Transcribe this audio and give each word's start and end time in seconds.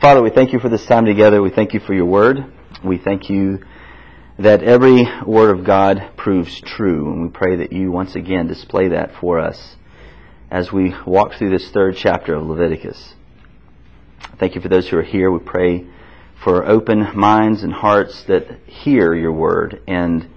Father, 0.00 0.22
we 0.22 0.30
thank 0.30 0.52
you 0.52 0.60
for 0.60 0.68
this 0.68 0.86
time 0.86 1.06
together. 1.06 1.42
We 1.42 1.50
thank 1.50 1.74
you 1.74 1.80
for 1.80 1.92
your 1.92 2.06
word. 2.06 2.44
We 2.84 2.98
thank 2.98 3.28
you 3.28 3.64
that 4.38 4.62
every 4.62 5.04
word 5.26 5.58
of 5.58 5.64
God 5.64 6.12
proves 6.16 6.60
true, 6.60 7.10
and 7.10 7.22
we 7.24 7.28
pray 7.30 7.56
that 7.56 7.72
you 7.72 7.90
once 7.90 8.14
again 8.14 8.46
display 8.46 8.86
that 8.90 9.16
for 9.16 9.40
us 9.40 9.74
as 10.52 10.70
we 10.70 10.94
walk 11.04 11.34
through 11.34 11.50
this 11.50 11.68
third 11.72 11.96
chapter 11.96 12.36
of 12.36 12.46
Leviticus. 12.46 13.16
Thank 14.38 14.54
you 14.54 14.60
for 14.60 14.68
those 14.68 14.88
who 14.88 14.98
are 14.98 15.02
here. 15.02 15.32
We 15.32 15.40
pray 15.40 15.84
for 16.44 16.64
open 16.64 17.18
minds 17.18 17.64
and 17.64 17.72
hearts 17.72 18.22
that 18.28 18.46
hear 18.66 19.16
your 19.16 19.32
word 19.32 19.82
and 19.88 20.28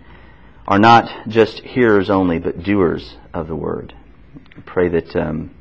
are 0.67 0.79
not 0.79 1.27
just 1.27 1.59
hearers 1.59 2.09
only, 2.09 2.39
but 2.39 2.63
doers 2.63 3.15
of 3.31 3.47
the 3.47 3.55
word. 3.55 3.93
We 4.55 4.63
pray 4.63 4.87
that 4.89 5.15
um, 5.15 5.53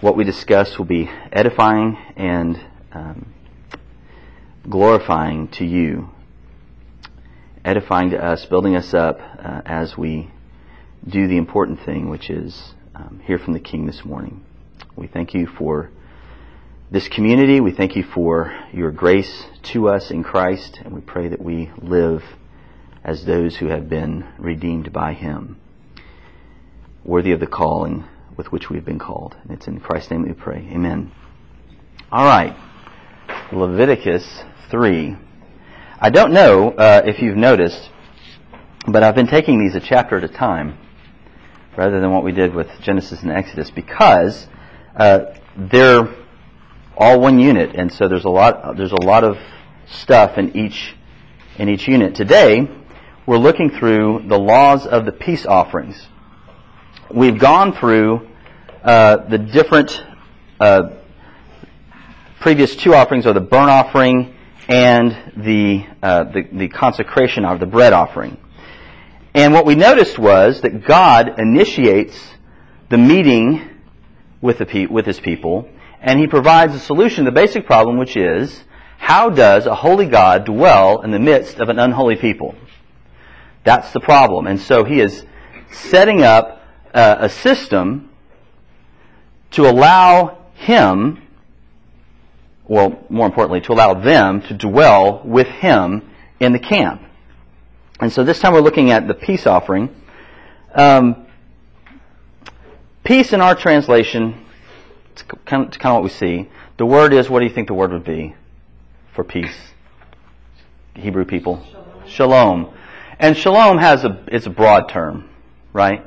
what 0.00 0.16
we 0.16 0.24
discuss 0.24 0.76
will 0.76 0.86
be 0.86 1.08
edifying 1.30 1.96
and 2.16 2.60
um, 2.96 3.34
glorifying 4.68 5.48
to 5.48 5.64
you, 5.64 6.08
edifying 7.64 8.10
to 8.10 8.24
us, 8.24 8.44
building 8.46 8.74
us 8.74 8.94
up 8.94 9.18
uh, 9.20 9.62
as 9.66 9.96
we 9.96 10.30
do 11.06 11.28
the 11.28 11.36
important 11.36 11.84
thing, 11.84 12.08
which 12.08 12.30
is 12.30 12.74
um, 12.94 13.20
hear 13.24 13.38
from 13.38 13.52
the 13.52 13.60
King 13.60 13.86
this 13.86 14.04
morning. 14.04 14.44
We 14.96 15.06
thank 15.06 15.34
you 15.34 15.46
for 15.46 15.90
this 16.90 17.06
community. 17.08 17.60
We 17.60 17.72
thank 17.72 17.96
you 17.96 18.02
for 18.02 18.56
your 18.72 18.90
grace 18.90 19.44
to 19.72 19.88
us 19.88 20.10
in 20.10 20.24
Christ, 20.24 20.80
and 20.84 20.94
we 20.94 21.00
pray 21.00 21.28
that 21.28 21.42
we 21.42 21.70
live 21.78 22.22
as 23.04 23.24
those 23.24 23.56
who 23.56 23.66
have 23.66 23.88
been 23.88 24.26
redeemed 24.38 24.92
by 24.92 25.12
Him, 25.12 25.60
worthy 27.04 27.32
of 27.32 27.40
the 27.40 27.46
calling 27.46 28.04
with 28.36 28.50
which 28.50 28.68
we 28.70 28.76
have 28.76 28.84
been 28.84 28.98
called. 28.98 29.36
And 29.42 29.52
it's 29.52 29.66
in 29.66 29.80
Christ's 29.80 30.10
name 30.10 30.22
that 30.22 30.28
we 30.28 30.34
pray. 30.34 30.68
Amen. 30.72 31.12
All 32.10 32.24
right. 32.24 32.56
Leviticus 33.52 34.44
3. 34.70 35.16
I 36.00 36.10
don't 36.10 36.32
know 36.32 36.70
uh, 36.72 37.02
if 37.04 37.22
you've 37.22 37.36
noticed, 37.36 37.90
but 38.88 39.02
I've 39.02 39.14
been 39.14 39.28
taking 39.28 39.60
these 39.60 39.74
a 39.74 39.80
chapter 39.80 40.18
at 40.18 40.24
a 40.24 40.28
time 40.28 40.78
rather 41.76 42.00
than 42.00 42.10
what 42.10 42.24
we 42.24 42.32
did 42.32 42.54
with 42.54 42.68
Genesis 42.80 43.22
and 43.22 43.30
Exodus 43.30 43.70
because 43.70 44.48
uh, 44.96 45.26
they're 45.56 46.14
all 46.96 47.20
one 47.20 47.38
unit, 47.38 47.74
and 47.74 47.92
so 47.92 48.08
there's 48.08 48.24
a 48.24 48.30
lot 48.30 48.76
there's 48.76 48.92
a 48.92 49.02
lot 49.02 49.22
of 49.22 49.38
stuff 49.86 50.38
in 50.38 50.56
each 50.56 50.96
in 51.58 51.68
each 51.68 51.86
unit. 51.86 52.14
Today, 52.14 52.68
we're 53.26 53.38
looking 53.38 53.70
through 53.70 54.24
the 54.26 54.38
laws 54.38 54.86
of 54.86 55.04
the 55.04 55.12
peace 55.12 55.46
offerings. 55.46 56.08
We've 57.12 57.38
gone 57.38 57.74
through 57.74 58.28
uh, 58.82 59.28
the 59.28 59.38
different 59.38 60.02
uh, 60.58 60.95
previous 62.46 62.76
two 62.76 62.94
offerings, 62.94 63.26
are 63.26 63.32
the 63.32 63.40
burnt 63.40 63.68
offering 63.68 64.32
and 64.68 65.32
the, 65.36 65.84
uh, 66.00 66.22
the 66.22 66.42
the 66.52 66.68
consecration 66.68 67.44
of 67.44 67.58
the 67.58 67.66
bread 67.66 67.92
offering. 67.92 68.36
And 69.34 69.52
what 69.52 69.66
we 69.66 69.74
noticed 69.74 70.16
was 70.16 70.60
that 70.60 70.84
God 70.84 71.40
initiates 71.40 72.16
the 72.88 72.98
meeting 72.98 73.68
with, 74.40 74.58
the 74.58 74.86
with 74.86 75.06
his 75.06 75.18
people, 75.18 75.68
and 76.00 76.20
he 76.20 76.28
provides 76.28 76.72
a 76.72 76.78
solution 76.78 77.24
to 77.24 77.32
the 77.32 77.34
basic 77.34 77.66
problem, 77.66 77.98
which 77.98 78.16
is, 78.16 78.62
how 78.96 79.28
does 79.28 79.66
a 79.66 79.74
holy 79.74 80.06
God 80.06 80.44
dwell 80.44 81.02
in 81.02 81.10
the 81.10 81.18
midst 81.18 81.58
of 81.58 81.68
an 81.68 81.80
unholy 81.80 82.14
people? 82.14 82.54
That's 83.64 83.92
the 83.92 83.98
problem. 83.98 84.46
And 84.46 84.60
so 84.60 84.84
he 84.84 85.00
is 85.00 85.24
setting 85.72 86.22
up 86.22 86.62
uh, 86.94 87.16
a 87.18 87.28
system 87.28 88.08
to 89.50 89.68
allow 89.68 90.44
him, 90.54 91.25
well, 92.68 92.98
more 93.08 93.26
importantly, 93.26 93.60
to 93.62 93.72
allow 93.72 93.94
them 93.94 94.42
to 94.42 94.54
dwell 94.54 95.22
with 95.24 95.46
him 95.46 96.10
in 96.40 96.52
the 96.52 96.58
camp. 96.58 97.02
And 98.00 98.12
so 98.12 98.24
this 98.24 98.40
time 98.40 98.52
we're 98.52 98.60
looking 98.60 98.90
at 98.90 99.06
the 99.06 99.14
peace 99.14 99.46
offering. 99.46 99.94
Um, 100.74 101.26
peace 103.04 103.32
in 103.32 103.40
our 103.40 103.54
translation, 103.54 104.44
it's 105.12 105.22
kind, 105.22 105.62
of, 105.62 105.68
it's 105.68 105.76
kind 105.78 105.96
of 105.96 106.02
what 106.02 106.04
we 106.04 106.10
see. 106.10 106.48
The 106.76 106.86
word 106.86 107.12
is, 107.12 107.30
what 107.30 107.40
do 107.40 107.46
you 107.46 107.52
think 107.52 107.68
the 107.68 107.74
word 107.74 107.92
would 107.92 108.04
be 108.04 108.34
for 109.14 109.24
peace? 109.24 109.56
Hebrew 110.94 111.24
people? 111.24 111.64
Shalom. 111.64 112.08
shalom. 112.08 112.74
And 113.18 113.36
shalom 113.36 113.78
has 113.78 114.04
a, 114.04 114.24
it's 114.26 114.46
a 114.46 114.50
broad 114.50 114.88
term, 114.88 115.30
right? 115.72 116.04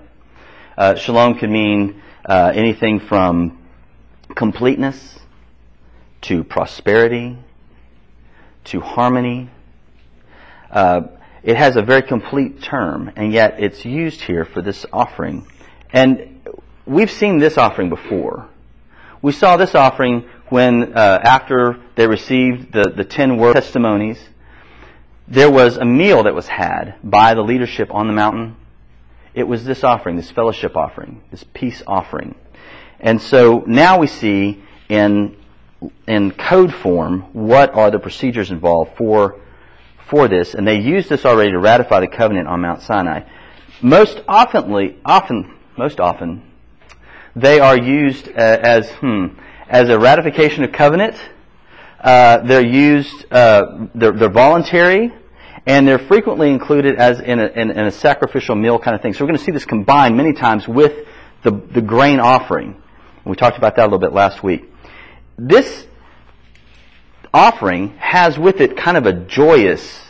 Uh, 0.78 0.95
shalom 0.95 1.39
can 1.39 1.51
mean 1.51 2.01
uh, 2.25 2.51
anything 2.53 3.00
from 3.00 3.57
completeness 4.35 5.19
to 6.22 6.44
prosperity 6.44 7.38
to 8.66 8.80
harmony. 8.81 9.50
Uh, 10.69 11.02
it 11.41 11.56
has 11.56 11.75
a 11.75 11.81
very 11.81 12.02
complete 12.02 12.62
term, 12.62 13.12
and 13.16 13.31
yet 13.31 13.56
it's 13.59 13.85
used 13.85 14.22
here 14.22 14.46
for 14.46 14.62
this 14.62 14.85
offering. 14.91 15.47
And 15.91 16.41
we've 16.85 17.09
seen 17.12 17.40
this 17.40 17.57
offering 17.57 17.90
before. 17.90 18.47
We 19.22 19.31
saw 19.31 19.57
this 19.57 19.75
offering 19.75 20.30
when, 20.50 20.94
uh, 20.94 21.19
after 21.24 21.80
they 21.96 22.07
received 22.07 22.74
the, 22.74 22.94
the 22.96 23.06
ten 23.06 23.38
word 23.38 23.53
testimonies, 23.53 24.19
there 25.28 25.51
was 25.51 25.78
a 25.78 25.86
meal 25.86 26.24
that 26.24 26.34
was 26.34 26.47
had 26.47 26.96
by 27.03 27.34
the 27.34 27.41
leadership 27.41 27.94
on 27.94 28.07
the 28.07 28.13
mountain. 28.13 28.56
It 29.34 29.44
was 29.44 29.63
this 29.63 29.84
offering, 29.84 30.16
this 30.16 30.31
fellowship 30.31 30.75
offering, 30.75 31.22
this 31.31 31.46
peace 31.53 31.84
offering. 31.86 32.36
And 33.00 33.22
so 33.22 33.63
now 33.66 34.00
we 34.00 34.07
see 34.07 34.63
in, 34.90 35.38
in 36.07 36.31
code 36.31 36.73
form 36.73 37.22
what 37.34 37.73
are 37.73 37.91
the 37.91 38.00
procedures 38.00 38.51
involved 38.51 38.97
for 38.97 39.40
for 40.09 40.28
this, 40.28 40.56
and 40.56 40.67
they 40.67 40.79
used 40.79 41.07
this 41.07 41.23
already 41.23 41.51
to 41.51 41.59
ratify 41.59 42.00
the 42.00 42.07
covenant 42.07 42.47
on 42.47 42.62
Mount 42.62 42.81
Sinai. 42.81 43.22
Most 43.81 44.18
oftenly, 44.28 44.97
often, 45.06 45.56
most 45.78 46.00
often, 46.00 46.41
they 47.35 47.59
are 47.59 47.78
used 47.78 48.28
uh, 48.28 48.31
as 48.35 48.89
hmm, 48.89 49.28
as 49.69 49.89
a 49.89 50.00
ratification 50.00 50.63
of 50.63 50.72
covenant. 50.72 51.16
Uh, 52.00 52.39
they're 52.39 52.66
used, 52.66 53.25
uh, 53.31 53.88
they're, 53.94 54.13
they're, 54.13 54.29
voluntary, 54.29 55.13
and 55.66 55.85
they're 55.85 56.00
frequently 56.00 56.50
included 56.50 56.95
as 56.95 57.19
in 57.19 57.39
a, 57.39 57.47
in, 57.47 57.72
in 57.72 57.85
a, 57.85 57.91
sacrificial 57.91 58.56
meal 58.56 58.79
kind 58.79 58.95
of 58.95 59.01
thing. 59.01 59.13
So 59.13 59.23
we're 59.23 59.28
going 59.28 59.38
to 59.38 59.44
see 59.44 59.51
this 59.51 59.66
combined 59.66 60.16
many 60.16 60.31
times 60.31 60.66
with 60.66 61.06
the, 61.44 61.51
the 61.51 61.81
grain 61.81 62.22
offering. 62.22 62.81
We 63.25 63.35
talked 63.35 63.57
about 63.57 63.75
that 63.75 63.84
a 63.84 63.85
little 63.85 64.00
bit 64.00 64.13
last 64.13 64.41
week. 64.41 64.69
This 65.39 65.88
offering 67.33 67.89
has 67.97 68.38
with 68.38 68.59
it 68.59 68.75
kind 68.75 68.97
of 68.97 69.05
a 69.05 69.13
joyous 69.13 70.01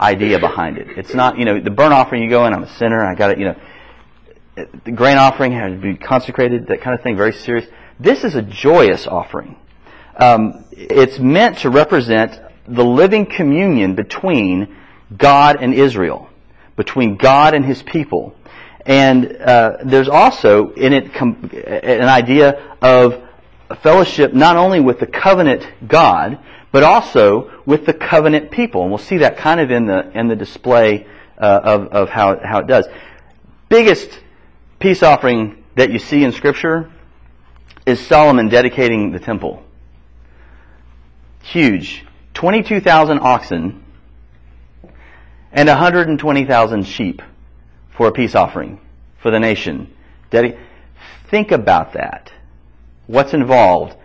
idea 0.00 0.38
behind 0.40 0.78
it. 0.78 0.98
It's 0.98 1.14
not, 1.14 1.38
you 1.38 1.44
know, 1.44 1.60
the 1.60 1.70
burnt 1.70 1.92
offering, 1.92 2.22
you 2.22 2.28
go 2.28 2.44
in, 2.46 2.52
I'm 2.52 2.64
a 2.64 2.74
sinner, 2.76 3.04
I 3.04 3.14
got 3.14 3.30
it, 3.30 3.38
you 3.38 3.44
know. 3.46 3.56
The 4.84 4.92
grain 4.92 5.16
offering 5.16 5.52
has 5.52 5.72
to 5.72 5.78
be 5.78 5.96
consecrated, 5.96 6.68
that 6.68 6.80
kind 6.80 6.94
of 6.94 7.02
thing, 7.02 7.16
very 7.16 7.32
serious. 7.32 7.66
This 7.98 8.24
is 8.24 8.34
a 8.34 8.42
joyous 8.42 9.06
offering. 9.06 9.56
Um, 10.16 10.64
it's 10.72 11.18
meant 11.18 11.58
to 11.58 11.70
represent 11.70 12.40
the 12.66 12.84
living 12.84 13.26
communion 13.26 13.94
between 13.94 14.76
God 15.16 15.56
and 15.60 15.74
Israel, 15.74 16.28
between 16.76 17.16
God 17.16 17.54
and 17.54 17.64
His 17.64 17.82
people. 17.82 18.34
And 18.86 19.36
uh, 19.36 19.78
there's 19.84 20.08
also 20.08 20.72
in 20.72 20.92
it 20.92 21.14
com- 21.14 21.50
an 21.52 22.08
idea 22.08 22.76
of 22.80 23.23
fellowship 23.76 24.34
not 24.34 24.56
only 24.56 24.80
with 24.80 25.00
the 25.00 25.06
covenant 25.06 25.66
God, 25.86 26.38
but 26.72 26.82
also 26.82 27.62
with 27.64 27.86
the 27.86 27.94
covenant 27.94 28.50
people. 28.50 28.82
And 28.82 28.90
we'll 28.90 28.98
see 28.98 29.18
that 29.18 29.36
kind 29.36 29.60
of 29.60 29.70
in 29.70 29.86
the, 29.86 30.10
in 30.18 30.28
the 30.28 30.36
display 30.36 31.06
uh, 31.38 31.60
of, 31.62 31.88
of 31.88 32.08
how, 32.08 32.38
how 32.42 32.58
it 32.58 32.66
does. 32.66 32.86
Biggest 33.68 34.20
peace 34.78 35.02
offering 35.02 35.64
that 35.76 35.90
you 35.90 35.98
see 35.98 36.24
in 36.24 36.32
Scripture 36.32 36.90
is 37.86 38.04
Solomon 38.04 38.48
dedicating 38.48 39.12
the 39.12 39.20
temple. 39.20 39.62
Huge. 41.42 42.04
22,000 42.34 43.20
oxen 43.20 43.84
and 45.52 45.68
120,000 45.68 46.82
sheep 46.84 47.22
for 47.90 48.08
a 48.08 48.12
peace 48.12 48.34
offering 48.34 48.80
for 49.18 49.30
the 49.30 49.38
nation. 49.38 49.94
Think 50.30 51.52
about 51.52 51.92
that. 51.92 52.32
What's 53.06 53.34
involved? 53.34 53.96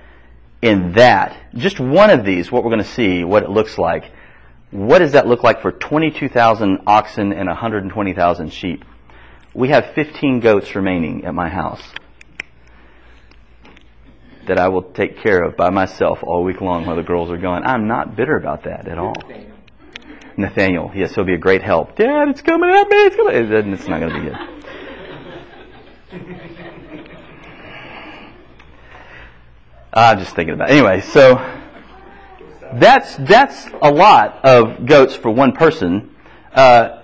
in 0.62 0.94
that, 0.94 1.38
just 1.56 1.80
one 1.80 2.10
of 2.10 2.26
these, 2.26 2.52
what 2.52 2.64
we're 2.64 2.72
going 2.72 2.84
to 2.84 2.90
see, 2.90 3.24
what 3.24 3.44
it 3.44 3.50
looks 3.50 3.78
like, 3.78 4.12
what 4.72 5.00
does 5.00 5.14
that 5.14 5.26
look 5.28 5.44
like 5.44 5.62
for 5.62 5.72
22,000 5.72 6.80
oxen 6.86 7.32
and 7.34 7.48
120,000 7.48 8.54
sheep? 8.54 8.84
We 9.54 9.70
have 9.70 9.94
15 9.96 10.42
goats 10.42 10.76
remaining 10.76 11.26
at 11.26 11.34
my 11.34 11.50
house 11.50 11.82
that 14.48 14.60
I 14.60 14.68
will 14.68 14.84
take 14.84 15.20
care 15.20 15.44
of 15.44 15.56
by 15.56 15.70
myself 15.70 16.20
all 16.24 16.44
week 16.44 16.62
long 16.62 16.86
while 16.86 16.96
the 16.96 17.04
girls 17.04 17.30
are 17.32 17.38
gone. 17.38 17.64
I'm 17.66 17.88
not 17.88 18.16
bitter 18.16 18.36
about 18.36 18.64
that 18.64 18.88
at 18.88 18.98
all. 18.98 19.14
Nathaniel, 20.38 20.92
yes, 20.96 21.16
he'll 21.16 21.26
be 21.26 21.34
a 21.34 21.40
great 21.40 21.64
help. 21.64 21.96
Dad, 21.96 22.30
it's 22.30 22.42
coming 22.42 22.70
at 22.70 22.90
me. 22.90 22.98
It's, 22.98 23.16
coming. 23.16 23.74
it's 23.74 23.88
not 23.88 24.00
going 24.00 24.14
to 24.14 24.20
be 24.20 24.26
good. 26.20 26.66
I'm 29.94 30.20
just 30.20 30.36
thinking 30.36 30.54
about 30.54 30.70
it. 30.70 30.74
Anyway, 30.74 31.02
so 31.02 31.36
That's 32.74 33.16
that's 33.18 33.68
a 33.82 33.92
lot 33.92 34.46
of 34.46 34.86
goats 34.86 35.16
for 35.16 35.32
one 35.32 35.54
person. 35.54 36.16
Uh, 36.54 37.02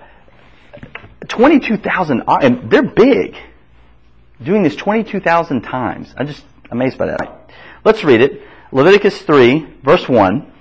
Twenty-two 1.28 1.78
thousand, 1.78 2.22
and 2.28 2.70
they're 2.70 2.84
big. 2.84 3.36
Doing 4.44 4.62
this 4.62 4.76
twenty-two 4.76 5.22
thousand 5.22 5.62
times, 5.64 6.14
I'm 6.16 6.28
just 6.28 6.46
amazed 6.70 7.00
by 7.00 7.08
that. 7.08 7.50
Let's 7.84 8.04
read 8.04 8.22
it. 8.22 8.44
Leviticus 8.72 9.24
three, 9.24 9.66
verse 9.82 10.08
one. 10.08 10.52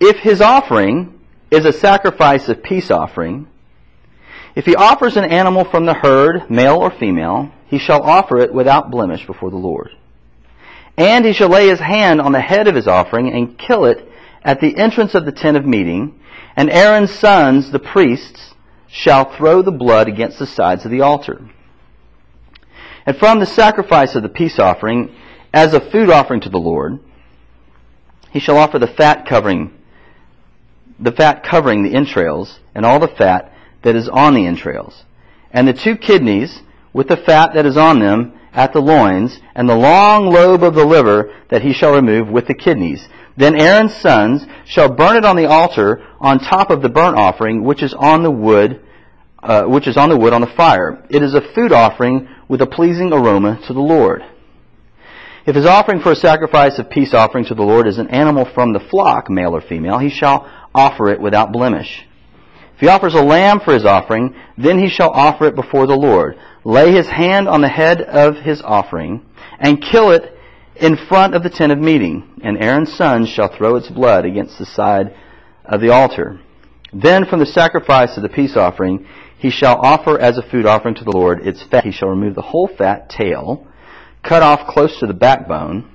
If 0.00 0.16
his 0.18 0.40
offering 0.40 1.20
is 1.50 1.66
a 1.66 1.72
sacrifice 1.72 2.48
of 2.48 2.62
peace 2.62 2.90
offering, 2.90 3.48
if 4.54 4.64
he 4.64 4.74
offers 4.74 5.18
an 5.18 5.24
animal 5.24 5.64
from 5.64 5.84
the 5.84 5.94
herd, 5.94 6.48
male 6.50 6.76
or 6.76 6.90
female, 6.90 7.52
he 7.68 7.78
shall 7.78 8.02
offer 8.02 8.38
it 8.38 8.52
without 8.52 8.90
blemish 8.90 9.26
before 9.26 9.50
the 9.50 9.56
Lord. 9.56 9.90
And 10.96 11.24
he 11.24 11.32
shall 11.32 11.50
lay 11.50 11.68
his 11.68 11.78
hand 11.78 12.20
on 12.20 12.32
the 12.32 12.40
head 12.40 12.66
of 12.66 12.74
his 12.74 12.88
offering 12.88 13.32
and 13.32 13.58
kill 13.58 13.84
it 13.84 14.08
at 14.42 14.60
the 14.60 14.76
entrance 14.76 15.14
of 15.14 15.24
the 15.24 15.32
tent 15.32 15.56
of 15.56 15.66
meeting, 15.66 16.18
and 16.56 16.70
Aaron's 16.70 17.12
sons, 17.12 17.70
the 17.70 17.78
priests, 17.78 18.54
shall 18.88 19.36
throw 19.36 19.62
the 19.62 19.70
blood 19.70 20.08
against 20.08 20.38
the 20.38 20.46
sides 20.46 20.84
of 20.84 20.90
the 20.90 21.02
altar. 21.02 21.46
And 23.04 23.16
from 23.16 23.38
the 23.38 23.46
sacrifice 23.46 24.14
of 24.14 24.22
the 24.22 24.28
peace 24.28 24.58
offering, 24.58 25.14
as 25.52 25.74
a 25.74 25.90
food 25.90 26.10
offering 26.10 26.40
to 26.42 26.48
the 26.48 26.58
Lord, 26.58 26.98
he 28.30 28.40
shall 28.40 28.56
offer 28.56 28.78
the 28.78 28.86
fat 28.86 29.26
covering, 29.26 29.72
the 30.98 31.12
fat 31.12 31.44
covering 31.44 31.82
the 31.82 31.94
entrails, 31.94 32.60
and 32.74 32.84
all 32.84 32.98
the 32.98 33.08
fat 33.08 33.52
that 33.82 33.94
is 33.94 34.08
on 34.08 34.34
the 34.34 34.46
entrails, 34.46 35.04
and 35.52 35.68
the 35.68 35.72
two 35.72 35.96
kidneys 35.96 36.62
with 36.92 37.08
the 37.08 37.16
fat 37.16 37.54
that 37.54 37.66
is 37.66 37.76
on 37.76 38.00
them 38.00 38.32
at 38.52 38.72
the 38.72 38.80
loins, 38.80 39.38
and 39.54 39.68
the 39.68 39.76
long 39.76 40.26
lobe 40.26 40.62
of 40.62 40.74
the 40.74 40.84
liver 40.84 41.32
that 41.50 41.62
he 41.62 41.72
shall 41.72 41.94
remove 41.94 42.28
with 42.28 42.46
the 42.46 42.54
kidneys. 42.54 43.06
Then 43.36 43.60
Aaron's 43.60 43.94
sons 43.94 44.44
shall 44.66 44.92
burn 44.92 45.16
it 45.16 45.24
on 45.24 45.36
the 45.36 45.46
altar 45.46 46.04
on 46.18 46.40
top 46.40 46.70
of 46.70 46.82
the 46.82 46.88
burnt 46.88 47.16
offering, 47.16 47.62
which 47.62 47.82
is 47.82 47.94
on 47.94 48.22
the 48.24 48.30
wood, 48.30 48.80
uh, 49.40 49.64
which 49.64 49.86
is 49.86 49.96
on 49.96 50.08
the 50.08 50.16
wood 50.16 50.32
on 50.32 50.40
the 50.40 50.52
fire. 50.56 51.04
It 51.08 51.22
is 51.22 51.34
a 51.34 51.52
food 51.54 51.72
offering 51.72 52.28
with 52.48 52.60
a 52.60 52.66
pleasing 52.66 53.12
aroma 53.12 53.60
to 53.68 53.72
the 53.72 53.80
Lord. 53.80 54.24
If 55.46 55.54
his 55.54 55.66
offering 55.66 56.00
for 56.00 56.12
a 56.12 56.16
sacrifice 56.16 56.78
of 56.78 56.90
peace 56.90 57.14
offering 57.14 57.44
to 57.46 57.54
the 57.54 57.62
Lord 57.62 57.86
is 57.86 57.98
an 57.98 58.10
animal 58.10 58.44
from 58.54 58.72
the 58.72 58.80
flock, 58.80 59.30
male 59.30 59.54
or 59.54 59.60
female, 59.60 59.98
he 59.98 60.10
shall 60.10 60.50
offer 60.74 61.08
it 61.08 61.20
without 61.20 61.52
blemish. 61.52 62.04
If 62.74 62.80
he 62.80 62.88
offers 62.88 63.14
a 63.14 63.22
lamb 63.22 63.60
for 63.60 63.72
his 63.72 63.84
offering, 63.84 64.34
then 64.56 64.78
he 64.78 64.88
shall 64.88 65.10
offer 65.10 65.46
it 65.46 65.54
before 65.54 65.86
the 65.86 65.96
Lord. 65.96 66.38
Lay 66.68 66.92
his 66.92 67.06
hand 67.08 67.48
on 67.48 67.62
the 67.62 67.68
head 67.70 68.02
of 68.02 68.36
his 68.36 68.60
offering, 68.60 69.24
and 69.58 69.82
kill 69.82 70.10
it 70.10 70.36
in 70.76 70.98
front 70.98 71.34
of 71.34 71.42
the 71.42 71.48
tent 71.48 71.72
of 71.72 71.78
meeting, 71.78 72.22
and 72.42 72.62
Aaron's 72.62 72.92
sons 72.92 73.30
shall 73.30 73.48
throw 73.48 73.76
its 73.76 73.88
blood 73.88 74.26
against 74.26 74.58
the 74.58 74.66
side 74.66 75.16
of 75.64 75.80
the 75.80 75.88
altar. 75.88 76.38
Then 76.92 77.24
from 77.24 77.40
the 77.40 77.46
sacrifice 77.46 78.18
of 78.18 78.22
the 78.22 78.28
peace 78.28 78.54
offering, 78.54 79.06
he 79.38 79.48
shall 79.48 79.78
offer 79.78 80.18
as 80.18 80.36
a 80.36 80.42
food 80.42 80.66
offering 80.66 80.94
to 80.96 81.04
the 81.04 81.16
Lord 81.16 81.40
its 81.40 81.62
fat. 81.62 81.84
He 81.84 81.90
shall 81.90 82.10
remove 82.10 82.34
the 82.34 82.42
whole 82.42 82.68
fat 82.68 83.08
tail, 83.08 83.66
cut 84.22 84.42
off 84.42 84.68
close 84.68 85.00
to 85.00 85.06
the 85.06 85.14
backbone, 85.14 85.90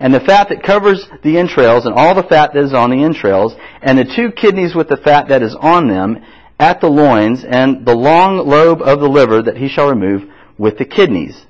and 0.00 0.14
the 0.14 0.20
fat 0.20 0.48
that 0.48 0.62
covers 0.62 1.06
the 1.22 1.36
entrails, 1.36 1.84
and 1.84 1.94
all 1.94 2.14
the 2.14 2.22
fat 2.22 2.54
that 2.54 2.64
is 2.64 2.72
on 2.72 2.88
the 2.88 3.04
entrails, 3.04 3.54
and 3.82 3.98
the 3.98 4.10
two 4.16 4.30
kidneys 4.32 4.74
with 4.74 4.88
the 4.88 4.96
fat 4.96 5.28
that 5.28 5.42
is 5.42 5.54
on 5.60 5.86
them, 5.86 6.24
at 6.58 6.80
the 6.80 6.88
loins, 6.88 7.44
and 7.44 7.86
the 7.86 7.94
long 7.94 8.38
lobe 8.48 8.82
of 8.82 9.00
the 9.00 9.08
liver 9.08 9.42
that 9.42 9.56
he 9.56 9.68
shall 9.68 9.88
remove 9.88 10.28
with 10.56 10.78
the 10.78 10.84
kidneys 10.84 11.46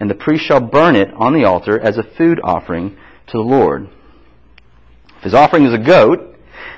and 0.00 0.10
the 0.10 0.14
priest 0.14 0.44
shall 0.44 0.60
burn 0.60 0.96
it 0.96 1.12
on 1.14 1.32
the 1.32 1.44
altar 1.44 1.78
as 1.78 1.96
a 1.96 2.02
food 2.02 2.40
offering 2.42 2.96
to 3.26 3.36
the 3.36 3.42
Lord. 3.42 3.88
If 5.16 5.22
his 5.24 5.34
offering 5.34 5.64
is 5.64 5.72
a 5.72 5.78
goat, 5.78 6.36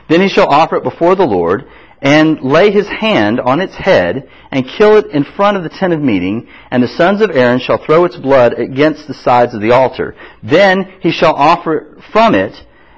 then 0.09 0.21
he 0.21 0.29
shall 0.29 0.49
offer 0.49 0.77
it 0.77 0.85
before 0.85 1.17
the 1.17 1.27
Lord, 1.27 1.65
and 2.01 2.41
lay 2.41 2.71
his 2.71 2.87
hand 2.87 3.41
on 3.41 3.61
its 3.61 3.75
head, 3.75 4.29
and 4.53 4.69
kill 4.69 4.97
it 4.97 5.07
in 5.07 5.25
front 5.25 5.57
of 5.57 5.63
the 5.63 5.71
tent 5.71 5.93
of 5.93 6.01
meeting, 6.01 6.47
and 6.71 6.83
the 6.83 6.89
sons 6.89 7.21
of 7.21 7.31
Aaron 7.31 7.59
shall 7.59 7.85
throw 7.85 8.05
its 8.05 8.17
blood 8.17 8.53
against 8.59 9.09
the 9.09 9.15
sides 9.15 9.55
of 9.55 9.61
the 9.61 9.73
altar. 9.73 10.15
Then 10.43 10.93
he 11.01 11.11
shall 11.11 11.35
offer 11.35 12.01
from 12.13 12.35
it 12.35 12.55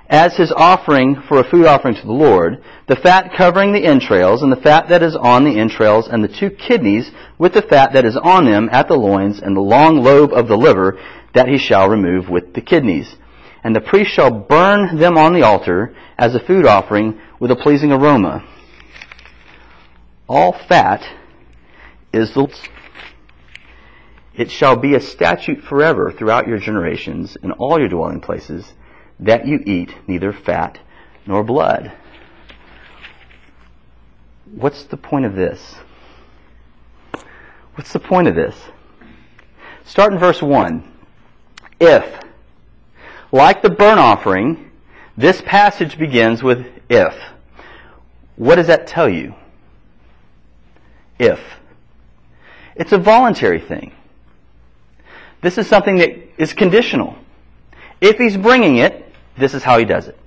as 0.09 0.37
his 0.37 0.51
offering 0.53 1.23
for 1.29 1.39
a 1.39 1.51
food 1.51 1.67
offering 1.67 1.95
to 1.95 2.07
the 2.07 2.13
Lord, 2.13 2.63
the 2.87 2.97
fat 2.97 3.35
covering 3.37 3.73
the 3.73 3.85
entrails, 3.85 4.43
and 4.43 4.51
the 4.51 4.57
fat 4.57 4.89
that 4.89 5.03
is 5.03 5.15
on 5.15 5.45
the 5.45 5.59
entrails, 5.59 6.09
and 6.09 6.25
the 6.25 6.29
two 6.29 6.51
kidneys 6.51 7.11
with 7.37 7.53
the 7.53 7.63
fat 7.63 7.93
that 7.93 8.07
is 8.07 8.17
on 8.17 8.47
them 8.47 8.69
at 8.73 8.89
the 8.89 8.97
loins, 8.97 9.41
and 9.41 9.55
the 9.55 9.61
long 9.61 10.03
lobe 10.03 10.33
of 10.33 10.49
the 10.49 10.57
liver 10.57 10.99
that 11.35 11.49
he 11.49 11.59
shall 11.59 11.89
remove 11.89 12.29
with 12.29 12.55
the 12.55 12.61
kidneys. 12.63 13.17
And 13.63 13.77
the 13.77 13.81
priest 13.81 14.13
shall 14.13 14.31
burn 14.31 14.97
them 14.99 15.19
on 15.19 15.35
the 15.35 15.43
altar 15.43 15.95
as 16.17 16.35
a 16.35 16.41
food 16.41 16.65
offering 16.65 17.21
with 17.39 17.51
a 17.51 17.57
pleasing 17.57 17.93
aroma. 17.93 18.49
All 20.27 20.53
fat 20.53 21.05
is 22.13 22.33
the 22.33 22.49
it 24.35 24.53
shall 24.53 24.77
be 24.77 24.95
a 24.95 25.01
statute 25.01 25.65
forever 25.65 26.13
throughout 26.13 26.47
your 26.47 26.59
generations 26.59 27.37
in 27.43 27.51
all 27.51 27.79
your 27.79 27.89
dwelling 27.89 28.21
places 28.21 28.73
that 29.21 29.47
you 29.47 29.63
eat 29.67 29.95
neither 30.07 30.33
fat 30.33 30.79
nor 31.27 31.43
blood. 31.43 31.93
What's 34.53 34.85
the 34.85 34.97
point 34.97 35.25
of 35.27 35.35
this? 35.35 35.77
What's 37.75 37.93
the 37.93 38.01
point 38.01 38.29
of 38.29 38.35
this? 38.35 38.57
Start 39.85 40.13
in 40.13 40.19
verse 40.19 40.43
1. 40.43 40.83
If, 41.81 42.05
like 43.31 43.63
the 43.63 43.71
burnt 43.71 44.01
offering, 44.01 44.71
this 45.17 45.43
passage 45.43 45.99
begins 45.99 46.43
with 46.43 46.67
if. 46.89 47.15
What 48.37 48.57
does 48.57 48.69
that 48.69 48.87
tell 48.87 49.09
you? 49.09 49.35
If. 51.19 51.41
It's 52.75 52.93
a 52.93 52.99
voluntary 52.99 53.61
thing. 53.61 53.93
This 55.43 55.59
is 55.59 55.67
something 55.67 55.97
that 55.97 56.41
is 56.41 56.53
conditional. 56.53 57.17
If 58.01 58.19
he's 58.19 58.37
bringing 58.37 58.77
it, 58.77 59.08
this 59.39 59.55
is 59.55 59.63
how 59.63 59.79
he 59.79 59.85
does 59.85 60.09
it. 60.09 60.19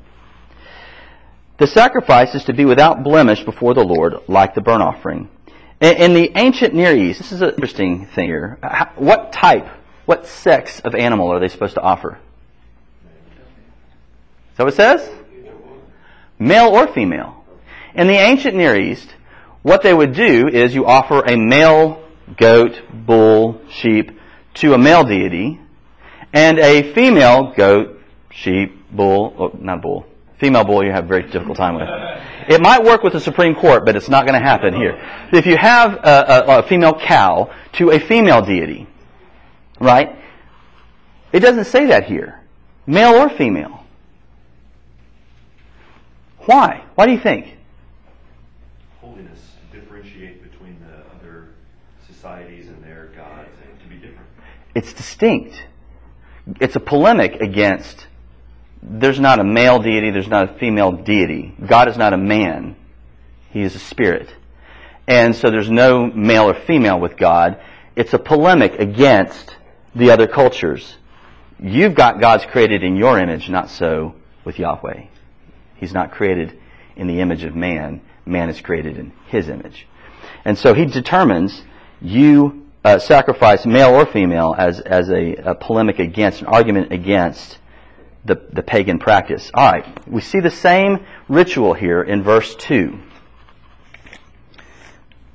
The 1.57 1.67
sacrifice 1.67 2.33
is 2.33 2.45
to 2.45 2.53
be 2.53 2.65
without 2.65 3.03
blemish 3.03 3.43
before 3.43 3.73
the 3.73 3.83
Lord, 3.83 4.15
like 4.27 4.55
the 4.55 4.61
burnt 4.61 4.81
offering. 4.81 5.29
In 5.79 6.13
the 6.13 6.31
ancient 6.35 6.73
Near 6.73 6.95
East, 6.95 7.19
this 7.19 7.31
is 7.31 7.41
an 7.41 7.49
interesting 7.49 8.07
thing 8.07 8.25
here. 8.27 8.57
What 8.95 9.31
type, 9.31 9.67
what 10.05 10.25
sex 10.25 10.79
of 10.79 10.95
animal 10.95 11.31
are 11.31 11.39
they 11.39 11.47
supposed 11.47 11.75
to 11.75 11.81
offer? 11.81 12.19
What 14.55 14.67
it 14.67 14.75
says? 14.75 15.09
Male 16.37 16.67
or 16.67 16.87
female. 16.87 17.43
In 17.95 18.07
the 18.07 18.13
ancient 18.13 18.55
Near 18.55 18.77
East, 18.77 19.09
what 19.63 19.81
they 19.81 19.93
would 19.93 20.13
do 20.13 20.47
is 20.47 20.75
you 20.75 20.85
offer 20.85 21.21
a 21.21 21.35
male 21.35 22.03
goat, 22.37 22.79
bull, 22.91 23.59
sheep 23.69 24.19
to 24.55 24.73
a 24.73 24.77
male 24.77 25.03
deity, 25.03 25.59
and 26.31 26.59
a 26.59 26.93
female 26.93 27.53
goat, 27.55 27.99
sheep, 28.29 28.80
bull, 28.91 29.33
oh, 29.37 29.57
not 29.59 29.81
bull, 29.81 30.05
female 30.39 30.63
bull 30.63 30.83
you 30.83 30.91
have 30.91 31.05
a 31.05 31.07
very 31.07 31.23
difficult 31.23 31.57
time 31.57 31.75
with. 31.75 31.87
It 32.49 32.61
might 32.61 32.83
work 32.83 33.03
with 33.03 33.13
the 33.13 33.19
Supreme 33.19 33.55
Court, 33.55 33.85
but 33.85 33.95
it's 33.95 34.09
not 34.09 34.25
going 34.25 34.39
to 34.39 34.45
happen 34.45 34.73
here. 34.73 34.99
If 35.31 35.45
you 35.45 35.57
have 35.57 35.93
a, 35.93 36.45
a, 36.47 36.59
a 36.59 36.63
female 36.63 36.99
cow 36.99 37.53
to 37.73 37.91
a 37.91 37.99
female 37.99 38.41
deity, 38.41 38.87
right? 39.79 40.17
It 41.31 41.39
doesn't 41.39 41.65
say 41.65 41.85
that 41.87 42.05
here. 42.05 42.41
Male 42.85 43.13
or 43.13 43.29
female. 43.29 43.85
Why? 46.39 46.83
Why 46.95 47.05
do 47.05 47.11
you 47.11 47.19
think? 47.19 47.57
Holiness, 48.99 49.39
differentiate 49.71 50.41
between 50.41 50.79
the 50.79 50.97
other 51.15 51.49
societies 52.07 52.67
and 52.67 52.83
their 52.83 53.11
gods, 53.15 53.49
and 53.63 53.79
to 53.79 53.87
be 53.87 53.95
different. 53.95 54.27
It's 54.73 54.91
distinct. 54.93 55.63
It's 56.59 56.75
a 56.75 56.79
polemic 56.79 57.35
against 57.35 58.07
there's 58.83 59.19
not 59.19 59.39
a 59.39 59.43
male 59.43 59.79
deity, 59.79 60.11
there's 60.11 60.27
not 60.27 60.49
a 60.49 60.59
female 60.59 60.91
deity. 60.91 61.53
God 61.65 61.87
is 61.87 61.97
not 61.97 62.13
a 62.13 62.17
man. 62.17 62.75
He 63.51 63.61
is 63.61 63.75
a 63.75 63.79
spirit. 63.79 64.33
And 65.07 65.35
so 65.35 65.51
there's 65.51 65.69
no 65.69 66.07
male 66.07 66.49
or 66.49 66.53
female 66.53 66.99
with 66.99 67.17
God. 67.17 67.59
It's 67.95 68.13
a 68.13 68.19
polemic 68.19 68.79
against 68.79 69.55
the 69.93 70.11
other 70.11 70.27
cultures. 70.27 70.95
You've 71.59 71.95
got 71.95 72.19
God's 72.19 72.45
created 72.45 72.83
in 72.83 72.95
your 72.95 73.19
image, 73.19 73.49
not 73.49 73.69
so 73.69 74.15
with 74.45 74.57
Yahweh. 74.57 75.05
He's 75.75 75.93
not 75.93 76.11
created 76.11 76.57
in 76.95 77.07
the 77.07 77.19
image 77.19 77.43
of 77.43 77.55
man. 77.55 78.01
Man 78.25 78.49
is 78.49 78.61
created 78.61 78.97
in 78.97 79.11
his 79.27 79.49
image. 79.49 79.87
And 80.45 80.57
so 80.57 80.73
he 80.73 80.85
determines 80.85 81.61
you 82.01 82.67
uh, 82.83 82.97
sacrifice 82.97 83.65
male 83.65 83.93
or 83.93 84.05
female 84.05 84.55
as, 84.57 84.79
as 84.79 85.09
a, 85.09 85.35
a 85.35 85.55
polemic 85.55 85.99
against, 85.99 86.41
an 86.41 86.47
argument 86.47 86.91
against 86.91 87.59
the, 88.25 88.35
the 88.53 88.63
pagan 88.63 88.99
practice. 88.99 89.49
All 89.53 89.71
right, 89.71 90.07
we 90.07 90.21
see 90.21 90.39
the 90.39 90.51
same 90.51 91.05
ritual 91.27 91.73
here 91.73 92.01
in 92.01 92.23
verse 92.23 92.55
2. 92.55 92.99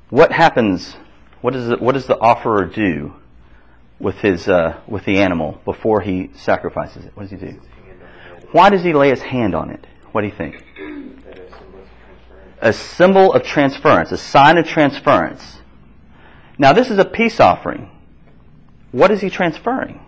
What 0.09 0.31
happens, 0.31 0.95
what, 1.41 1.55
is 1.55 1.69
it, 1.69 1.81
what 1.81 1.93
does 1.93 2.05
the 2.05 2.17
offerer 2.17 2.65
do 2.65 3.13
with, 3.99 4.15
his, 4.15 4.47
uh, 4.47 4.79
with 4.87 5.03
the 5.05 5.19
animal 5.19 5.59
before 5.65 6.01
he 6.01 6.31
sacrifices 6.35 7.05
it? 7.05 7.11
What 7.15 7.29
does 7.29 7.31
he 7.31 7.45
do? 7.45 7.61
Why 8.51 8.69
does 8.69 8.83
he 8.83 8.93
lay 8.93 9.09
his 9.09 9.21
hand 9.21 9.53
on 9.53 9.69
it? 9.69 9.85
What 10.11 10.21
do 10.21 10.27
you 10.27 10.33
think? 10.33 10.63
A 12.59 12.73
symbol 12.73 13.33
of 13.33 13.43
transference, 13.43 14.11
a 14.11 14.17
sign 14.17 14.57
of 14.57 14.65
transference. 14.65 15.59
Now, 16.57 16.73
this 16.73 16.89
is 16.89 16.97
a 16.97 17.05
peace 17.05 17.39
offering. 17.39 17.91
What 18.91 19.11
is 19.11 19.21
he 19.21 19.29
transferring? 19.29 19.99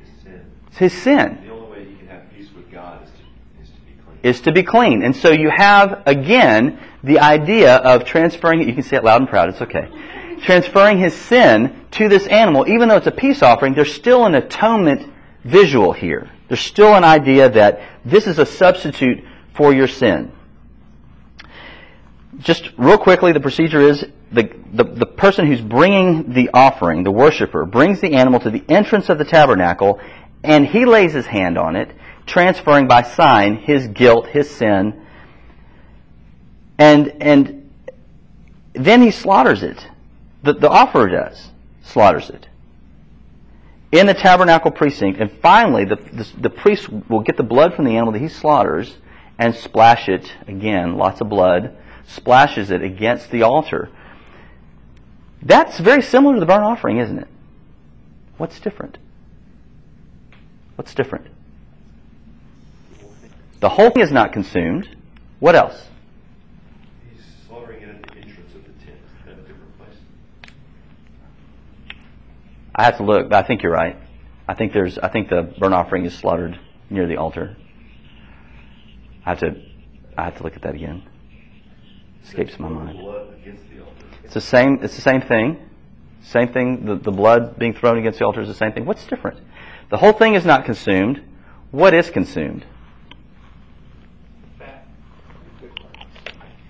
His 0.00 0.22
sin. 0.22 0.50
It's 0.74 0.92
his 0.92 1.02
sin. 1.02 1.38
The 1.44 1.52
only 1.52 1.70
way 1.70 1.88
you 1.88 1.96
can 1.98 2.08
have 2.08 2.22
peace 2.36 2.48
with 2.52 2.68
God 2.72 3.04
is 3.04 3.10
to, 3.10 3.62
is 3.62 3.70
to 3.70 3.80
be 3.82 3.92
clean. 3.92 4.18
is 4.24 4.40
to 4.40 4.52
be 4.52 4.62
clean. 4.64 5.02
And 5.04 5.14
so 5.14 5.30
you 5.30 5.48
have, 5.48 6.02
again, 6.04 6.80
the 7.04 7.20
idea 7.20 7.76
of 7.76 8.04
transferring, 8.04 8.66
you 8.66 8.74
can 8.74 8.82
say 8.82 8.96
it 8.96 9.04
loud 9.04 9.20
and 9.20 9.30
proud, 9.30 9.50
it's 9.50 9.62
okay. 9.62 9.88
Transferring 10.42 10.98
his 10.98 11.14
sin 11.14 11.86
to 11.92 12.08
this 12.08 12.26
animal, 12.26 12.68
even 12.68 12.88
though 12.88 12.96
it's 12.96 13.06
a 13.06 13.12
peace 13.12 13.40
offering, 13.40 13.74
there's 13.74 13.94
still 13.94 14.26
an 14.26 14.34
atonement 14.34 15.12
visual 15.44 15.92
here. 15.92 16.28
There's 16.48 16.60
still 16.60 16.94
an 16.94 17.04
idea 17.04 17.50
that 17.50 17.80
this 18.04 18.26
is 18.26 18.40
a 18.40 18.46
substitute 18.46 19.24
for 19.54 19.72
your 19.72 19.86
sin. 19.86 20.32
Just 22.40 22.72
real 22.76 22.98
quickly, 22.98 23.30
the 23.30 23.38
procedure 23.38 23.80
is 23.80 24.04
the, 24.32 24.50
the, 24.72 24.82
the 24.82 25.06
person 25.06 25.46
who's 25.46 25.60
bringing 25.60 26.32
the 26.32 26.50
offering, 26.52 27.04
the 27.04 27.12
worshiper, 27.12 27.64
brings 27.64 28.00
the 28.00 28.14
animal 28.14 28.40
to 28.40 28.50
the 28.50 28.64
entrance 28.68 29.08
of 29.08 29.18
the 29.18 29.24
tabernacle 29.24 30.00
and 30.44 30.66
he 30.66 30.84
lays 30.84 31.12
his 31.12 31.26
hand 31.26 31.56
on 31.56 31.74
it, 31.74 31.90
transferring 32.26 32.86
by 32.86 33.02
sign 33.02 33.56
his 33.56 33.88
guilt, 33.88 34.26
his 34.26 34.48
sin, 34.48 35.04
and, 36.78 37.22
and 37.22 37.70
then 38.74 39.02
he 39.02 39.10
slaughters 39.10 39.62
it. 39.62 39.86
The, 40.42 40.52
the 40.52 40.68
offerer 40.68 41.08
does, 41.08 41.50
slaughters 41.82 42.28
it. 42.28 42.46
In 43.90 44.06
the 44.06 44.14
tabernacle 44.14 44.70
precinct, 44.70 45.18
and 45.20 45.30
finally 45.40 45.84
the, 45.84 45.96
the, 45.96 46.28
the 46.38 46.50
priest 46.50 46.88
will 47.08 47.20
get 47.20 47.36
the 47.36 47.42
blood 47.42 47.74
from 47.74 47.86
the 47.86 47.92
animal 47.96 48.12
that 48.12 48.20
he 48.20 48.28
slaughters 48.28 48.94
and 49.38 49.54
splash 49.54 50.08
it, 50.08 50.30
again, 50.46 50.96
lots 50.96 51.20
of 51.20 51.28
blood, 51.28 51.76
splashes 52.06 52.70
it 52.70 52.82
against 52.82 53.30
the 53.30 53.42
altar. 53.42 53.90
That's 55.42 55.78
very 55.78 56.02
similar 56.02 56.34
to 56.34 56.40
the 56.40 56.46
burnt 56.46 56.64
offering, 56.64 56.98
isn't 56.98 57.18
it? 57.18 57.28
What's 58.36 58.60
different? 58.60 58.98
What's 60.76 60.94
different? 60.94 61.26
The 63.60 63.68
whole 63.68 63.90
thing 63.90 64.02
is 64.02 64.12
not 64.12 64.32
consumed. 64.32 64.88
What 65.40 65.54
else? 65.54 65.86
He's 67.10 67.22
slaughtering 67.46 67.82
it 67.82 67.88
at 67.88 68.02
the 68.02 68.16
entrance 68.16 68.54
of 68.54 68.64
the 68.64 68.84
tent. 68.84 68.98
Is 69.26 69.32
a 69.32 69.36
different 69.36 69.78
place? 69.78 69.96
I 72.74 72.84
have 72.84 72.96
to 72.98 73.04
look, 73.04 73.28
but 73.28 73.44
I 73.44 73.46
think 73.46 73.62
you're 73.62 73.72
right. 73.72 73.96
I 74.46 74.54
think 74.54 74.72
there's 74.72 74.98
I 74.98 75.08
think 75.08 75.30
the 75.30 75.54
burnt 75.58 75.74
offering 75.74 76.04
is 76.04 76.14
slaughtered 76.14 76.58
near 76.90 77.06
the 77.06 77.16
altar. 77.16 77.56
I 79.24 79.30
have 79.30 79.40
to 79.40 79.62
I 80.18 80.24
have 80.24 80.36
to 80.36 80.42
look 80.42 80.56
at 80.56 80.62
that 80.62 80.74
again. 80.74 81.02
Escapes 82.24 82.58
my 82.58 82.68
mind. 82.68 82.98
Blood 82.98 83.34
against 83.40 83.64
the 83.70 83.80
altar. 83.80 84.06
It's 84.24 84.34
the 84.34 84.40
same 84.40 84.80
it's 84.82 84.96
the 84.96 85.02
same 85.02 85.22
thing. 85.22 85.70
Same 86.24 86.52
thing, 86.52 86.86
the, 86.86 86.96
the 86.96 87.10
blood 87.10 87.58
being 87.58 87.74
thrown 87.74 87.98
against 87.98 88.18
the 88.18 88.24
altar 88.24 88.40
is 88.40 88.48
the 88.48 88.54
same 88.54 88.72
thing. 88.72 88.86
What's 88.86 89.06
different? 89.06 89.40
The 89.94 89.98
whole 89.98 90.12
thing 90.12 90.34
is 90.34 90.44
not 90.44 90.64
consumed. 90.64 91.22
What 91.70 91.94
is 91.94 92.10
consumed? 92.10 92.66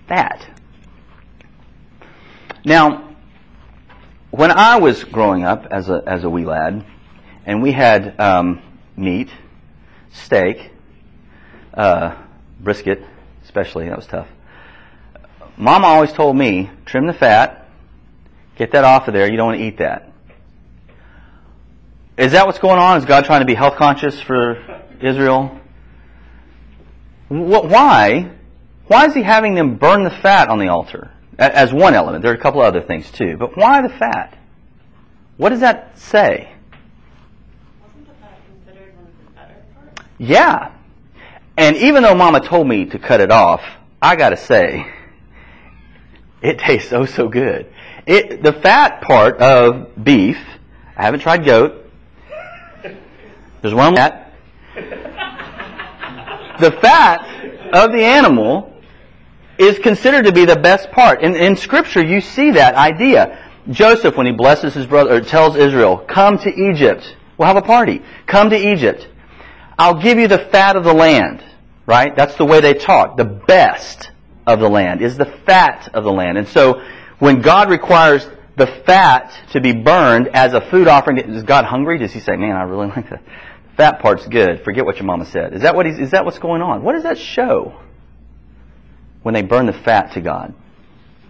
Fat. 0.07 0.47
Now, 2.63 3.15
when 4.29 4.51
I 4.51 4.77
was 4.77 5.03
growing 5.03 5.43
up 5.43 5.65
as 5.71 5.89
a, 5.89 6.03
as 6.05 6.23
a 6.23 6.29
wee 6.29 6.45
lad, 6.45 6.85
and 7.47 7.63
we 7.63 7.71
had 7.71 8.19
um, 8.19 8.61
meat, 8.95 9.31
steak, 10.11 10.69
uh, 11.73 12.15
brisket, 12.59 13.03
especially, 13.43 13.89
that 13.89 13.97
was 13.97 14.05
tough. 14.05 14.27
Mama 15.57 15.87
always 15.87 16.13
told 16.13 16.37
me, 16.37 16.69
trim 16.85 17.07
the 17.07 17.13
fat, 17.13 17.67
get 18.55 18.73
that 18.73 18.83
off 18.83 19.07
of 19.07 19.15
there, 19.15 19.27
you 19.27 19.35
don't 19.35 19.47
want 19.47 19.57
to 19.57 19.65
eat 19.65 19.79
that. 19.79 20.11
Is 22.17 22.31
that 22.31 22.45
what's 22.45 22.59
going 22.59 22.79
on? 22.79 22.97
Is 22.97 23.05
God 23.05 23.25
trying 23.25 23.41
to 23.41 23.45
be 23.45 23.55
health 23.55 23.75
conscious 23.75 24.21
for 24.21 24.83
Israel? 25.01 25.59
Wh- 27.27 27.65
Why? 27.65 28.31
Why 28.87 29.05
is 29.07 29.13
he 29.13 29.21
having 29.21 29.55
them 29.55 29.75
burn 29.75 30.03
the 30.03 30.11
fat 30.11 30.47
on 30.47 30.59
the 30.59 30.69
altar? 30.69 31.11
As 31.37 31.73
one 31.73 31.93
element. 31.93 32.21
There 32.21 32.31
are 32.31 32.35
a 32.35 32.39
couple 32.39 32.61
other 32.61 32.81
things 32.81 33.11
too. 33.11 33.35
But 33.37 33.57
why 33.57 33.81
the 33.81 33.89
fat? 33.89 34.37
What 35.35 35.49
does 35.49 35.59
that 35.59 35.99
say? 35.99 36.53
Wasn't 37.81 38.07
the 38.07 38.13
fat 38.13 38.39
considered 38.47 38.95
one 38.95 39.07
of 39.07 39.25
the 39.25 39.31
better 39.31 39.55
parts? 39.73 40.01
Yeah. 40.17 40.71
And 41.57 41.75
even 41.75 42.03
though 42.03 42.15
Mama 42.15 42.39
told 42.39 42.67
me 42.67 42.85
to 42.85 42.99
cut 42.99 43.19
it 43.19 43.31
off, 43.31 43.61
I 44.01 44.15
gotta 44.15 44.37
say, 44.37 44.89
it 46.41 46.59
tastes 46.59 46.93
oh 46.93 47.05
so 47.05 47.27
good. 47.27 47.73
It, 48.05 48.41
the 48.43 48.53
fat 48.53 49.01
part 49.01 49.37
of 49.39 50.01
beef, 50.01 50.37
I 50.95 51.03
haven't 51.03 51.19
tried 51.21 51.43
goat. 51.43 51.84
There's 53.65 53.73
one 53.73 53.95
that. 53.95 54.31
The 56.59 56.69
fat 56.69 57.73
of 57.73 57.91
the 57.91 58.03
animal 58.03 58.71
is 59.57 59.79
considered 59.79 60.25
to 60.25 60.31
be 60.31 60.45
the 60.45 60.55
best 60.55 60.91
part. 60.91 61.23
In, 61.23 61.35
in 61.35 61.55
Scripture, 61.55 62.03
you 62.03 62.21
see 62.21 62.51
that 62.51 62.75
idea. 62.75 63.51
Joseph, 63.71 64.15
when 64.17 64.27
he 64.27 64.33
blesses 64.33 64.75
his 64.75 64.85
brother, 64.85 65.15
or 65.15 65.21
tells 65.21 65.55
Israel, 65.55 65.97
come 65.97 66.37
to 66.37 66.49
Egypt. 66.69 67.15
We'll 67.39 67.47
have 67.47 67.57
a 67.57 67.63
party. 67.63 68.03
Come 68.27 68.51
to 68.51 68.55
Egypt. 68.55 69.07
I'll 69.79 69.99
give 69.99 70.19
you 70.19 70.27
the 70.27 70.37
fat 70.37 70.75
of 70.75 70.83
the 70.83 70.93
land. 70.93 71.43
Right? 71.87 72.15
That's 72.15 72.35
the 72.35 72.45
way 72.45 72.61
they 72.61 72.75
talk. 72.75 73.17
The 73.17 73.25
best 73.25 74.11
of 74.45 74.59
the 74.59 74.69
land 74.69 75.01
is 75.01 75.17
the 75.17 75.25
fat 75.25 75.89
of 75.91 76.03
the 76.03 76.11
land. 76.11 76.37
And 76.37 76.47
so, 76.47 76.85
when 77.17 77.41
God 77.41 77.71
requires 77.71 78.29
the 78.57 78.67
fat 78.67 79.33
to 79.51 79.59
be 79.59 79.73
burned 79.73 80.29
as 80.29 80.53
a 80.53 80.61
food 80.69 80.87
offering, 80.87 81.17
is 81.17 81.43
God 81.43 81.65
hungry? 81.65 81.97
Does 81.97 82.13
he 82.13 82.19
say, 82.19 82.35
man, 82.35 82.55
I 82.55 82.63
really 82.63 82.87
like 82.87 83.09
the 83.09 83.19
fat 83.77 83.99
part's 83.99 84.27
good. 84.27 84.63
Forget 84.63 84.85
what 84.85 84.95
your 84.97 85.05
mama 85.05 85.25
said. 85.25 85.53
Is 85.53 85.61
that 85.61 85.75
what 85.75 85.85
he's, 85.85 85.99
is 85.99 86.11
that 86.11 86.25
what's 86.25 86.39
going 86.39 86.61
on? 86.61 86.83
What 86.83 86.93
does 86.93 87.03
that 87.03 87.17
show? 87.17 87.79
When 89.23 89.33
they 89.33 89.41
burn 89.41 89.65
the 89.65 89.73
fat 89.73 90.13
to 90.13 90.21
God. 90.21 90.53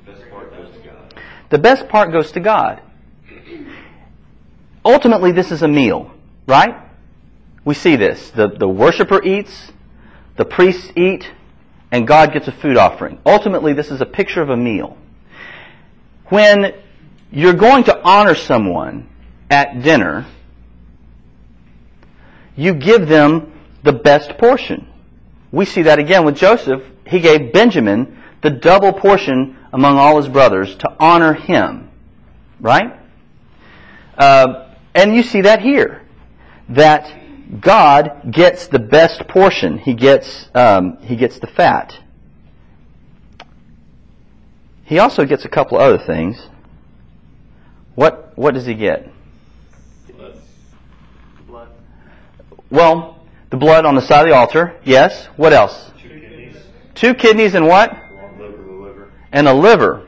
The 0.05 0.11
best 0.11 0.29
part 0.29 0.51
goes 0.51 0.73
to 0.73 0.79
God. 0.79 1.21
The 1.49 1.57
best 1.59 1.87
part 1.87 2.11
goes 2.11 2.31
to 2.33 2.39
God. 2.39 2.81
Ultimately, 4.83 5.31
this 5.31 5.51
is 5.51 5.63
a 5.63 5.67
meal, 5.67 6.11
right? 6.47 6.75
We 7.63 7.73
see 7.73 7.95
this. 7.95 8.29
The, 8.31 8.49
the 8.49 8.67
worshiper 8.67 9.23
eats, 9.23 9.71
the 10.37 10.45
priests 10.45 10.91
eat, 10.95 11.31
and 11.91 12.07
God 12.07 12.33
gets 12.33 12.47
a 12.47 12.51
food 12.51 12.77
offering. 12.77 13.19
Ultimately, 13.25 13.73
this 13.73 13.89
is 13.89 14.01
a 14.01 14.05
picture 14.05 14.41
of 14.41 14.49
a 14.49 14.57
meal. 14.57 14.97
When 16.27 16.75
you're 17.31 17.53
going 17.53 17.85
to 17.85 17.99
honor 18.03 18.35
someone 18.35 19.09
at 19.49 19.81
dinner, 19.81 20.27
you 22.55 22.73
give 22.73 23.07
them 23.07 23.53
the 23.83 23.93
best 23.93 24.37
portion. 24.37 24.87
We 25.51 25.65
see 25.65 25.83
that 25.83 25.99
again 25.99 26.25
with 26.25 26.35
Joseph. 26.35 26.83
He 27.07 27.19
gave 27.19 27.53
Benjamin 27.53 28.21
the 28.41 28.49
double 28.49 28.93
portion 28.93 29.57
among 29.71 29.97
all 29.97 30.17
his 30.17 30.27
brothers 30.27 30.75
to 30.77 30.95
honor 30.99 31.33
him. 31.33 31.89
Right? 32.59 32.99
Uh, 34.17 34.73
and 34.93 35.15
you 35.15 35.23
see 35.23 35.41
that 35.41 35.61
here. 35.61 36.01
That 36.69 37.61
God 37.61 38.31
gets 38.31 38.67
the 38.67 38.79
best 38.79 39.27
portion. 39.27 39.77
He 39.77 39.93
gets, 39.93 40.49
um, 40.55 40.97
he 41.01 41.15
gets 41.15 41.39
the 41.39 41.47
fat. 41.47 41.99
He 44.85 44.99
also 44.99 45.25
gets 45.25 45.45
a 45.45 45.49
couple 45.49 45.77
other 45.77 45.97
things. 45.97 46.39
What, 47.95 48.37
what 48.37 48.53
does 48.53 48.65
he 48.65 48.73
get? 48.73 49.09
Blood. 50.15 50.39
Blood. 51.47 51.69
Well, 52.69 53.15
the 53.49 53.57
blood 53.57 53.85
on 53.85 53.95
the 53.95 54.01
side 54.01 54.21
of 54.21 54.27
the 54.27 54.35
altar, 54.35 54.75
yes. 54.83 55.27
What 55.35 55.53
else? 55.53 55.91
Two 56.01 56.09
kidneys. 56.09 56.55
Two 56.93 57.13
kidneys 57.13 57.55
and 57.55 57.67
what? 57.67 57.91
Liver. 58.37 59.11
And 59.31 59.47
a 59.47 59.53
liver. 59.53 60.07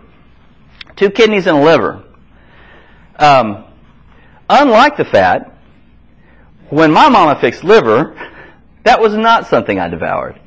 Two 0.95 1.09
kidneys 1.09 1.47
and 1.47 1.57
a 1.57 1.61
liver. 1.61 2.03
Um, 3.17 3.65
unlike 4.49 4.97
the 4.97 5.05
fat, 5.05 5.53
when 6.69 6.91
my 6.91 7.09
mama 7.09 7.39
fixed 7.39 7.63
liver, 7.63 8.15
that 8.83 8.99
was 8.99 9.13
not 9.13 9.47
something 9.47 9.79
I 9.79 9.87
devoured. 9.87 10.39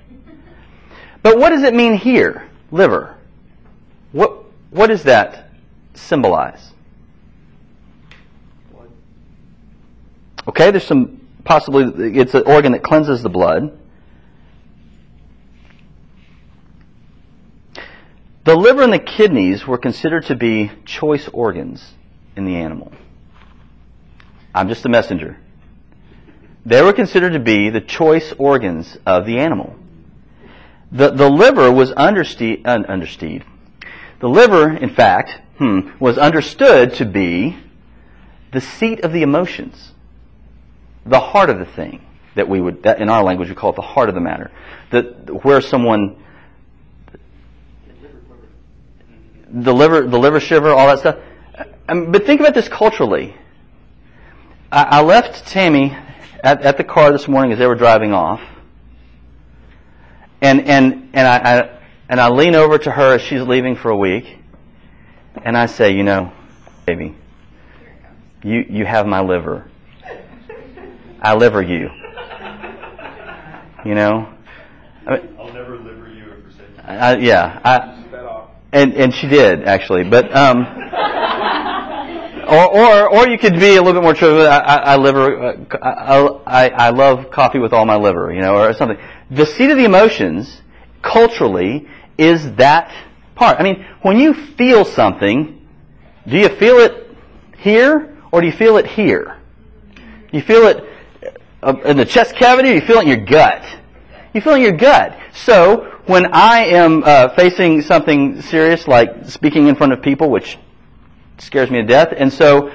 But 1.22 1.38
what 1.38 1.50
does 1.50 1.62
it 1.62 1.74
mean 1.74 1.94
here, 1.94 2.48
liver? 2.70 3.16
What, 4.12 4.44
what 4.70 4.88
does 4.88 5.04
that 5.04 5.50
symbolize? 5.94 6.72
Okay, 10.48 10.70
there's 10.70 10.86
some 10.86 11.19
possibly, 11.50 12.16
it's 12.16 12.32
an 12.34 12.44
organ 12.46 12.70
that 12.70 12.84
cleanses 12.84 13.24
the 13.24 13.28
blood. 13.28 13.76
The 18.44 18.54
liver 18.54 18.82
and 18.82 18.92
the 18.92 19.00
kidneys 19.00 19.66
were 19.66 19.76
considered 19.76 20.26
to 20.26 20.36
be 20.36 20.70
choice 20.84 21.28
organs 21.32 21.94
in 22.36 22.44
the 22.44 22.54
animal. 22.54 22.92
I'm 24.54 24.68
just 24.68 24.86
a 24.86 24.88
messenger. 24.88 25.38
They 26.64 26.82
were 26.82 26.92
considered 26.92 27.32
to 27.32 27.40
be 27.40 27.68
the 27.68 27.80
choice 27.80 28.32
organs 28.38 28.96
of 29.04 29.26
the 29.26 29.38
animal. 29.38 29.74
The, 30.92 31.10
the 31.10 31.28
liver 31.28 31.72
was 31.72 31.90
underste- 31.90 32.64
un- 32.64 32.84
understeed. 32.84 33.42
The 34.20 34.28
liver, 34.28 34.76
in 34.76 34.94
fact, 34.94 35.32
hmm, 35.58 35.90
was 35.98 36.16
understood 36.16 36.94
to 36.94 37.04
be 37.04 37.58
the 38.52 38.60
seat 38.60 39.00
of 39.00 39.12
the 39.12 39.22
emotions, 39.22 39.94
the 41.06 41.20
heart 41.20 41.50
of 41.50 41.58
the 41.58 41.66
thing 41.66 42.04
that 42.34 42.48
we 42.48 42.60
would, 42.60 42.82
that 42.84 43.00
in 43.00 43.08
our 43.08 43.22
language 43.22 43.48
we 43.48 43.54
call 43.54 43.70
it 43.70 43.76
the 43.76 43.82
heart 43.82 44.08
of 44.08 44.14
the 44.14 44.20
matter, 44.20 44.50
That 44.90 45.44
where 45.44 45.60
someone, 45.60 46.22
the 49.48 49.74
liver, 49.74 50.06
the 50.06 50.18
liver 50.18 50.40
shiver, 50.40 50.70
all 50.70 50.86
that 50.88 51.00
stuff. 51.00 51.16
Um, 51.88 52.12
but 52.12 52.24
think 52.24 52.40
about 52.40 52.54
this 52.54 52.68
culturally. 52.68 53.34
I, 54.70 54.82
I 54.82 55.02
left 55.02 55.48
Tammy 55.48 55.96
at, 56.44 56.62
at 56.62 56.76
the 56.76 56.84
car 56.84 57.10
this 57.10 57.26
morning 57.26 57.52
as 57.52 57.58
they 57.58 57.66
were 57.66 57.74
driving 57.74 58.12
off, 58.12 58.40
and 60.40 60.60
and 60.62 61.10
and 61.12 61.26
I, 61.26 61.36
I 61.36 61.78
and 62.08 62.20
I 62.20 62.28
lean 62.28 62.54
over 62.54 62.78
to 62.78 62.90
her 62.90 63.14
as 63.14 63.22
she's 63.22 63.42
leaving 63.42 63.74
for 63.74 63.90
a 63.90 63.96
week, 63.96 64.38
and 65.42 65.56
I 65.56 65.66
say, 65.66 65.92
you 65.94 66.04
know, 66.04 66.32
baby, 66.86 67.16
you 68.44 68.64
you 68.68 68.86
have 68.86 69.06
my 69.06 69.20
liver. 69.20 69.68
I 71.20 71.34
liver 71.34 71.62
you. 71.62 71.90
You 73.84 73.94
know, 73.94 74.32
I 75.06 75.16
mean, 75.16 75.36
I'll 75.38 75.52
never 75.52 75.78
liver 75.78 76.10
you 76.10 76.30
or 76.30 76.40
forsake 76.42 76.68
you. 76.76 76.82
I, 76.84 77.16
yeah, 77.16 77.60
I, 77.64 78.04
and 78.72 78.92
and 78.94 79.14
she 79.14 79.26
did 79.26 79.64
actually, 79.64 80.04
but 80.04 80.34
um, 80.36 80.66
or 82.46 82.76
or 82.76 83.10
or 83.10 83.28
you 83.28 83.38
could 83.38 83.54
be 83.54 83.76
a 83.76 83.82
little 83.82 83.94
bit 83.94 84.02
more 84.02 84.12
true. 84.14 84.42
I, 84.42 84.58
I, 84.58 84.76
I 84.76 84.96
liver, 84.96 85.42
uh, 85.42 85.56
I, 85.82 86.18
I 86.46 86.68
I 86.68 86.90
love 86.90 87.30
coffee 87.30 87.58
with 87.58 87.72
all 87.72 87.86
my 87.86 87.96
liver, 87.96 88.32
you 88.32 88.42
know, 88.42 88.56
or 88.56 88.74
something. 88.74 88.98
The 89.30 89.46
seat 89.46 89.70
of 89.70 89.78
the 89.78 89.84
emotions, 89.84 90.60
culturally, 91.02 91.88
is 92.18 92.54
that 92.56 92.92
part. 93.34 93.58
I 93.58 93.62
mean, 93.62 93.86
when 94.02 94.18
you 94.18 94.34
feel 94.34 94.84
something, 94.84 95.66
do 96.26 96.36
you 96.36 96.50
feel 96.50 96.76
it 96.80 97.16
here 97.58 98.18
or 98.30 98.42
do 98.42 98.46
you 98.46 98.52
feel 98.52 98.76
it 98.76 98.86
here? 98.86 99.38
You 100.32 100.42
feel 100.42 100.66
it 100.66 100.84
in 101.62 101.96
the 101.96 102.04
chest 102.04 102.34
cavity 102.36 102.70
you 102.70 102.80
feel 102.80 102.98
it 102.98 103.02
in 103.02 103.08
your 103.08 103.24
gut? 103.24 103.64
You 104.32 104.40
feel 104.40 104.54
in 104.54 104.62
your 104.62 104.76
gut. 104.76 105.18
So, 105.32 105.86
when 106.06 106.26
I 106.32 106.64
am 106.66 107.02
uh, 107.04 107.28
facing 107.30 107.82
something 107.82 108.42
serious 108.42 108.88
like 108.88 109.26
speaking 109.26 109.68
in 109.68 109.76
front 109.76 109.92
of 109.92 110.02
people, 110.02 110.30
which 110.30 110.58
scares 111.38 111.70
me 111.70 111.80
to 111.80 111.86
death, 111.86 112.08
and 112.16 112.32
so 112.32 112.70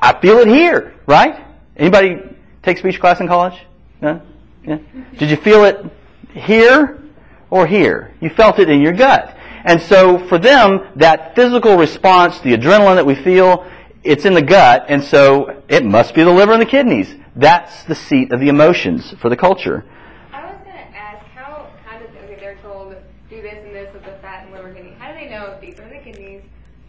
I 0.00 0.18
feel 0.20 0.38
it 0.38 0.48
here, 0.48 0.94
right? 1.06 1.44
Anybody 1.76 2.18
take 2.62 2.78
speech 2.78 3.00
class 3.00 3.20
in 3.20 3.28
college? 3.28 3.58
No? 4.00 4.20
Yeah? 4.64 4.78
Did 5.18 5.30
you 5.30 5.36
feel 5.36 5.64
it 5.64 5.84
here 6.32 7.02
or 7.50 7.66
here? 7.66 8.14
You 8.20 8.30
felt 8.30 8.58
it 8.58 8.68
in 8.68 8.80
your 8.80 8.92
gut. 8.92 9.36
And 9.64 9.80
so 9.82 10.26
for 10.28 10.38
them, 10.38 10.88
that 10.96 11.34
physical 11.34 11.76
response, 11.76 12.40
the 12.40 12.56
adrenaline 12.56 12.96
that 12.96 13.06
we 13.06 13.14
feel, 13.14 13.70
it's 14.02 14.24
in 14.24 14.34
the 14.34 14.42
gut, 14.42 14.86
and 14.88 15.02
so 15.04 15.62
it 15.68 15.84
must 15.84 16.14
be 16.14 16.22
the 16.22 16.30
liver 16.30 16.52
and 16.52 16.62
the 16.62 16.66
kidneys. 16.66 17.14
That's 17.36 17.84
the 17.84 17.94
seat 17.94 18.32
of 18.32 18.40
the 18.40 18.48
emotions 18.48 19.14
for 19.20 19.28
the 19.28 19.36
culture. 19.36 19.84
I 20.32 20.44
was 20.46 20.56
gonna 20.64 20.78
ask 20.94 21.24
how 21.34 21.68
how 21.84 21.98
did 21.98 22.08
okay 22.24 22.36
they're 22.40 22.56
told 22.62 22.94
do 23.28 23.42
this 23.42 23.64
and 23.64 23.74
this 23.74 23.92
with 23.94 24.04
the 24.04 24.12
fat 24.22 24.44
and 24.44 24.52
liver 24.52 24.72
kidney. 24.72 24.94
How 24.98 25.12
do 25.12 25.18
they 25.18 25.30
know 25.30 25.46
if 25.54 25.60
these 25.60 25.78
are 25.78 25.88
the 25.88 25.98
kidneys? 26.02 26.42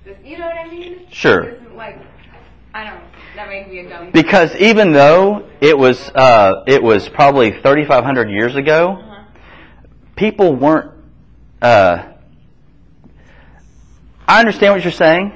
This 0.06 0.18
you 0.24 0.38
know 0.38 0.48
what 0.48 0.58
I 0.58 0.70
mean? 0.70 1.06
Sure. 1.12 1.56
Like 1.76 2.00
I 2.74 2.86
don't 2.86 2.96
know. 2.96 3.06
That 3.36 3.50
makes 3.50 3.70
me 3.70 3.80
a 3.80 3.90
dumb. 3.90 4.12
Because 4.12 4.56
even 4.56 4.94
though 4.94 5.48
it 5.62 5.78
was 5.78 6.10
uh, 6.16 6.64
it 6.68 6.82
was 6.82 7.08
probably 7.10 7.52
3,500 7.52 8.30
years 8.30 8.56
ago, 8.56 8.94
Uh-huh. 8.94 9.24
people 10.16 10.56
weren't. 10.56 10.92
Uh, 11.62 12.08
I 14.28 14.40
understand 14.40 14.74
what 14.74 14.84
you're 14.84 14.92
saying. 14.92 15.34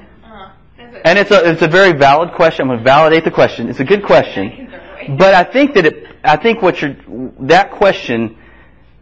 And 1.04 1.18
it's 1.18 1.30
a 1.30 1.50
it's 1.50 1.62
a 1.62 1.68
very 1.68 1.92
valid 1.92 2.32
question. 2.32 2.62
I'm 2.62 2.68
going 2.68 2.78
to 2.78 2.84
validate 2.84 3.24
the 3.24 3.30
question. 3.30 3.68
It's 3.68 3.80
a 3.80 3.84
good 3.84 4.04
question, 4.04 4.70
but 5.18 5.34
I 5.34 5.44
think 5.44 5.74
that 5.74 5.86
it 5.86 6.06
I 6.24 6.36
think 6.36 6.62
what 6.62 6.80
you're 6.82 6.96
that 7.40 7.72
question 7.72 8.36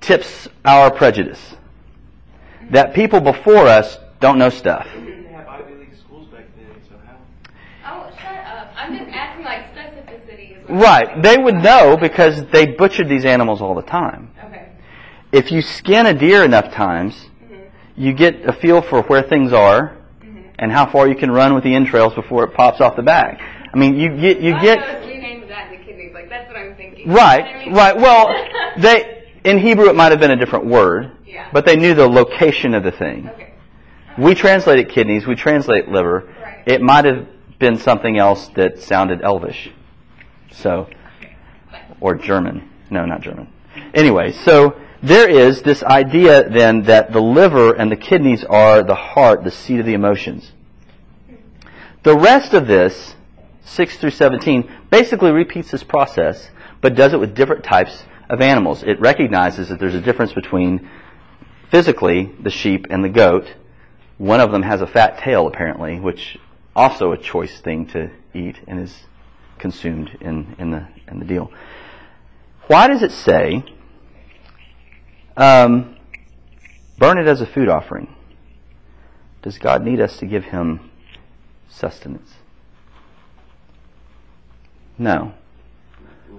tips 0.00 0.48
our 0.64 0.90
prejudice 0.90 1.40
that 2.70 2.94
people 2.94 3.20
before 3.20 3.66
us 3.66 3.98
don't 4.20 4.38
know 4.38 4.48
stuff. 4.50 4.86
They 4.94 5.00
didn't 5.00 5.32
have 5.32 5.46
Ivy 5.48 5.74
League 5.74 5.96
schools 5.98 6.26
back 6.28 6.44
then, 6.56 6.66
so 6.88 6.94
how? 7.06 8.06
Oh, 8.06 8.10
shut 8.16 8.36
up! 8.46 8.72
I'm 8.76 8.96
just 8.96 9.10
asking 9.10 9.44
like 9.44 9.74
specificity. 9.74 10.68
Right? 10.68 11.22
They 11.22 11.36
would 11.38 11.56
know 11.56 11.96
because 11.96 12.44
they 12.46 12.66
butchered 12.66 13.08
these 13.08 13.24
animals 13.24 13.60
all 13.60 13.74
the 13.74 13.82
time. 13.82 14.30
Okay. 14.46 14.68
if 15.32 15.52
you 15.52 15.60
skin 15.62 16.06
a 16.06 16.14
deer 16.14 16.44
enough 16.44 16.72
times, 16.72 17.14
Mm-hmm. 17.44 18.02
you 18.02 18.12
get 18.14 18.48
a 18.48 18.52
feel 18.52 18.80
for 18.82 19.02
where 19.02 19.22
things 19.22 19.52
are 19.52 19.96
and 20.64 20.72
how 20.72 20.90
far 20.90 21.06
you 21.06 21.14
can 21.14 21.30
run 21.30 21.52
with 21.54 21.62
the 21.62 21.74
entrails 21.74 22.14
before 22.14 22.42
it 22.42 22.54
pops 22.54 22.80
off 22.80 22.96
the 22.96 23.02
back. 23.02 23.38
I 23.72 23.76
mean, 23.76 23.96
you 23.98 24.16
get 24.16 24.40
you 24.40 24.54
oh, 24.54 24.56
I 24.56 24.62
get 24.62 25.04
named 25.20 25.50
that 25.50 25.70
the 25.70 25.76
kidneys. 25.76 26.14
Like 26.14 26.30
that's 26.30 26.48
what 26.48 26.56
I'm 26.56 26.74
thinking. 26.74 27.00
You 27.00 27.06
know 27.08 27.12
what 27.12 27.22
right, 27.22 27.44
I 27.44 27.64
mean? 27.66 27.74
right. 27.74 27.96
Well, 27.98 28.34
they 28.78 29.24
in 29.44 29.58
Hebrew 29.58 29.90
it 29.90 29.94
might 29.94 30.10
have 30.10 30.20
been 30.20 30.30
a 30.30 30.36
different 30.36 30.64
word, 30.64 31.12
Yeah. 31.26 31.50
but 31.52 31.66
they 31.66 31.76
knew 31.76 31.92
the 31.92 32.08
location 32.08 32.72
of 32.72 32.82
the 32.82 32.92
thing. 32.92 33.28
Okay. 33.28 33.52
We 34.16 34.34
translate 34.34 34.78
it 34.78 34.88
kidneys, 34.88 35.26
we 35.26 35.34
translate 35.34 35.86
liver. 35.88 36.32
Right. 36.42 36.62
It 36.66 36.80
might 36.80 37.04
have 37.04 37.28
been 37.58 37.76
something 37.76 38.16
else 38.16 38.48
that 38.56 38.78
sounded 38.78 39.20
elvish. 39.20 39.70
So, 40.50 40.88
or 42.00 42.14
German. 42.14 42.70
No, 42.88 43.04
not 43.04 43.20
German. 43.20 43.52
Anyway, 43.92 44.32
so 44.32 44.80
there 45.04 45.28
is 45.28 45.60
this 45.60 45.82
idea 45.82 46.48
then 46.48 46.84
that 46.84 47.12
the 47.12 47.20
liver 47.20 47.74
and 47.74 47.92
the 47.92 47.96
kidneys 47.96 48.42
are 48.42 48.82
the 48.82 48.94
heart, 48.94 49.44
the 49.44 49.50
seat 49.50 49.78
of 49.78 49.84
the 49.84 49.92
emotions. 49.92 50.50
The 52.02 52.16
rest 52.16 52.54
of 52.54 52.66
this, 52.66 53.14
6 53.66 53.98
through 53.98 54.10
17, 54.10 54.70
basically 54.90 55.30
repeats 55.30 55.70
this 55.70 55.84
process, 55.84 56.48
but 56.80 56.94
does 56.94 57.12
it 57.12 57.20
with 57.20 57.34
different 57.34 57.64
types 57.64 58.04
of 58.30 58.40
animals. 58.40 58.82
It 58.82 58.98
recognizes 58.98 59.68
that 59.68 59.78
there's 59.78 59.94
a 59.94 60.00
difference 60.00 60.32
between 60.32 60.88
physically 61.70 62.30
the 62.40 62.50
sheep 62.50 62.86
and 62.88 63.04
the 63.04 63.10
goat. 63.10 63.46
One 64.16 64.40
of 64.40 64.52
them 64.52 64.62
has 64.62 64.80
a 64.80 64.86
fat 64.86 65.18
tail, 65.18 65.46
apparently, 65.46 66.00
which 66.00 66.38
also 66.74 67.12
a 67.12 67.18
choice 67.18 67.60
thing 67.60 67.86
to 67.88 68.10
eat 68.32 68.58
and 68.66 68.80
is 68.80 68.94
consumed 69.58 70.16
in, 70.20 70.56
in 70.58 70.70
the 70.70 70.88
in 71.08 71.18
the 71.18 71.24
deal. 71.24 71.52
Why 72.68 72.88
does 72.88 73.02
it 73.02 73.12
say, 73.12 73.64
um, 75.36 75.96
burn 76.98 77.18
it 77.18 77.26
as 77.26 77.40
a 77.40 77.46
food 77.46 77.68
offering? 77.68 78.14
Does 79.42 79.58
God 79.58 79.84
need 79.84 80.00
us 80.00 80.16
to 80.18 80.26
give 80.26 80.44
him 80.44 80.90
sustenance? 81.68 82.30
No. 84.96 85.34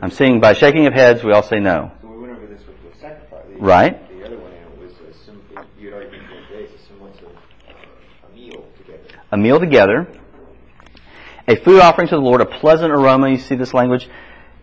I'm 0.02 0.12
seeing 0.12 0.40
by 0.40 0.54
shaking 0.54 0.88
of 0.88 0.94
heads, 0.94 1.24
we 1.24 1.32
all 1.32 1.44
say 1.44 1.60
no. 1.60 1.92
So 2.02 2.08
we 2.08 2.18
went 2.20 2.34
over 2.38 2.48
this 2.48 2.62
with 2.66 2.94
the 2.94 3.00
sacrifice. 3.00 3.46
The, 3.48 3.58
Right. 3.58 4.20
The 4.20 4.26
other 4.26 4.38
one 4.38 4.52
was 4.82 4.92
a 4.94 5.14
sim- 5.26 5.42
you'd 5.80 5.94
argue 5.94 6.10
for 6.10 6.54
days, 6.54 6.70
a 6.74 6.88
semblance 6.88 7.18
of 7.20 7.26
uh, 7.26 8.28
a 8.28 8.36
meal 8.36 8.66
together. 8.78 9.04
a 9.32 9.38
meal 9.38 9.60
together, 9.60 10.08
a 11.48 11.56
food 11.58 11.80
offering 11.82 12.08
to 12.10 12.16
the 12.16 12.22
Lord, 12.22 12.42
a 12.42 12.46
pleasant 12.46 12.92
aroma. 12.92 13.30
You 13.30 13.38
see 13.38 13.56
this 13.56 13.74
language. 13.74 14.10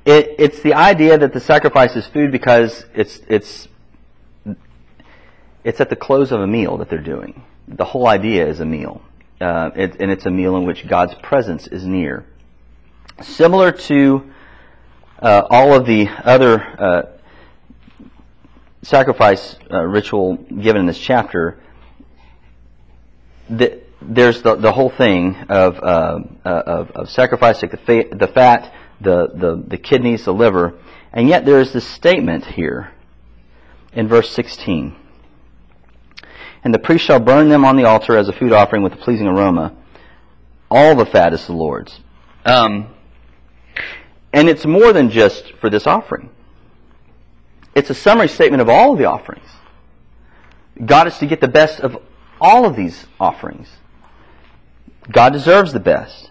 It, 0.05 0.35
it's 0.39 0.61
the 0.63 0.75
idea 0.75 1.17
that 1.17 1.33
the 1.33 1.41
sacrifice 1.41 1.95
is 1.97 2.07
food 2.09 2.33
because 2.33 2.85
it's 2.95 3.21
it's 3.29 3.69
it's 5.65 5.81
at 5.81 5.91
the 5.91 5.97
close 5.97 6.33
of 6.33 6.41
a 6.41 6.47
meal 6.47 6.79
that 6.79 6.89
they're 6.89 6.99
doing. 6.99 7.45
The 7.69 7.85
whole 7.85 8.07
idea 8.07 8.47
is 8.47 8.61
a 8.61 8.65
meal, 8.65 9.03
uh, 9.41 9.71
it, 9.75 10.01
and 10.01 10.11
it's 10.11 10.27
a 10.27 10.31
meal 10.31 10.57
in 10.57 10.65
which 10.65 10.87
God's 10.87 11.15
presence 11.23 11.67
is 11.67 11.85
near. 11.85 12.27
Similar 13.21 13.73
to 13.73 14.33
uh, 15.21 15.43
all 15.49 15.75
of 15.75 15.87
the 15.87 16.09
other 16.09 16.61
uh, 16.61 17.03
sacrifice 18.83 19.57
uh, 19.71 19.83
ritual 19.83 20.37
given 20.37 20.81
in 20.81 20.87
this 20.87 20.99
chapter, 20.99 21.61
the, 23.49 23.81
there's 24.01 24.43
the, 24.43 24.57
the 24.57 24.73
whole 24.73 24.91
thing 24.91 25.37
of, 25.49 25.77
uh, 25.77 26.21
uh, 26.45 26.49
of, 26.49 26.91
of 26.91 27.11
sacrificing 27.11 27.71
the, 27.71 27.77
fa- 27.77 28.17
the 28.17 28.27
fat, 28.27 28.75
the, 29.01 29.29
the, 29.29 29.63
the 29.69 29.79
kidneys, 29.79 30.25
the 30.25 30.35
liver, 30.35 30.75
and 31.13 31.29
yet 31.29 31.45
there 31.45 31.61
is 31.61 31.73
this 31.73 31.87
statement 31.87 32.45
here 32.45 32.93
in 33.93 34.09
verse 34.09 34.31
16. 34.31 34.97
And 36.65 36.73
the 36.73 36.79
priest 36.79 37.05
shall 37.05 37.21
burn 37.21 37.49
them 37.49 37.65
on 37.65 37.77
the 37.77 37.85
altar 37.85 38.17
as 38.17 38.29
a 38.29 38.33
food 38.33 38.53
offering 38.53 38.83
with 38.83 38.93
a 38.93 38.97
pleasing 38.97 39.27
aroma. 39.27 39.75
All 40.71 40.95
the 40.95 41.07
fat 41.07 41.35
is 41.35 41.47
the 41.47 41.53
Lord's. 41.53 41.99
Um, 42.45 42.95
and 44.33 44.49
it's 44.49 44.65
more 44.65 44.93
than 44.93 45.11
just 45.11 45.53
for 45.61 45.69
this 45.69 45.87
offering. 45.87 46.31
It's 47.75 47.91
a 47.91 47.95
summary 47.95 48.29
statement 48.29 48.61
of 48.61 48.69
all 48.69 48.93
of 48.93 48.99
the 48.99 49.07
offerings. 49.07 49.49
God 50.85 51.07
is 51.07 51.19
to 51.19 51.27
get 51.27 51.41
the 51.41 51.49
best 51.49 51.81
of 51.81 51.99
all 52.41 52.65
of 52.65 52.77
these 52.77 53.07
offerings. 53.21 53.69
God 55.11 55.33
deserves 55.33 55.73
the 55.73 55.81
best. 55.81 56.31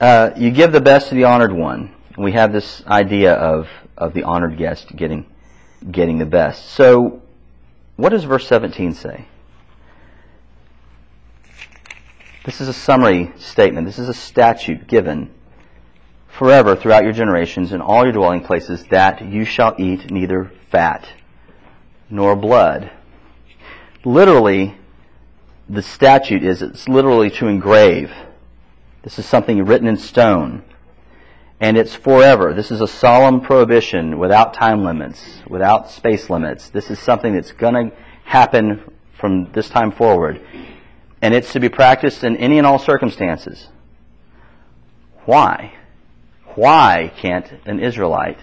Uh, 0.00 0.30
you 0.36 0.50
give 0.50 0.72
the 0.72 0.80
best 0.80 1.08
to 1.08 1.14
the 1.14 1.24
honored 1.24 1.52
one. 1.52 1.94
we 2.16 2.32
have 2.32 2.52
this 2.52 2.82
idea 2.86 3.34
of, 3.34 3.68
of 3.96 4.14
the 4.14 4.22
honored 4.22 4.56
guest 4.56 4.94
getting, 4.94 5.26
getting 5.90 6.18
the 6.18 6.26
best. 6.26 6.70
So, 6.70 7.22
what 8.00 8.10
does 8.10 8.24
verse 8.24 8.46
17 8.46 8.94
say? 8.94 9.26
This 12.46 12.62
is 12.62 12.68
a 12.68 12.72
summary 12.72 13.32
statement. 13.36 13.86
This 13.86 13.98
is 13.98 14.08
a 14.08 14.14
statute 14.14 14.86
given 14.86 15.30
forever 16.26 16.74
throughout 16.74 17.04
your 17.04 17.12
generations 17.12 17.72
in 17.72 17.82
all 17.82 18.04
your 18.04 18.12
dwelling 18.12 18.42
places 18.42 18.84
that 18.84 19.22
you 19.22 19.44
shall 19.44 19.74
eat 19.78 20.10
neither 20.10 20.50
fat 20.70 21.06
nor 22.08 22.34
blood. 22.34 22.90
Literally, 24.04 24.74
the 25.68 25.82
statute 25.82 26.42
is 26.42 26.62
it's 26.62 26.88
literally 26.88 27.28
to 27.32 27.48
engrave. 27.48 28.10
This 29.02 29.18
is 29.18 29.26
something 29.26 29.62
written 29.66 29.86
in 29.86 29.98
stone. 29.98 30.62
And 31.60 31.76
it's 31.76 31.94
forever. 31.94 32.54
This 32.54 32.70
is 32.70 32.80
a 32.80 32.88
solemn 32.88 33.42
prohibition 33.42 34.18
without 34.18 34.54
time 34.54 34.82
limits, 34.82 35.22
without 35.46 35.90
space 35.90 36.30
limits. 36.30 36.70
This 36.70 36.90
is 36.90 36.98
something 36.98 37.34
that's 37.34 37.52
going 37.52 37.74
to 37.74 37.96
happen 38.24 38.82
from 39.18 39.52
this 39.52 39.68
time 39.68 39.92
forward. 39.92 40.40
And 41.20 41.34
it's 41.34 41.52
to 41.52 41.60
be 41.60 41.68
practiced 41.68 42.24
in 42.24 42.36
any 42.38 42.56
and 42.56 42.66
all 42.66 42.78
circumstances. 42.78 43.68
Why? 45.26 45.74
Why 46.54 47.12
can't 47.18 47.46
an 47.66 47.78
Israelite 47.78 48.38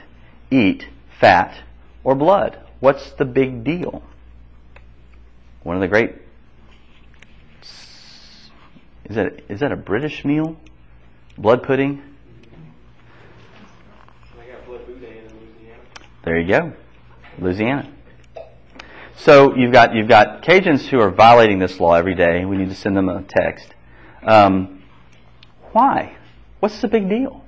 eat 0.51 0.87
fat 1.19 1.57
or 2.03 2.13
blood? 2.15 2.59
What's 2.79 3.11
the 3.11 3.25
big 3.25 3.63
deal? 3.63 4.03
One 5.63 5.75
of 5.75 5.81
the 5.81 5.87
great 5.87 6.13
is 9.09 9.15
that 9.15 9.41
is 9.49 9.59
that 9.61 9.71
a 9.71 9.75
British 9.75 10.23
meal? 10.23 10.57
Blood 11.37 11.63
pudding? 11.63 12.01
I 14.39 14.51
got 14.51 14.65
blood 14.65 14.85
boudin 14.85 15.09
in 15.09 15.23
Louisiana. 15.39 15.81
There 16.27 16.37
you 16.41 16.47
go. 16.49 16.73
Louisiana. 17.39 17.89
So 19.15 19.55
you've 19.55 19.71
got 19.71 19.95
you've 19.95 20.09
got 20.09 20.43
Cajuns 20.43 20.85
who 20.85 20.99
are 20.99 21.09
violating 21.09 21.57
this 21.57 21.79
law 21.79 21.93
every 21.93 22.15
day. 22.15 22.43
We 22.43 22.57
need 22.57 22.67
to 22.67 22.75
send 22.75 22.97
them 22.97 23.07
a 23.07 23.23
text. 23.23 23.73
Um, 24.23 24.83
why? 25.71 26.17
What's 26.59 26.81
the 26.81 26.89
big 26.89 27.07
deal? 27.07 27.45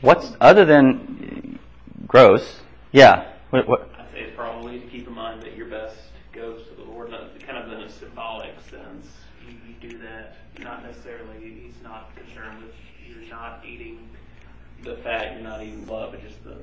What's 0.00 0.32
other 0.40 0.64
than 0.64 1.60
gross? 2.08 2.58
Yeah. 2.90 3.30
What, 3.50 3.68
what? 3.68 3.88
I 3.96 4.12
say 4.12 4.20
it's 4.22 4.34
probably 4.34 4.80
to 4.80 4.86
keep 4.88 5.06
in 5.06 5.14
mind 5.14 5.40
that 5.42 5.56
your 5.56 5.68
best 5.68 5.96
goes 6.32 6.66
to 6.66 6.74
the 6.74 6.90
Lord, 6.90 7.12
not, 7.12 7.38
kind 7.46 7.56
of 7.56 7.72
in 7.72 7.86
a 7.86 7.88
symbolic 7.88 8.54
sense. 8.68 9.06
You, 9.46 9.54
you 9.68 9.90
do 9.90 9.98
that, 9.98 10.38
not 10.58 10.82
necessarily, 10.82 11.38
he's 11.38 11.80
not 11.84 12.10
concerned 12.16 12.64
with, 12.64 12.74
you're 13.06 13.30
not 13.30 13.64
eating 13.64 14.08
the 14.82 14.96
fat, 15.04 15.34
you're 15.34 15.42
not 15.42 15.62
eating 15.62 15.84
blood, 15.84 16.10
but 16.10 16.20
just 16.20 16.42
the. 16.42 16.56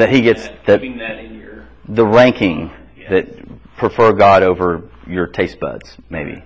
That 0.00 0.08
he 0.08 0.22
gets 0.22 0.44
that, 0.44 0.64
that 0.64 0.80
Keeping 0.80 0.96
that 0.98 1.18
in 1.18 1.38
your, 1.38 1.66
the 1.86 2.06
ranking 2.06 2.70
Yes. 2.96 3.10
that 3.10 3.76
prefer 3.76 4.14
God 4.14 4.42
over 4.42 4.88
your 5.06 5.26
taste 5.26 5.60
buds, 5.60 5.94
maybe. 6.08 6.42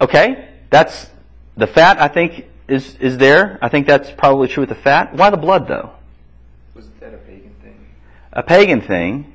Okay, 0.00 0.48
that's 0.70 1.08
the 1.56 1.68
fat. 1.68 2.00
I 2.00 2.08
think 2.08 2.46
is 2.66 2.96
is 2.96 3.16
there. 3.16 3.60
I 3.62 3.68
think 3.68 3.86
that's 3.86 4.10
probably 4.10 4.48
true 4.48 4.62
with 4.62 4.70
the 4.70 4.74
fat. 4.74 5.14
Why 5.14 5.30
the 5.30 5.36
blood 5.36 5.68
though? 5.68 5.92
Wasn't 6.74 6.98
that 6.98 7.14
a 7.14 7.18
pagan 7.18 7.54
thing? 7.62 7.86
A 8.32 8.42
pagan 8.42 8.80
thing. 8.80 9.32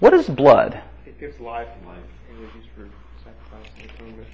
What 0.00 0.12
is 0.12 0.28
blood? 0.28 0.82
It 1.06 1.20
gives 1.20 1.38
life 1.38 1.68
and 1.78 1.86
life. 1.86 1.98
It 2.32 2.40
was 2.40 2.50
used 2.56 2.68
for 2.74 2.88
sacrifice 3.22 3.70
and 3.80 3.90
atonement. 3.90 4.28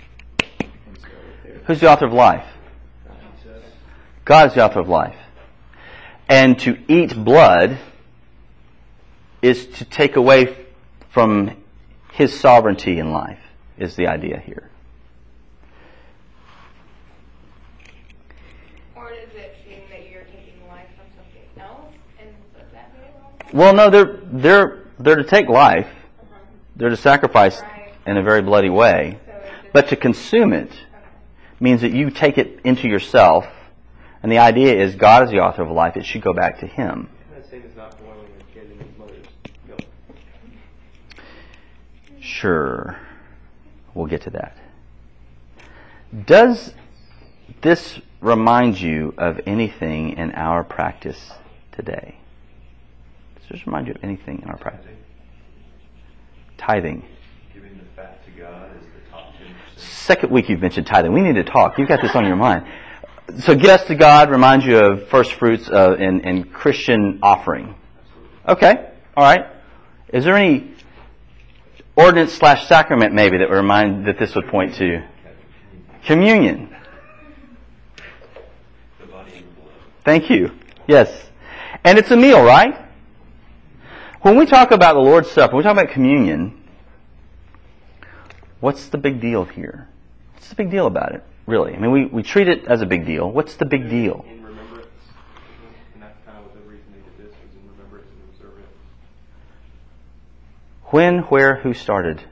And 0.86 0.98
so 1.02 1.08
there, 1.44 1.60
Who's 1.66 1.80
the 1.80 1.90
author 1.90 2.06
of 2.06 2.14
life? 2.14 2.46
Uh, 3.06 3.12
God 4.24 4.48
is 4.48 4.54
the 4.54 4.64
author 4.64 4.80
of 4.80 4.88
life. 4.88 5.16
And 6.28 6.58
to 6.60 6.78
eat 6.88 7.16
blood 7.16 7.78
is 9.40 9.66
to 9.66 9.84
take 9.84 10.16
away 10.16 10.56
from 11.10 11.56
his 12.12 12.38
sovereignty 12.38 12.98
in 12.98 13.12
life, 13.12 13.38
is 13.78 13.96
the 13.96 14.08
idea 14.08 14.38
here. 14.44 14.68
Or 18.94 19.08
does 19.10 19.18
it 19.36 19.56
mean 19.68 19.80
that 19.90 20.10
you're 20.10 20.24
taking 20.24 20.66
life 20.68 20.86
from 20.96 21.06
something 21.16 21.60
else? 21.60 21.94
And 22.20 22.28
does 22.54 22.72
that 22.72 22.92
mean? 22.94 23.58
Well, 23.58 23.72
no, 23.72 23.88
they're 23.88 24.18
they're 24.24 24.84
they're 24.98 25.16
to 25.16 25.24
take 25.24 25.48
life. 25.48 25.86
Uh-huh. 25.86 26.38
They're 26.76 26.90
to 26.90 26.96
sacrifice 26.96 27.60
Right. 27.62 27.92
in 28.06 28.16
a 28.16 28.22
very 28.22 28.42
bloody 28.42 28.70
way. 28.70 29.18
So 29.24 29.32
But 29.72 29.88
to 29.88 29.96
consume 29.96 30.52
it 30.52 30.70
okay. 30.70 30.76
means 31.60 31.80
that 31.82 31.92
you 31.92 32.10
take 32.10 32.36
it 32.36 32.60
into 32.64 32.88
yourself, 32.88 33.46
and 34.22 34.32
the 34.32 34.38
idea 34.38 34.74
is 34.74 34.94
God 34.94 35.24
is 35.24 35.30
the 35.30 35.40
author 35.40 35.62
of 35.62 35.70
life. 35.70 35.96
It 35.96 36.04
should 36.04 36.22
go 36.22 36.32
back 36.32 36.60
to 36.60 36.66
Him. 36.66 37.08
That 37.34 37.48
same 37.48 37.62
as 37.64 37.76
not 37.76 37.98
boiling 38.02 38.30
a 38.40 38.54
kid 38.54 38.70
in 38.70 38.78
his 38.78 38.98
mother's 38.98 39.26
milk. 39.68 39.80
Sure, 42.20 42.98
we'll 43.94 44.06
get 44.06 44.22
to 44.22 44.30
that. 44.30 44.56
Does 46.26 46.72
this 47.62 48.00
remind 48.20 48.80
you 48.80 49.14
of 49.18 49.40
anything 49.46 50.16
in 50.16 50.32
our 50.32 50.64
practice 50.64 51.32
today? 51.72 52.16
Does 53.36 53.48
this 53.50 53.66
remind 53.66 53.86
you 53.86 53.94
of 53.94 54.02
anything 54.02 54.40
in 54.42 54.48
our 54.48 54.56
practice? 54.56 54.90
Tithing. 56.56 57.04
Giving 57.54 57.78
the 57.78 57.84
fat 57.94 58.24
to 58.24 58.30
God 58.32 58.70
is 58.76 58.82
the 58.82 59.10
top 59.10 59.32
10%. 59.34 59.78
Second 59.78 60.32
week 60.32 60.48
you've 60.48 60.60
mentioned 60.60 60.86
tithing. 60.86 61.12
We 61.12 61.20
need 61.20 61.36
to 61.36 61.44
talk. 61.44 61.78
You've 61.78 61.88
got 61.88 62.02
this 62.02 62.16
on 62.16 62.26
your 62.26 62.36
mind. 62.36 62.66
So 63.36 63.54
gifts 63.54 63.84
to 63.84 63.94
God 63.94 64.30
reminds 64.30 64.64
you 64.64 64.78
of 64.78 65.08
first 65.08 65.34
fruits 65.34 65.68
uh, 65.68 65.96
and, 65.98 66.24
and 66.24 66.50
Christian 66.50 67.18
offering. 67.22 67.74
Okay, 68.48 68.90
all 69.14 69.24
right. 69.24 69.46
Is 70.12 70.24
there 70.24 70.34
any 70.34 70.72
ordinance 71.94 72.32
slash 72.32 72.66
sacrament 72.68 73.12
maybe 73.12 73.36
that 73.38 73.50
would 73.50 73.56
remind 73.56 74.06
that 74.06 74.18
this 74.18 74.34
would 74.34 74.48
point 74.48 74.74
to 74.76 75.06
communion? 76.06 76.74
Thank 80.06 80.30
you. 80.30 80.52
Yes, 80.86 81.10
and 81.84 81.98
it's 81.98 82.10
a 82.10 82.16
meal, 82.16 82.42
right? 82.42 82.86
When 84.22 84.36
we 84.36 84.46
talk 84.46 84.70
about 84.70 84.94
the 84.94 85.00
Lord's 85.00 85.30
Supper, 85.30 85.54
when 85.54 85.58
we 85.58 85.62
talk 85.64 85.72
about 85.72 85.92
communion. 85.92 86.54
What's 88.60 88.88
the 88.88 88.98
big 88.98 89.20
deal 89.20 89.44
here? 89.44 89.88
What's 90.32 90.48
the 90.48 90.56
big 90.56 90.70
deal 90.70 90.86
about 90.86 91.14
it? 91.14 91.22
Really? 91.48 91.74
I 91.74 91.78
mean, 91.78 91.90
we, 91.92 92.04
we 92.04 92.22
treat 92.22 92.46
it 92.46 92.66
as 92.66 92.82
a 92.82 92.86
big 92.86 93.06
deal. 93.06 93.32
What's 93.32 93.54
the 93.54 93.64
big 93.64 93.88
deal? 93.88 94.22
In 94.28 94.44
remembrance. 94.44 94.86
And 95.94 96.02
that's 96.02 96.18
kind 96.26 96.36
of 96.36 96.44
what 96.44 96.52
the 96.52 96.60
reason 96.68 96.84
they 96.92 97.00
did 97.00 97.30
this 97.30 97.34
was 97.42 97.54
in 97.54 97.70
remembrance 97.70 98.06
and 98.12 98.28
observance. 98.28 98.66
When, 100.90 101.20
where, 101.20 101.56
who 101.56 101.72
started 101.72 102.22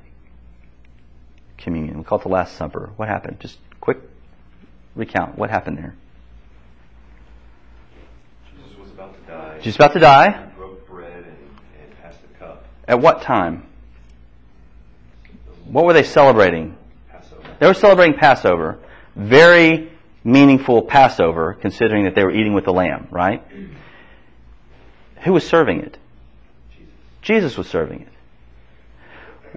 communion? 1.56 1.96
We 1.96 2.04
call 2.04 2.18
it 2.18 2.24
the 2.24 2.28
Last 2.28 2.58
Supper. 2.58 2.90
What 2.96 3.08
happened? 3.08 3.40
Just 3.40 3.56
quick 3.80 4.00
recount. 4.94 5.38
What 5.38 5.48
happened 5.48 5.78
there? 5.78 5.94
Jesus 8.54 8.78
was 8.78 8.90
about 8.90 9.14
to 9.18 9.32
die. 9.32 9.58
Jesus 9.60 9.76
about 9.76 9.94
to 9.94 9.98
die. 9.98 10.44
He 10.44 10.56
broke 10.58 10.86
bread 10.86 11.24
and, 11.24 11.38
and 11.80 12.02
passed 12.02 12.18
the 12.20 12.38
cup. 12.38 12.66
At 12.86 13.00
what 13.00 13.22
time? 13.22 13.66
What 15.64 15.86
were 15.86 15.94
they 15.94 16.02
celebrating? 16.02 16.76
Passover. 17.10 17.56
They 17.58 17.66
were 17.66 17.72
celebrating 17.72 18.18
Passover. 18.18 18.80
Very 19.16 19.90
meaningful 20.22 20.82
Passover, 20.82 21.54
considering 21.54 22.04
that 22.04 22.14
they 22.14 22.22
were 22.22 22.30
eating 22.30 22.52
with 22.52 22.64
the 22.64 22.72
lamb, 22.72 23.08
right? 23.10 23.42
Who 25.24 25.32
was 25.32 25.46
serving 25.46 25.80
it? 25.80 25.98
Jesus. 26.70 26.92
Jesus 27.22 27.58
was 27.58 27.66
serving 27.66 28.06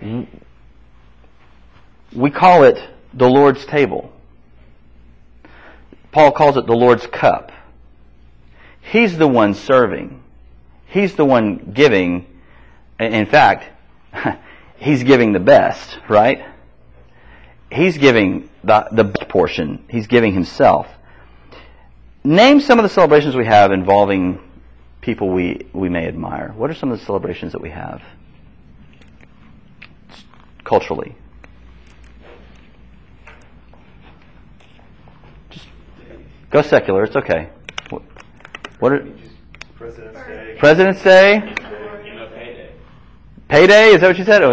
it. 0.02 0.28
We 2.16 2.32
call 2.32 2.64
it 2.64 2.82
the 3.14 3.30
Lord's 3.30 3.66
table. 3.66 4.12
Paul 6.12 6.32
calls 6.32 6.58
it 6.58 6.66
the 6.66 6.76
Lord's 6.76 7.06
cup. 7.06 7.52
He's 8.82 9.18
the 9.18 9.28
one 9.28 9.54
serving. 9.54 10.24
He's 10.88 11.16
the 11.16 11.26
one 11.26 11.72
giving. 11.74 12.26
In 13.00 13.26
fact, 13.28 13.66
he's 14.78 15.04
giving 15.04 15.34
the 15.34 15.40
best, 15.40 16.00
right? 16.08 16.44
He's 17.72 17.98
giving 17.98 18.50
the, 18.64 18.88
the 18.92 19.04
best 19.04 19.30
portion. 19.30 19.86
He's 19.90 20.08
giving 20.08 20.34
himself. 20.34 20.88
Name 22.24 22.60
some 22.62 22.80
of 22.80 22.84
the 22.84 22.90
celebrations 22.90 23.36
we 23.36 23.46
have 23.46 23.72
involving 23.72 24.40
people 25.02 25.30
we, 25.30 25.68
we 25.74 25.88
may 25.88 26.08
admire. 26.08 26.54
What 26.56 26.70
are 26.70 26.74
some 26.74 26.92
of 26.92 27.00
the 27.00 27.06
celebrations 27.06 27.54
that 27.54 27.62
we 27.62 27.70
have 27.70 28.02
culturally? 30.64 31.16
Just 35.50 35.68
go 36.50 36.62
secular. 36.62 37.04
It's 37.04 37.16
okay. 37.16 37.50
What, 37.90 38.02
what 38.80 38.92
are 38.92 39.08
President's 39.76 40.20
Day. 40.20 40.56
President's 40.60 41.04
Day? 41.04 41.42
MLK 41.42 42.36
Day. 42.36 42.72
Payday? 43.48 43.90
Is 43.94 44.02
that 44.02 44.08
what 44.08 44.18
you 44.18 44.26
said? 44.26 44.44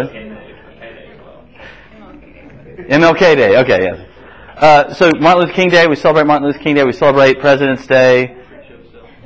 MLK 2.87 3.19
Day. 3.19 3.57
Okay, 3.57 3.81
yes. 3.81 4.07
Uh, 4.55 4.93
so 4.93 5.11
Martin 5.19 5.43
Luther 5.43 5.53
King 5.53 5.69
Day, 5.69 5.87
we 5.87 5.95
celebrate 5.95 6.25
Martin 6.25 6.47
Luther 6.47 6.59
King 6.59 6.75
Day. 6.75 6.85
We 6.85 6.93
celebrate 6.93 7.39
President's 7.39 7.85
Day. 7.85 8.37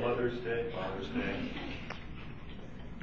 Mother's 0.01 0.39
Day, 0.39 0.71
Father's 0.73 1.07
Day. 1.09 1.49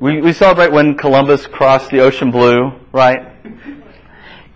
We, 0.00 0.20
we 0.20 0.32
celebrate 0.32 0.72
when 0.72 0.96
Columbus 0.96 1.46
crossed 1.46 1.90
the 1.90 2.00
ocean 2.00 2.32
blue, 2.32 2.72
right? 2.92 3.32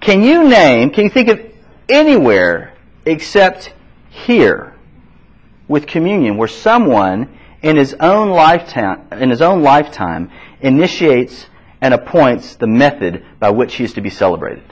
Can 0.00 0.24
you 0.24 0.48
name, 0.48 0.90
can 0.90 1.04
you 1.04 1.10
think 1.10 1.28
of 1.28 1.40
anywhere 1.88 2.74
except 3.06 3.72
here 4.10 4.74
with 5.68 5.86
communion 5.86 6.36
where 6.36 6.48
someone 6.48 7.38
in 7.62 7.76
his 7.76 7.94
own 8.00 8.30
lifetime, 8.30 9.06
in 9.12 9.30
his 9.30 9.40
own 9.40 9.62
lifetime 9.62 10.32
initiates 10.60 11.46
and 11.80 11.94
appoints 11.94 12.56
the 12.56 12.66
method 12.66 13.24
by 13.38 13.50
which 13.50 13.76
he 13.76 13.84
is 13.84 13.92
to 13.92 14.00
be 14.00 14.10
celebrated? 14.10 14.64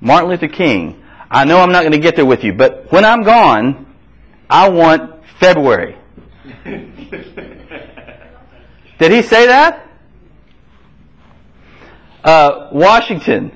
Martin 0.00 0.30
Luther 0.30 0.48
King, 0.48 1.02
I 1.30 1.44
know 1.44 1.60
I'm 1.60 1.72
not 1.72 1.82
going 1.82 1.92
to 1.92 1.98
get 1.98 2.16
there 2.16 2.26
with 2.26 2.42
you, 2.42 2.52
but 2.52 2.90
when 2.90 3.04
I'm 3.04 3.22
gone, 3.22 3.86
I 4.48 4.68
want 4.68 5.24
February. 5.38 5.96
Did 8.98 9.12
he 9.12 9.22
say 9.22 9.46
that? 9.46 9.86
Uh, 12.22 12.68
Washington, 12.72 13.52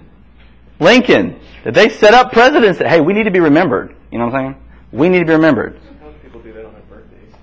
Lincoln, 0.81 1.39
did 1.65 1.75
they 1.75 1.91
set 1.91 2.15
up 2.15 2.33
presidents 2.33 2.79
that, 2.79 2.89
hey, 2.89 3.01
we 3.01 3.13
need 3.13 3.25
to 3.25 3.31
be 3.31 3.41
remembered? 3.41 3.95
You 4.11 4.19
know 4.19 4.27
what 4.27 4.35
I'm 4.35 4.55
saying? 4.55 4.63
We 4.93 5.09
need 5.11 5.19
to 5.19 5.27
be 5.27 5.33
remembered. 5.33 5.79
Most 6.03 6.23
people 6.23 6.41
do 6.41 6.53
that 6.55 6.65
on 6.65 6.73
their 6.73 6.83
birthdays. 6.83 7.35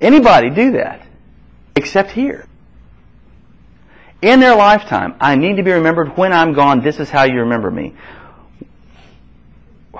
Anybody 0.00 0.48
do 0.50 0.72
that 0.72 1.06
except 1.76 2.12
here. 2.12 2.46
In 4.22 4.40
their 4.40 4.54
lifetime, 4.54 5.16
I 5.20 5.36
need 5.36 5.56
to 5.56 5.62
be 5.62 5.72
remembered 5.72 6.16
when 6.16 6.32
I'm 6.32 6.52
gone. 6.52 6.82
This 6.82 6.98
is 7.00 7.08
how 7.08 7.24
you 7.24 7.40
remember 7.40 7.70
me. 7.70 7.94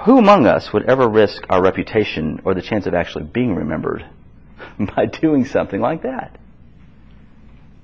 Who 0.04 0.18
among 0.18 0.46
us 0.46 0.72
would 0.72 0.85
ever 0.85 1.09
risk 1.09 1.42
our 1.48 1.62
reputation 1.62 2.40
or 2.44 2.54
the 2.54 2.62
chance 2.62 2.87
of 2.87 2.94
actually 2.94 3.24
being 3.24 3.54
remembered 3.54 4.04
by 4.96 5.06
doing 5.06 5.44
something 5.46 5.80
like 5.80 6.02
that? 6.02 6.38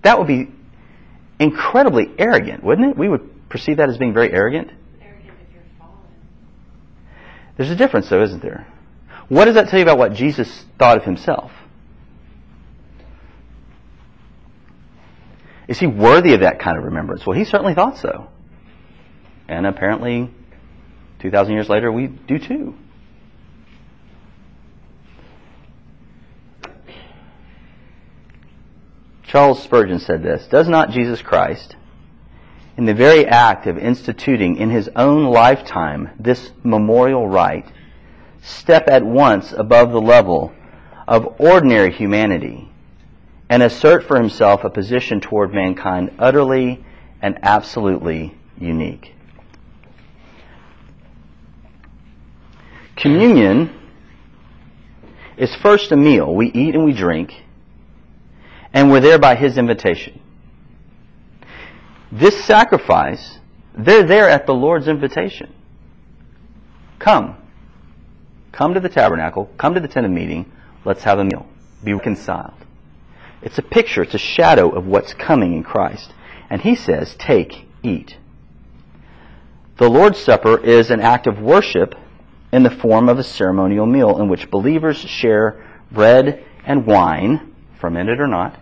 That 0.03 0.19
would 0.19 0.29
be 0.29 0.49
incredibly 1.39 2.11
arrogant, 2.19 2.63
wouldn't 2.63 2.91
it? 2.91 2.99
We 2.99 3.09
would 3.09 3.49
perceive 3.49 3.79
that 3.79 3.89
as 3.89 3.99
being 3.99 4.15
very 4.15 4.33
arrogant. 4.33 4.71
There's 7.57 7.71
a 7.71 7.77
difference, 7.77 8.11
though, 8.11 8.23
isn't 8.23 8.43
there? 8.43 8.67
What 9.29 9.47
does 9.47 9.55
that 9.55 9.69
tell 9.69 9.79
you 9.79 9.85
about 9.85 9.99
what 9.99 10.13
Jesus 10.13 10.65
thought 10.79 10.99
of 10.99 11.05
himself? 11.05 11.51
Is 15.69 15.79
he 15.79 15.87
worthy 15.87 16.35
of 16.35 16.41
that 16.41 16.61
kind 16.61 16.79
of 16.79 16.85
remembrance? 16.85 17.27
Well, 17.27 17.37
he 17.37 17.45
certainly 17.45 17.75
thought 17.75 17.99
so. 17.99 18.29
And 19.49 19.67
apparently, 19.67 20.31
2,000 21.21 21.55
years 21.55 21.69
later, 21.69 21.91
we 21.91 22.07
do 22.07 22.39
too. 22.39 22.75
Charles 29.25 29.63
Spurgeon 29.63 29.99
said 29.99 30.23
this 30.23 30.47
Does 30.47 30.69
not 30.69 30.91
Jesus 30.91 31.21
Christ, 31.21 31.77
in 32.77 32.87
the 32.87 32.95
very 32.95 33.27
act 33.27 33.67
of 33.67 33.77
instituting 33.77 34.57
in 34.57 34.71
his 34.71 34.89
own 34.95 35.25
lifetime 35.25 36.11
this 36.19 36.53
memorial 36.63 37.29
rite, 37.29 37.67
step 38.43 38.89
at 38.89 39.05
once 39.05 39.53
above 39.53 39.91
the 39.91 40.01
level 40.01 40.55
of 41.09 41.41
ordinary 41.41 41.93
humanity 41.93 42.71
and 43.49 43.63
assert 43.63 44.05
for 44.05 44.17
himself 44.17 44.65
a 44.65 44.71
position 44.71 45.21
toward 45.21 45.53
mankind 45.53 46.15
utterly 46.19 46.85
and 47.23 47.39
absolutely 47.43 48.37
unique? 48.59 49.15
Communion 52.97 53.73
is 55.37 55.55
first 55.57 55.93
a 55.93 55.97
meal. 55.97 56.35
We 56.35 56.51
eat 56.51 56.75
and 56.75 56.85
we 56.85 56.93
drink, 56.93 57.35
and 58.73 58.91
we're 58.91 59.01
there 59.01 59.19
by 59.19 59.35
His 59.35 59.59
invitation. 59.59 60.21
This 62.11 62.43
sacrifice, 62.45 63.39
they're 63.77 64.05
there 64.05 64.29
at 64.29 64.47
the 64.47 64.55
Lord's 64.55 64.89
invitation. 64.89 65.53
Come. 66.99 67.37
Come 68.53 68.75
to 68.75 68.81
the 68.81 68.89
tabernacle. 68.89 69.51
Come 69.59 69.75
to 69.75 69.81
the 69.81 69.89
tent 69.89 70.07
of 70.07 70.13
meeting. 70.13 70.51
Let's 70.85 71.05
have 71.05 71.19
a 71.19 71.25
meal. 71.25 71.47
Be 71.85 71.93
reconciled. 71.93 72.66
It's 73.47 73.59
a 73.59 73.63
picture, 73.63 74.03
it's 74.03 74.13
a 74.13 74.19
shadow 74.19 74.71
of 74.71 74.89
what's 74.89 75.15
coming 75.15 75.55
in 75.55 75.63
Christ. 75.63 76.13
And 76.51 76.61
He 76.61 76.75
says, 76.75 77.15
Take, 77.17 77.69
eat. 77.81 78.17
The 79.77 79.89
Lord's 79.89 80.19
Supper 80.19 80.59
is 80.59 80.91
an 80.91 81.01
act 81.01 81.29
of 81.29 81.39
worship 81.41 81.95
in 82.53 82.65
the 82.65 82.71
form 82.71 83.09
of 83.09 83.21
a 83.21 83.23
ceremonial 83.23 83.87
meal 83.87 84.21
in 84.21 84.29
which 84.29 84.51
believers 84.51 84.97
share 84.97 85.65
bread 85.93 86.45
and 86.65 86.87
wine, 86.87 87.55
fermented 87.81 88.19
or 88.19 88.27
not, 88.27 88.59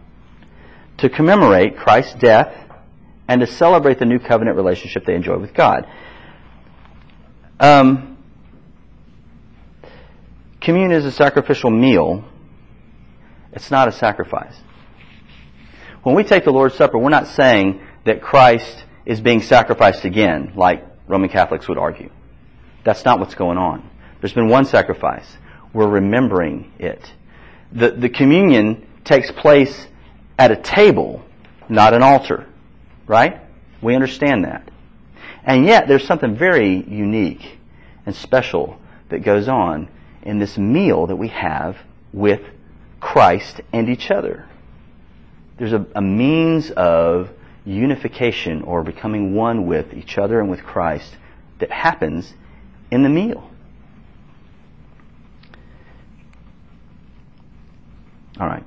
to 0.98 1.08
commemorate 1.08 1.78
Christ's 1.78 2.16
death 2.16 2.54
and 3.26 3.40
to 3.40 3.46
celebrate 3.46 3.98
the 3.98 4.04
new 4.04 4.18
covenant 4.18 4.54
relationship 4.54 5.06
they 5.06 5.14
enjoy 5.14 5.38
with 5.38 5.54
God. 5.54 5.88
Um, 7.58 8.18
communion 10.60 10.92
is 10.92 11.06
a 11.06 11.12
sacrificial 11.12 11.70
meal. 11.70 12.22
It's 13.54 13.70
not 13.70 13.88
a 13.88 13.92
sacrifice. 13.92 14.54
When 16.04 16.14
we 16.14 16.22
take 16.22 16.44
the 16.44 16.52
Lord's 16.52 16.74
Supper, 16.74 16.98
we're 16.98 17.08
not 17.08 17.28
saying 17.28 17.80
that 18.04 18.20
Christ 18.20 18.84
is 19.06 19.22
being 19.22 19.40
sacrificed 19.40 20.04
again, 20.04 20.52
like 20.54 20.84
Roman 21.08 21.30
Catholics 21.30 21.66
would 21.66 21.78
argue. 21.78 22.10
That's 22.84 23.06
not 23.06 23.18
what's 23.18 23.34
going 23.34 23.56
on. 23.56 23.88
There's 24.20 24.34
been 24.34 24.48
one 24.48 24.66
sacrifice. 24.66 25.26
We're 25.72 25.88
remembering 25.88 26.72
it. 26.78 27.00
The, 27.72 27.90
the 27.90 28.10
communion 28.10 28.86
takes 29.04 29.30
place 29.30 29.86
at 30.38 30.50
a 30.50 30.56
table, 30.56 31.24
not 31.70 31.94
an 31.94 32.02
altar. 32.02 32.46
Right? 33.06 33.40
We 33.80 33.94
understand 33.94 34.44
that. 34.44 34.70
And 35.42 35.64
yet, 35.64 35.88
there's 35.88 36.06
something 36.06 36.36
very 36.36 36.84
unique 36.86 37.58
and 38.04 38.14
special 38.14 38.78
that 39.08 39.20
goes 39.20 39.48
on 39.48 39.88
in 40.22 40.38
this 40.38 40.58
meal 40.58 41.06
that 41.06 41.16
we 41.16 41.28
have 41.28 41.78
with 42.12 42.42
Christ 43.00 43.62
and 43.72 43.88
each 43.88 44.10
other. 44.10 44.46
There's 45.56 45.72
a, 45.72 45.86
a 45.94 46.02
means 46.02 46.70
of 46.70 47.30
unification 47.64 48.62
or 48.62 48.82
becoming 48.82 49.34
one 49.34 49.66
with 49.66 49.94
each 49.94 50.18
other 50.18 50.40
and 50.40 50.50
with 50.50 50.62
Christ 50.62 51.16
that 51.58 51.70
happens 51.70 52.34
in 52.90 53.02
the 53.02 53.08
meal. 53.08 53.50
All 58.38 58.46
right. 58.46 58.64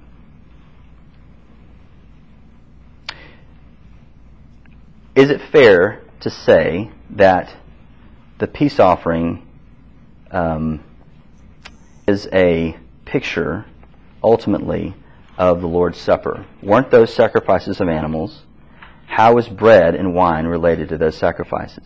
Is 5.15 5.29
it 5.29 5.41
fair 5.51 6.03
to 6.21 6.29
say 6.29 6.91
that 7.09 7.53
the 8.37 8.47
peace 8.47 8.79
offering 8.79 9.45
um, 10.31 10.83
is 12.07 12.27
a 12.31 12.77
picture, 13.03 13.65
ultimately, 14.23 14.93
of 15.37 15.61
the 15.61 15.67
Lord's 15.67 15.99
Supper? 15.99 16.45
Weren't 16.61 16.91
those 16.91 17.13
sacrifices 17.13 17.79
of 17.79 17.87
animals? 17.89 18.43
How 19.05 19.37
is 19.37 19.47
bread 19.47 19.95
and 19.95 20.13
wine 20.13 20.45
related 20.45 20.89
to 20.89 20.97
those 20.97 21.17
sacrifices? 21.17 21.83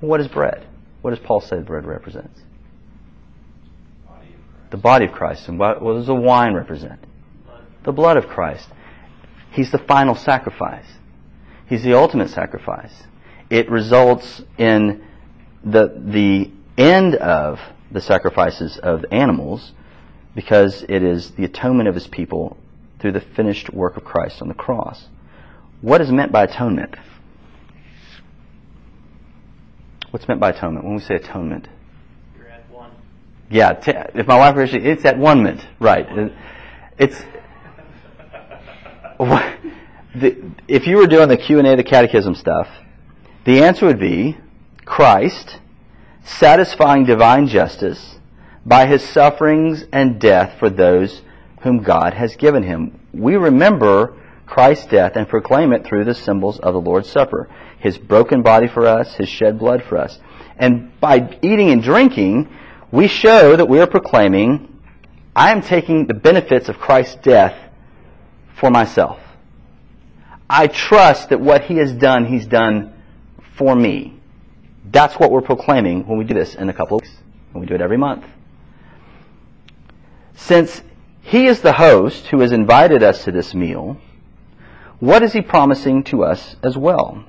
What 0.00 0.20
is 0.20 0.28
bread? 0.28 0.66
What 1.02 1.10
does 1.10 1.20
Paul 1.20 1.40
say 1.40 1.60
bread 1.60 1.86
represents? 1.86 2.40
The 4.70 4.76
body 4.76 5.06
of 5.06 5.12
Christ. 5.12 5.48
And 5.48 5.58
what, 5.58 5.82
what 5.82 5.94
does 5.94 6.06
the 6.06 6.14
wine 6.14 6.54
represent? 6.54 7.00
The 7.82 7.92
blood 7.92 8.16
of 8.16 8.28
Christ. 8.28 8.68
He's 9.52 9.72
the 9.72 9.78
final 9.78 10.14
sacrifice. 10.14 10.86
He's 11.66 11.82
the 11.82 11.94
ultimate 11.94 12.30
sacrifice. 12.30 12.92
It 13.48 13.70
results 13.70 14.42
in 14.58 15.04
the, 15.64 16.00
the 16.04 16.50
end 16.78 17.16
of 17.16 17.58
the 17.90 18.00
sacrifices 18.00 18.78
of 18.78 19.04
animals 19.10 19.72
because 20.34 20.84
it 20.88 21.02
is 21.02 21.32
the 21.32 21.44
atonement 21.44 21.88
of 21.88 21.94
his 21.94 22.06
people 22.06 22.56
through 23.00 23.12
the 23.12 23.20
finished 23.20 23.72
work 23.72 23.96
of 23.96 24.04
Christ 24.04 24.42
on 24.42 24.48
the 24.48 24.54
cross. 24.54 25.06
What 25.80 26.00
is 26.00 26.10
meant 26.10 26.30
by 26.32 26.44
atonement? 26.44 26.94
What's 30.10 30.26
meant 30.28 30.40
by 30.40 30.50
atonement? 30.50 30.84
When 30.84 30.94
we 30.96 31.00
say 31.00 31.14
atonement, 31.16 31.68
You're 32.36 32.48
at 32.48 32.68
one. 32.70 32.90
yeah. 33.48 33.72
T- 33.74 33.92
if 34.14 34.26
my 34.26 34.36
wife 34.36 34.56
were 34.56 34.62
actually, 34.62 34.86
it's 34.86 35.04
at 35.04 35.18
one 35.18 35.42
mint, 35.42 35.66
right? 35.78 36.06
It's 36.98 37.16
the, 39.18 40.50
if 40.66 40.86
you 40.86 40.96
were 40.96 41.06
doing 41.06 41.28
the 41.28 41.36
Q 41.36 41.58
and 41.58 41.66
A, 41.66 41.76
the 41.76 41.84
Catechism 41.84 42.34
stuff, 42.34 42.68
the 43.44 43.62
answer 43.62 43.86
would 43.86 44.00
be 44.00 44.36
Christ 44.84 45.58
satisfying 46.24 47.04
divine 47.04 47.46
justice 47.46 48.16
by 48.66 48.86
his 48.86 49.02
sufferings 49.02 49.84
and 49.92 50.20
death 50.20 50.58
for 50.58 50.68
those 50.68 51.22
whom 51.60 51.82
God 51.82 52.14
has 52.14 52.36
given 52.36 52.62
him. 52.62 53.00
We 53.12 53.36
remember 53.36 54.16
Christ's 54.46 54.86
death 54.86 55.12
and 55.14 55.28
proclaim 55.28 55.72
it 55.72 55.86
through 55.86 56.04
the 56.04 56.14
symbols 56.14 56.58
of 56.58 56.74
the 56.74 56.80
Lord's 56.80 57.10
Supper. 57.10 57.48
His 57.78 57.96
broken 57.96 58.42
body 58.42 58.66
for 58.66 58.86
us, 58.86 59.14
His 59.14 59.28
shed 59.28 59.58
blood 59.58 59.82
for 59.84 59.96
us. 59.96 60.18
And 60.56 60.98
by 61.00 61.38
eating 61.40 61.70
and 61.70 61.82
drinking, 61.82 62.48
we 62.90 63.06
show 63.06 63.56
that 63.56 63.68
we 63.68 63.80
are 63.80 63.86
proclaiming 63.86 64.66
I 65.34 65.52
am 65.52 65.62
taking 65.62 66.06
the 66.06 66.14
benefits 66.14 66.68
of 66.68 66.78
Christ's 66.78 67.14
death 67.22 67.56
for 68.56 68.70
myself. 68.70 69.20
I 70.48 70.66
trust 70.66 71.28
that 71.28 71.40
what 71.40 71.62
he 71.62 71.76
has 71.76 71.92
done, 71.92 72.26
he's 72.26 72.46
done 72.46 72.92
for 73.54 73.76
me. 73.76 74.18
That's 74.84 75.14
what 75.14 75.30
we're 75.30 75.42
proclaiming 75.42 76.08
when 76.08 76.18
we 76.18 76.24
do 76.24 76.34
this 76.34 76.56
in 76.56 76.68
a 76.68 76.72
couple 76.72 76.96
of 76.96 77.02
weeks. 77.02 77.14
And 77.52 77.60
we 77.60 77.66
do 77.66 77.74
it 77.74 77.80
every 77.80 77.96
month. 77.96 78.24
Since 80.34 80.82
he 81.30 81.46
is 81.46 81.60
the 81.60 81.72
host 81.72 82.26
who 82.26 82.40
has 82.40 82.50
invited 82.50 83.04
us 83.04 83.22
to 83.22 83.30
this 83.30 83.54
meal, 83.54 83.96
what 84.98 85.22
is 85.22 85.32
he 85.32 85.40
promising 85.40 86.02
to 86.04 86.24
us 86.24 86.56
as 86.60 86.76
well? 86.76 87.24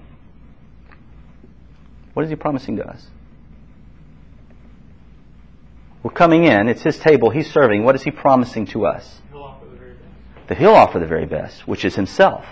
What 2.16 2.24
is 2.24 2.32
he 2.32 2.36
promising 2.36 2.78
to 2.78 2.88
us? 2.88 3.06
We're 6.02 6.10
coming 6.10 6.46
in, 6.46 6.68
it's 6.68 6.82
his 6.82 6.98
table, 6.98 7.30
he's 7.30 7.52
serving. 7.52 7.84
What 7.84 7.94
is 7.94 8.02
he 8.02 8.10
promising 8.10 8.66
to 8.68 8.88
us? 8.88 9.22
He'll 9.32 9.44
offer 9.44 9.68
the 9.68 9.78
very 9.78 9.94
best. 9.94 10.48
That 10.48 10.58
he'll 10.58 10.74
offer 10.74 10.98
the 10.98 11.06
very 11.06 11.28
best, 11.28 11.68
which 11.68 11.86
is 11.86 11.94
himself. 11.94 12.44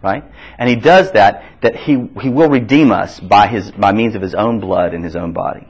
Right? 0.00 0.22
And 0.58 0.68
he 0.68 0.76
does 0.76 1.10
that, 1.10 1.42
that 1.62 1.74
he, 1.74 2.08
he 2.22 2.28
will 2.28 2.48
redeem 2.48 2.92
us 2.92 3.18
by, 3.18 3.48
his, 3.48 3.72
by 3.72 3.90
means 3.90 4.14
of 4.14 4.22
his 4.22 4.36
own 4.36 4.60
blood 4.60 4.94
and 4.94 5.02
his 5.02 5.16
own 5.16 5.32
body. 5.32 5.66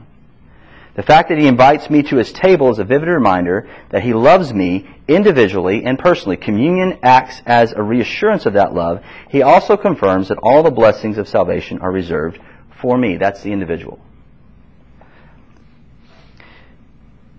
The 0.94 1.02
fact 1.02 1.28
that 1.28 1.38
he 1.38 1.48
invites 1.48 1.90
me 1.90 2.04
to 2.04 2.16
his 2.16 2.33
table 2.33 2.70
is 2.70 2.78
a 2.78 2.85
vivid 2.85 3.09
reminder 3.09 3.68
that 3.90 4.04
he 4.04 4.14
loves 4.14 4.54
me 4.54 4.88
individually 5.09 5.85
and 5.85 5.98
personally. 5.98 6.37
Communion 6.37 7.00
acts 7.02 7.42
as 7.46 7.72
a 7.72 7.83
reassurance 7.83 8.46
of 8.46 8.52
that 8.52 8.74
love. 8.74 9.02
He 9.28 9.42
also 9.42 9.76
confirms 9.76 10.28
that 10.28 10.38
all 10.40 10.62
the 10.62 10.70
blessings 10.70 11.18
of 11.18 11.28
salvation 11.28 11.80
are 11.80 11.90
reserved 11.90 12.38
for 12.80 12.96
me. 12.96 13.16
That's 13.16 13.42
the 13.42 13.52
individual. 13.52 13.98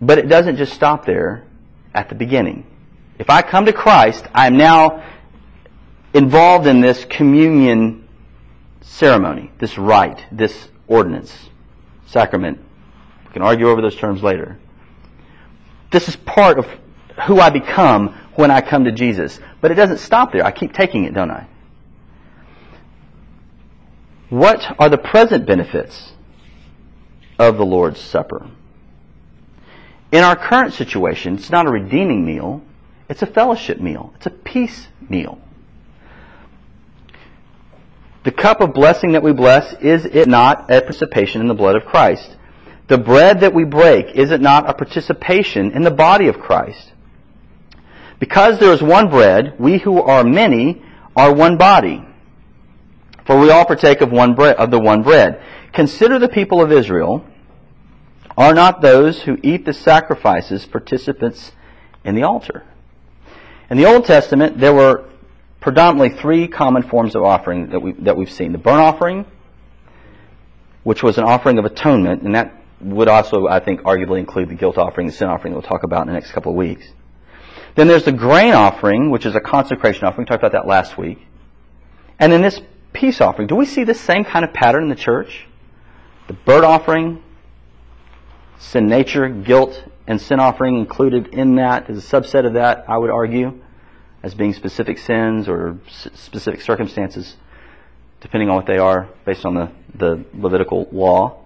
But 0.01 0.17
it 0.17 0.27
doesn't 0.27 0.57
just 0.57 0.73
stop 0.73 1.05
there 1.05 1.45
at 1.93 2.09
the 2.09 2.15
beginning. 2.15 2.65
If 3.17 3.29
I 3.29 3.41
come 3.41 3.65
to 3.67 3.73
Christ, 3.73 4.25
I'm 4.33 4.57
now 4.57 5.01
involved 6.13 6.67
in 6.67 6.81
this 6.81 7.05
communion 7.05 8.09
ceremony, 8.81 9.51
this 9.59 9.77
rite, 9.77 10.25
this 10.29 10.67
ordinance, 10.87 11.33
sacrament. 12.07 12.64
Can 13.35 13.41
argue 13.41 13.67
over 13.67 13.81
those 13.81 13.97
terms 13.97 14.23
later. 14.23 14.57
This 15.91 16.07
is 16.07 16.15
part 16.15 16.57
of 16.57 16.65
who 17.27 17.41
I 17.41 17.49
become 17.49 18.17
when 18.35 18.49
I 18.49 18.61
come 18.61 18.85
to 18.85 18.93
Jesus. 18.93 19.41
But 19.59 19.71
it 19.71 19.73
doesn't 19.73 19.97
stop 19.97 20.31
there. 20.31 20.45
I 20.45 20.51
keep 20.51 20.71
taking 20.71 21.03
it, 21.03 21.13
don't 21.13 21.29
I? 21.29 21.45
What 24.29 24.65
are 24.79 24.87
the 24.87 24.97
present 24.97 25.45
benefits 25.45 26.13
of 27.37 27.57
the 27.57 27.65
Lord's 27.65 27.99
Supper? 27.99 28.49
In 30.13 30.23
our 30.23 30.37
current 30.37 30.73
situation, 30.73 31.35
it's 31.35 31.49
not 31.49 31.67
a 31.67 31.69
redeeming 31.69 32.25
meal, 32.25 32.61
it's 33.09 33.21
a 33.21 33.27
fellowship 33.27 33.81
meal, 33.81 34.13
it's 34.15 34.27
a 34.27 34.29
peace 34.29 34.87
meal. 35.09 35.41
The 38.23 38.31
cup 38.31 38.61
of 38.61 38.73
blessing 38.73 39.11
that 39.11 39.23
we 39.23 39.33
bless, 39.33 39.73
is 39.81 40.05
it 40.05 40.29
not 40.29 40.71
a 40.71 40.79
participation 40.79 41.41
in 41.41 41.49
the 41.49 41.53
blood 41.53 41.75
of 41.75 41.83
Christ? 41.83 42.37
The 42.87 42.97
bread 42.97 43.39
that 43.39 43.53
we 43.53 43.63
break, 43.63 44.15
is 44.15 44.31
it 44.31 44.41
not 44.41 44.69
a 44.69 44.73
participation 44.73 45.71
in 45.71 45.81
the 45.81 45.91
body 45.91 46.27
of 46.27 46.39
Christ? 46.39 46.91
Because 48.19 48.59
there 48.59 48.71
is 48.71 48.81
one 48.81 49.09
bread, 49.09 49.55
we 49.59 49.79
who 49.79 50.01
are 50.01 50.23
many 50.23 50.83
are 51.15 51.33
one 51.33 51.57
body. 51.57 52.05
For 53.25 53.39
we 53.39 53.49
all 53.49 53.65
partake 53.65 54.01
of 54.01 54.11
one 54.11 54.39
of 54.39 54.69
the 54.71 54.79
one 54.79 55.01
bread. 55.01 55.41
Consider 55.73 56.19
the 56.19 56.29
people 56.29 56.61
of 56.61 56.71
Israel. 56.71 57.25
Are 58.37 58.53
not 58.53 58.81
those 58.81 59.21
who 59.21 59.37
eat 59.41 59.65
the 59.65 59.73
sacrifices 59.73 60.65
participants 60.65 61.53
in 62.03 62.15
the 62.15 62.23
altar? 62.23 62.63
In 63.69 63.77
the 63.77 63.85
Old 63.85 64.05
Testament, 64.05 64.59
there 64.59 64.73
were 64.73 65.05
predominantly 65.59 66.19
three 66.21 66.47
common 66.47 66.83
forms 66.83 67.15
of 67.15 67.23
offering 67.23 67.69
that, 67.69 67.79
we, 67.79 67.93
that 67.93 68.15
we've 68.15 68.31
seen. 68.31 68.51
The 68.51 68.59
burnt 68.59 68.81
offering, 68.81 69.25
which 70.83 71.01
was 71.01 71.17
an 71.17 71.23
offering 71.23 71.57
of 71.57 71.65
atonement, 71.65 72.21
and 72.21 72.35
that 72.35 72.53
would 72.81 73.07
also, 73.07 73.47
I 73.47 73.59
think, 73.59 73.81
arguably 73.81 74.19
include 74.19 74.49
the 74.49 74.55
guilt 74.55 74.77
offering, 74.77 75.07
the 75.07 75.13
sin 75.13 75.27
offering 75.27 75.53
that 75.53 75.59
we'll 75.59 75.69
talk 75.69 75.83
about 75.83 76.01
in 76.01 76.07
the 76.07 76.13
next 76.13 76.31
couple 76.31 76.51
of 76.51 76.57
weeks. 76.57 76.85
Then 77.75 77.87
there's 77.87 78.03
the 78.05 78.11
grain 78.11 78.53
offering, 78.53 79.11
which 79.11 79.25
is 79.25 79.35
a 79.35 79.39
consecration 79.39 80.05
offering. 80.05 80.25
We 80.25 80.29
talked 80.29 80.43
about 80.43 80.53
that 80.53 80.67
last 80.67 80.97
week. 80.97 81.19
And 82.19 82.31
then 82.31 82.41
this 82.41 82.61
peace 82.93 83.19
offering. 83.21 83.47
Do 83.47 83.55
we 83.55 83.65
see 83.65 83.83
the 83.83 83.93
same 83.93 84.23
kind 84.23 84.45
of 84.45 84.53
pattern 84.53 84.83
in 84.83 84.89
the 84.89 84.95
church? 84.95 85.45
The 86.27 86.33
burnt 86.33 86.63
offering, 86.63 87.21
sin 88.57 88.87
nature, 88.87 89.27
guilt, 89.27 89.83
and 90.07 90.21
sin 90.21 90.39
offering 90.39 90.77
included 90.77 91.27
in 91.27 91.55
that 91.55 91.89
is 91.89 92.03
a 92.03 92.07
subset 92.07 92.45
of 92.45 92.53
that, 92.53 92.85
I 92.87 92.97
would 92.97 93.09
argue, 93.09 93.61
as 94.23 94.33
being 94.33 94.53
specific 94.53 94.97
sins 94.97 95.47
or 95.47 95.77
s- 95.87 96.07
specific 96.13 96.61
circumstances, 96.61 97.35
depending 98.21 98.49
on 98.49 98.55
what 98.55 98.65
they 98.65 98.77
are, 98.77 99.09
based 99.25 99.45
on 99.45 99.53
the, 99.53 99.71
the 99.93 100.25
Levitical 100.33 100.87
law. 100.91 101.44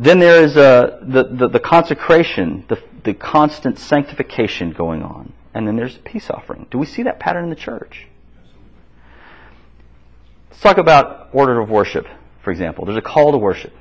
Then 0.00 0.20
there 0.20 0.44
is 0.44 0.56
uh, 0.56 1.00
the, 1.02 1.24
the, 1.24 1.48
the 1.48 1.58
consecration, 1.58 2.64
the, 2.68 2.80
the 3.02 3.14
constant 3.14 3.80
sanctification 3.80 4.70
going 4.70 5.02
on. 5.02 5.32
And 5.52 5.66
then 5.66 5.74
there's 5.74 5.96
a 5.96 5.98
peace 5.98 6.30
offering. 6.30 6.68
Do 6.70 6.78
we 6.78 6.86
see 6.86 7.02
that 7.02 7.18
pattern 7.18 7.42
in 7.42 7.50
the 7.50 7.56
church? 7.56 8.06
Let's 10.50 10.62
talk 10.62 10.78
about 10.78 11.30
order 11.32 11.58
of 11.58 11.68
worship, 11.68 12.06
for 12.44 12.52
example. 12.52 12.84
There's 12.84 12.96
a 12.96 13.02
call 13.02 13.32
to 13.32 13.38
worship, 13.38 13.72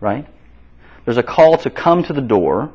right? 0.00 0.26
There's 1.04 1.18
a 1.18 1.22
call 1.22 1.56
to 1.58 1.70
come 1.70 2.02
to 2.02 2.12
the 2.12 2.20
door. 2.20 2.72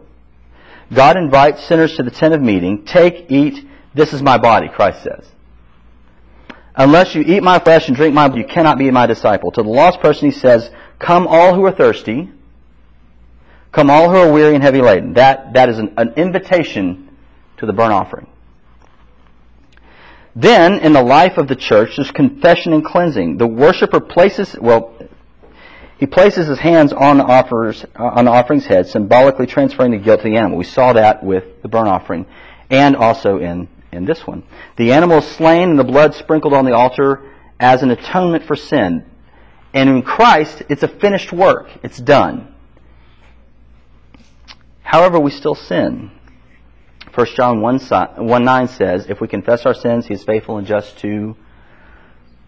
God 0.93 1.17
invites 1.17 1.61
sinners 1.65 1.97
to 1.97 2.03
the 2.03 2.11
tent 2.11 2.33
of 2.33 2.41
meeting. 2.41 2.85
Take, 2.85 3.29
eat. 3.29 3.67
This 3.93 4.13
is 4.13 4.21
my 4.21 4.37
body, 4.37 4.69
Christ 4.69 5.03
says. 5.03 5.29
Unless 6.75 7.13
you 7.13 7.23
eat 7.23 7.43
my 7.43 7.59
flesh 7.59 7.89
and 7.89 7.97
drink 7.97 8.15
my 8.15 8.29
blood, 8.29 8.37
you 8.37 8.45
cannot 8.45 8.77
be 8.77 8.89
my 8.89 9.05
disciple. 9.05 9.51
To 9.51 9.63
the 9.63 9.69
lost 9.69 9.99
person, 9.99 10.31
he 10.31 10.39
says, 10.39 10.71
Come 10.97 11.27
all 11.27 11.55
who 11.55 11.65
are 11.65 11.73
thirsty. 11.73 12.31
Come 13.71 13.89
all 13.89 14.09
who 14.09 14.17
are 14.17 14.31
weary 14.31 14.55
and 14.55 14.63
heavy 14.63 14.81
laden. 14.81 15.13
That, 15.13 15.53
that 15.53 15.69
is 15.69 15.77
an, 15.77 15.93
an 15.97 16.13
invitation 16.15 17.15
to 17.57 17.65
the 17.65 17.73
burnt 17.73 17.93
offering. 17.93 18.27
Then, 20.35 20.79
in 20.79 20.93
the 20.93 21.03
life 21.03 21.37
of 21.37 21.47
the 21.47 21.55
church, 21.55 21.97
there's 21.97 22.11
confession 22.11 22.73
and 22.73 22.83
cleansing. 22.85 23.37
The 23.37 23.47
worshiper 23.47 23.99
places, 23.99 24.55
well, 24.59 24.95
he 25.97 26.05
places 26.05 26.47
his 26.47 26.59
hands 26.59 26.93
on 26.93 27.17
the, 27.17 27.25
offers, 27.25 27.83
uh, 27.83 28.03
on 28.03 28.25
the 28.25 28.31
offering's 28.31 28.65
head, 28.65 28.87
symbolically 28.87 29.47
transferring 29.47 29.91
the 29.91 29.97
guilt 29.97 30.21
to 30.21 30.29
the 30.29 30.37
animal. 30.37 30.57
We 30.57 30.63
saw 30.63 30.93
that 30.93 31.23
with 31.23 31.61
the 31.61 31.67
burnt 31.67 31.89
offering, 31.89 32.25
and 32.69 32.95
also 32.95 33.39
in, 33.39 33.67
in 33.91 34.05
this 34.05 34.25
one. 34.25 34.43
The 34.77 34.93
animal 34.93 35.17
is 35.17 35.27
slain 35.27 35.71
and 35.71 35.79
the 35.79 35.83
blood 35.83 36.15
sprinkled 36.15 36.53
on 36.53 36.65
the 36.65 36.73
altar 36.73 37.21
as 37.59 37.83
an 37.83 37.91
atonement 37.91 38.45
for 38.45 38.55
sin. 38.55 39.05
And 39.73 39.89
in 39.89 40.01
Christ, 40.01 40.63
it's 40.69 40.83
a 40.83 40.87
finished 40.87 41.33
work. 41.33 41.69
It's 41.83 41.97
done. 41.97 42.55
However, 44.89 45.19
we 45.19 45.29
still 45.29 45.53
sin. 45.53 46.09
1 47.13 47.27
John 47.35 47.61
1, 47.61 47.77
1 47.77 48.43
9 48.43 48.67
says, 48.69 49.05
If 49.07 49.21
we 49.21 49.27
confess 49.27 49.67
our 49.67 49.75
sins, 49.75 50.07
he 50.07 50.15
is 50.15 50.23
faithful 50.23 50.57
and 50.57 50.65
just 50.65 50.97
to 51.01 51.35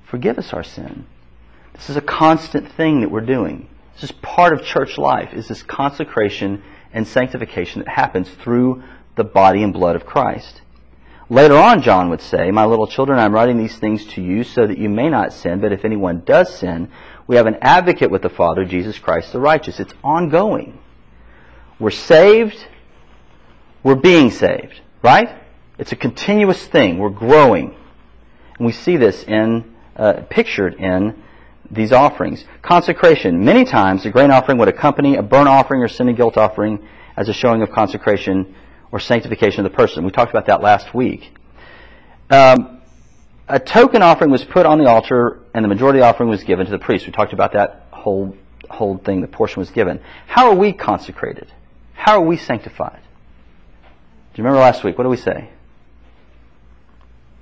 forgive 0.05 0.39
us 0.39 0.51
our 0.51 0.63
sin. 0.63 1.05
This 1.73 1.91
is 1.91 1.97
a 1.97 2.01
constant 2.01 2.71
thing 2.71 3.01
that 3.01 3.11
we're 3.11 3.21
doing. 3.21 3.69
This 3.93 4.05
is 4.05 4.11
part 4.23 4.53
of 4.53 4.65
church 4.65 4.97
life, 4.97 5.35
is 5.35 5.49
this 5.49 5.61
consecration 5.61 6.63
and 6.91 7.07
sanctification 7.07 7.83
that 7.83 7.91
happens 7.91 8.27
through 8.27 8.81
the 9.15 9.23
body 9.23 9.61
and 9.61 9.71
blood 9.71 9.95
of 9.95 10.07
Christ. 10.07 10.63
Later 11.29 11.57
on, 11.57 11.83
John 11.83 12.09
would 12.09 12.21
say, 12.21 12.49
My 12.49 12.65
little 12.65 12.87
children, 12.87 13.19
I'm 13.19 13.35
writing 13.35 13.59
these 13.59 13.77
things 13.77 14.03
to 14.15 14.21
you 14.21 14.45
so 14.45 14.65
that 14.65 14.79
you 14.79 14.89
may 14.89 15.11
not 15.11 15.31
sin, 15.31 15.61
but 15.61 15.73
if 15.73 15.85
anyone 15.85 16.23
does 16.25 16.55
sin, 16.55 16.89
we 17.27 17.35
have 17.35 17.45
an 17.45 17.59
advocate 17.61 18.09
with 18.09 18.23
the 18.23 18.29
Father, 18.29 18.65
Jesus 18.65 18.97
Christ 18.97 19.31
the 19.31 19.39
righteous. 19.39 19.79
It's 19.79 19.93
ongoing. 20.03 20.80
We're 21.81 21.89
saved, 21.89 22.63
we're 23.81 23.95
being 23.95 24.29
saved, 24.29 24.79
right? 25.01 25.29
It's 25.79 25.91
a 25.91 25.95
continuous 25.95 26.63
thing. 26.67 26.99
We're 26.99 27.09
growing. 27.09 27.75
And 28.59 28.67
we 28.67 28.71
see 28.71 28.97
this 28.97 29.23
in, 29.23 29.75
uh, 29.95 30.21
pictured 30.29 30.75
in 30.75 31.23
these 31.71 31.91
offerings. 31.91 32.45
Consecration. 32.61 33.43
Many 33.43 33.65
times 33.65 34.03
the 34.03 34.11
grain 34.11 34.29
offering 34.29 34.59
would 34.59 34.67
accompany 34.67 35.15
a 35.15 35.23
burnt 35.23 35.47
offering 35.47 35.81
or 35.81 35.87
sin 35.87 36.07
and 36.07 36.15
guilt 36.15 36.37
offering 36.37 36.87
as 37.17 37.29
a 37.29 37.33
showing 37.33 37.63
of 37.63 37.71
consecration 37.71 38.53
or 38.91 38.99
sanctification 38.99 39.65
of 39.65 39.71
the 39.71 39.75
person. 39.75 40.05
We 40.05 40.11
talked 40.11 40.29
about 40.29 40.45
that 40.45 40.61
last 40.61 40.93
week. 40.93 41.35
Um, 42.29 42.79
a 43.47 43.59
token 43.59 44.03
offering 44.03 44.29
was 44.29 44.45
put 44.45 44.67
on 44.67 44.77
the 44.77 44.87
altar 44.87 45.39
and 45.55 45.65
the 45.65 45.69
majority 45.69 45.97
of 45.97 46.03
the 46.03 46.09
offering 46.09 46.29
was 46.29 46.43
given 46.43 46.67
to 46.67 46.71
the 46.71 46.77
priest. 46.77 47.07
We 47.07 47.11
talked 47.11 47.33
about 47.33 47.53
that 47.53 47.87
whole, 47.89 48.37
whole 48.69 48.99
thing, 48.99 49.21
the 49.21 49.27
portion 49.27 49.61
was 49.61 49.71
given. 49.71 49.99
How 50.27 50.51
are 50.51 50.55
we 50.55 50.73
consecrated? 50.73 51.51
How 52.01 52.19
are 52.19 52.25
we 52.25 52.35
sanctified? 52.35 52.99
Do 53.03 54.41
you 54.41 54.43
remember 54.43 54.59
last 54.59 54.83
week? 54.83 54.97
What 54.97 55.03
did 55.03 55.11
we 55.11 55.17
say? 55.17 55.51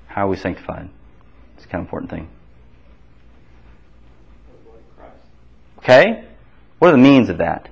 How 0.08 0.26
are 0.26 0.28
we 0.28 0.36
sanctified? 0.36 0.90
It's 1.56 1.64
a 1.64 1.68
kind 1.70 1.82
of 1.82 1.88
important 1.88 2.12
thing. 2.12 2.28
Okay? 5.78 6.26
What 6.78 6.90
are 6.90 6.92
the 6.92 6.98
means 6.98 7.30
of 7.30 7.38
that? 7.38 7.70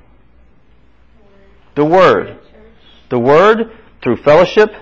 The 1.75 1.83
Word. 1.83 2.39
The 3.09 3.19
Word 3.19 3.69
Through 4.01 4.23
fellowship? 4.23 4.73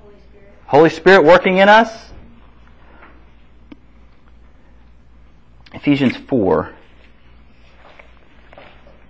Holy 0.00 0.16
Spirit. 0.28 0.52
Holy 0.66 0.90
Spirit 0.90 1.24
working 1.24 1.56
in 1.56 1.70
us? 1.70 2.10
Ephesians 5.72 6.14
4 6.28 6.74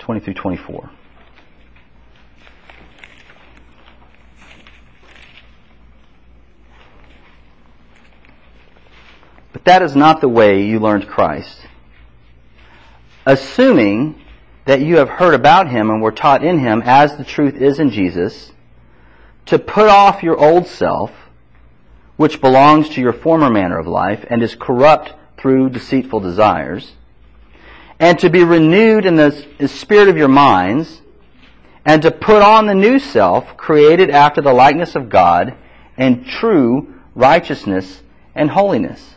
20 0.04 0.20
through 0.20 0.34
24. 0.34 0.90
But 9.54 9.64
that 9.64 9.80
is 9.80 9.96
not 9.96 10.20
the 10.20 10.28
way 10.28 10.66
you 10.66 10.78
learned 10.78 11.08
Christ. 11.08 11.58
Assuming 13.24 14.20
that 14.66 14.82
you 14.82 14.96
have 14.96 15.08
heard 15.08 15.32
about 15.32 15.70
him 15.70 15.88
and 15.88 16.02
were 16.02 16.12
taught 16.12 16.44
in 16.44 16.58
him 16.58 16.82
as 16.84 17.16
the 17.16 17.24
truth 17.24 17.54
is 17.54 17.78
in 17.78 17.88
Jesus, 17.88 18.52
to 19.46 19.58
put 19.58 19.88
off 19.88 20.22
your 20.22 20.36
old 20.36 20.66
self, 20.66 21.12
which 22.16 22.42
belongs 22.42 22.90
to 22.90 23.00
your 23.00 23.14
former 23.14 23.48
manner 23.48 23.78
of 23.78 23.86
life 23.86 24.22
and 24.28 24.42
is 24.42 24.54
corrupt 24.54 25.14
through 25.38 25.70
deceitful 25.70 26.20
desires, 26.20 26.92
and 27.98 28.18
to 28.18 28.30
be 28.30 28.44
renewed 28.44 29.06
in 29.06 29.16
the 29.16 29.68
spirit 29.68 30.08
of 30.08 30.16
your 30.16 30.28
minds, 30.28 31.00
and 31.84 32.02
to 32.02 32.10
put 32.10 32.42
on 32.42 32.66
the 32.66 32.74
new 32.74 32.98
self, 32.98 33.56
created 33.56 34.10
after 34.10 34.40
the 34.40 34.52
likeness 34.52 34.94
of 34.94 35.08
God, 35.08 35.54
and 35.96 36.26
true 36.26 36.94
righteousness 37.14 38.02
and 38.34 38.50
holiness. 38.50 39.14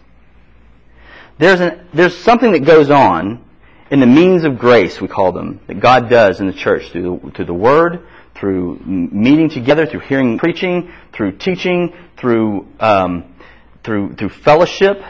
There's, 1.38 1.59
an, 1.59 1.88
there's 1.93 2.17
something 2.17 2.51
that 2.51 2.65
goes 2.65 2.89
on 2.89 3.43
in 3.89 3.99
the 3.99 4.07
means 4.07 4.43
of 4.43 4.59
grace, 4.59 4.99
we 4.99 5.07
call 5.07 5.32
them, 5.32 5.61
that 5.67 5.80
God 5.80 6.09
does 6.09 6.39
in 6.39 6.47
the 6.47 6.53
church 6.53 6.91
through 6.91 7.21
the, 7.23 7.32
through 7.32 7.45
the 7.45 7.53
Word, 7.53 8.05
through 8.36 8.80
meeting 8.86 9.49
together, 9.49 9.86
through 9.86 10.01
hearing 10.01 10.38
preaching, 10.38 10.91
through 11.13 11.38
teaching, 11.38 11.95
through, 12.17 12.67
um, 12.80 13.36
through, 13.84 14.15
through 14.15 14.30
fellowship, 14.30 15.01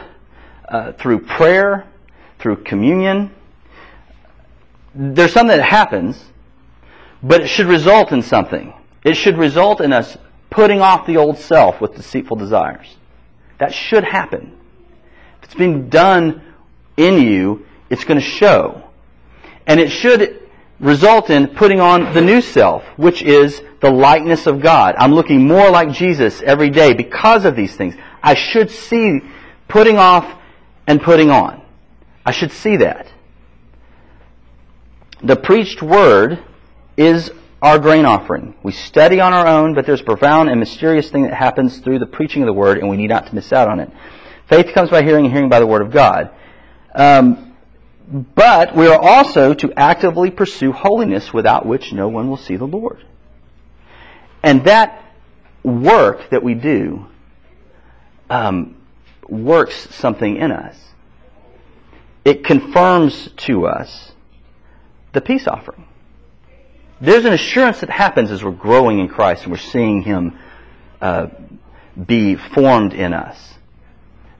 uh, 0.68 0.92
through 0.92 1.26
prayer, 1.26 1.86
through 2.38 2.62
communion. 2.62 3.34
There's 4.94 5.32
something 5.32 5.56
that 5.56 5.64
happens, 5.64 6.22
but 7.22 7.40
it 7.40 7.48
should 7.48 7.66
result 7.66 8.12
in 8.12 8.22
something. 8.22 8.74
It 9.04 9.14
should 9.14 9.38
result 9.38 9.80
in 9.80 9.92
us 9.92 10.16
putting 10.50 10.80
off 10.80 11.06
the 11.06 11.16
old 11.16 11.38
self 11.38 11.80
with 11.80 11.94
deceitful 11.94 12.36
desires. 12.36 12.96
That 13.58 13.74
should 13.74 14.04
happen. 14.04 14.56
If 15.38 15.44
it's 15.44 15.54
being 15.54 15.88
done 15.88 16.42
in 16.96 17.20
you, 17.20 17.66
it's 17.90 18.04
going 18.04 18.20
to 18.20 18.26
show. 18.26 18.82
And 19.66 19.78
it 19.80 19.90
should 19.90 20.48
result 20.80 21.30
in 21.30 21.48
putting 21.48 21.80
on 21.80 22.14
the 22.14 22.20
new 22.20 22.40
self, 22.40 22.84
which 22.96 23.22
is 23.22 23.62
the 23.80 23.90
likeness 23.90 24.46
of 24.46 24.60
God. 24.60 24.94
I'm 24.98 25.12
looking 25.12 25.46
more 25.46 25.70
like 25.70 25.92
Jesus 25.92 26.40
every 26.42 26.70
day 26.70 26.94
because 26.94 27.44
of 27.44 27.56
these 27.56 27.74
things. 27.76 27.94
I 28.22 28.34
should 28.34 28.70
see 28.70 29.20
putting 29.68 29.98
off 29.98 30.40
and 30.86 31.00
putting 31.00 31.30
on. 31.30 31.62
I 32.24 32.32
should 32.32 32.52
see 32.52 32.76
that. 32.78 33.12
The 35.22 35.36
preached 35.36 35.82
word 35.82 36.38
is 36.96 37.30
our 37.60 37.78
grain 37.78 38.04
offering. 38.04 38.54
We 38.62 38.72
study 38.72 39.20
on 39.20 39.32
our 39.32 39.46
own, 39.46 39.74
but 39.74 39.84
there's 39.84 40.00
a 40.00 40.04
profound 40.04 40.48
and 40.48 40.60
mysterious 40.60 41.10
thing 41.10 41.22
that 41.22 41.34
happens 41.34 41.80
through 41.80 41.98
the 41.98 42.06
preaching 42.06 42.42
of 42.42 42.46
the 42.46 42.52
word, 42.52 42.78
and 42.78 42.88
we 42.88 42.96
need 42.96 43.08
not 43.08 43.26
to 43.26 43.34
miss 43.34 43.52
out 43.52 43.68
on 43.68 43.80
it. 43.80 43.90
Faith 44.48 44.72
comes 44.72 44.90
by 44.90 45.02
hearing, 45.02 45.24
and 45.24 45.34
hearing 45.34 45.48
by 45.48 45.58
the 45.58 45.66
word 45.66 45.82
of 45.82 45.90
God. 45.90 46.30
Um, 46.94 47.56
but 48.34 48.74
we 48.76 48.86
are 48.86 48.98
also 48.98 49.54
to 49.54 49.72
actively 49.74 50.30
pursue 50.30 50.72
holiness 50.72 51.32
without 51.32 51.66
which 51.66 51.92
no 51.92 52.08
one 52.08 52.30
will 52.30 52.36
see 52.36 52.56
the 52.56 52.66
Lord. 52.66 53.04
And 54.42 54.64
that 54.64 55.04
work 55.64 56.30
that 56.30 56.42
we 56.42 56.54
do 56.54 57.06
um, 58.30 58.76
works 59.28 59.94
something 59.96 60.36
in 60.36 60.52
us. 60.52 60.76
It 62.24 62.44
confirms 62.44 63.30
to 63.38 63.66
us 63.66 64.12
the 65.12 65.20
peace 65.20 65.46
offering. 65.46 65.86
There's 67.00 67.24
an 67.24 67.32
assurance 67.32 67.80
that 67.80 67.90
happens 67.90 68.30
as 68.30 68.42
we're 68.42 68.50
growing 68.50 68.98
in 68.98 69.08
Christ 69.08 69.44
and 69.44 69.52
we're 69.52 69.58
seeing 69.58 70.02
Him 70.02 70.38
uh, 71.00 71.28
be 72.06 72.34
formed 72.34 72.92
in 72.92 73.12
us. 73.12 73.54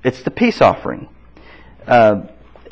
It's 0.02 0.22
the 0.22 0.30
peace 0.30 0.60
offering. 0.60 1.08
Uh, 1.86 2.22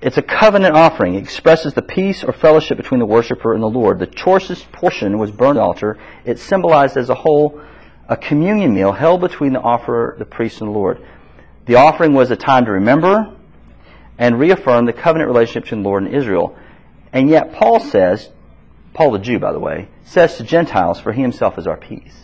it's 0.02 0.18
a 0.18 0.22
covenant 0.22 0.74
offering. 0.74 1.14
It 1.14 1.22
expresses 1.22 1.72
the 1.74 1.82
peace 1.82 2.22
or 2.22 2.32
fellowship 2.32 2.76
between 2.76 3.00
the 3.00 3.06
worshiper 3.06 3.54
and 3.54 3.62
the 3.62 3.68
Lord. 3.68 3.98
The 3.98 4.06
choicest 4.06 4.70
portion 4.72 5.18
was 5.18 5.30
burned 5.30 5.58
altar. 5.58 5.98
It 6.24 6.38
symbolized 6.38 6.96
as 6.96 7.08
a 7.08 7.14
whole 7.14 7.60
a 8.08 8.16
communion 8.16 8.74
meal 8.74 8.92
held 8.92 9.20
between 9.20 9.52
the 9.52 9.60
offerer, 9.60 10.14
the 10.18 10.24
priest, 10.24 10.60
and 10.60 10.68
the 10.68 10.72
Lord. 10.72 11.04
The 11.66 11.76
offering 11.76 12.12
was 12.12 12.30
a 12.30 12.36
time 12.36 12.66
to 12.66 12.72
remember 12.72 13.34
and 14.18 14.38
reaffirm 14.38 14.86
the 14.86 14.92
covenant 14.92 15.28
relationship 15.28 15.64
between 15.64 15.82
the 15.82 15.88
Lord 15.88 16.04
and 16.04 16.14
Israel. 16.14 16.56
And 17.16 17.30
yet 17.30 17.54
Paul 17.54 17.80
says, 17.80 18.28
Paul 18.92 19.12
the 19.12 19.18
Jew, 19.18 19.38
by 19.38 19.52
the 19.52 19.58
way, 19.58 19.88
says 20.04 20.36
to 20.36 20.44
Gentiles, 20.44 21.00
for 21.00 21.14
he 21.14 21.22
himself 21.22 21.56
is 21.56 21.66
our 21.66 21.78
peace, 21.78 22.14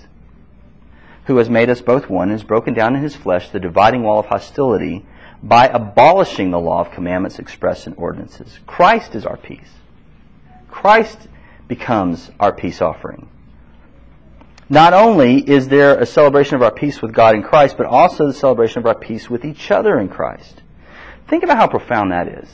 who 1.24 1.38
has 1.38 1.48
made 1.48 1.70
us 1.70 1.80
both 1.80 2.10
one 2.10 2.24
and 2.24 2.32
has 2.32 2.46
broken 2.46 2.74
down 2.74 2.94
in 2.94 3.02
his 3.02 3.16
flesh 3.16 3.48
the 3.48 3.58
dividing 3.58 4.02
wall 4.02 4.18
of 4.18 4.26
hostility 4.26 5.06
by 5.42 5.66
abolishing 5.68 6.50
the 6.50 6.60
law 6.60 6.82
of 6.82 6.90
commandments 6.90 7.38
expressed 7.38 7.86
in 7.86 7.94
ordinances. 7.94 8.58
Christ 8.66 9.14
is 9.14 9.24
our 9.24 9.38
peace. 9.38 9.70
Christ 10.70 11.26
becomes 11.68 12.30
our 12.38 12.52
peace 12.52 12.82
offering. 12.82 13.30
Not 14.68 14.92
only 14.92 15.38
is 15.38 15.68
there 15.68 15.98
a 15.98 16.04
celebration 16.04 16.56
of 16.56 16.62
our 16.62 16.70
peace 16.70 17.00
with 17.00 17.14
God 17.14 17.34
in 17.34 17.42
Christ, 17.42 17.78
but 17.78 17.86
also 17.86 18.26
the 18.26 18.34
celebration 18.34 18.80
of 18.80 18.86
our 18.86 18.94
peace 18.94 19.30
with 19.30 19.46
each 19.46 19.70
other 19.70 19.98
in 19.98 20.10
Christ. 20.10 20.60
Think 21.28 21.44
about 21.44 21.56
how 21.56 21.66
profound 21.66 22.12
that 22.12 22.28
is. 22.28 22.48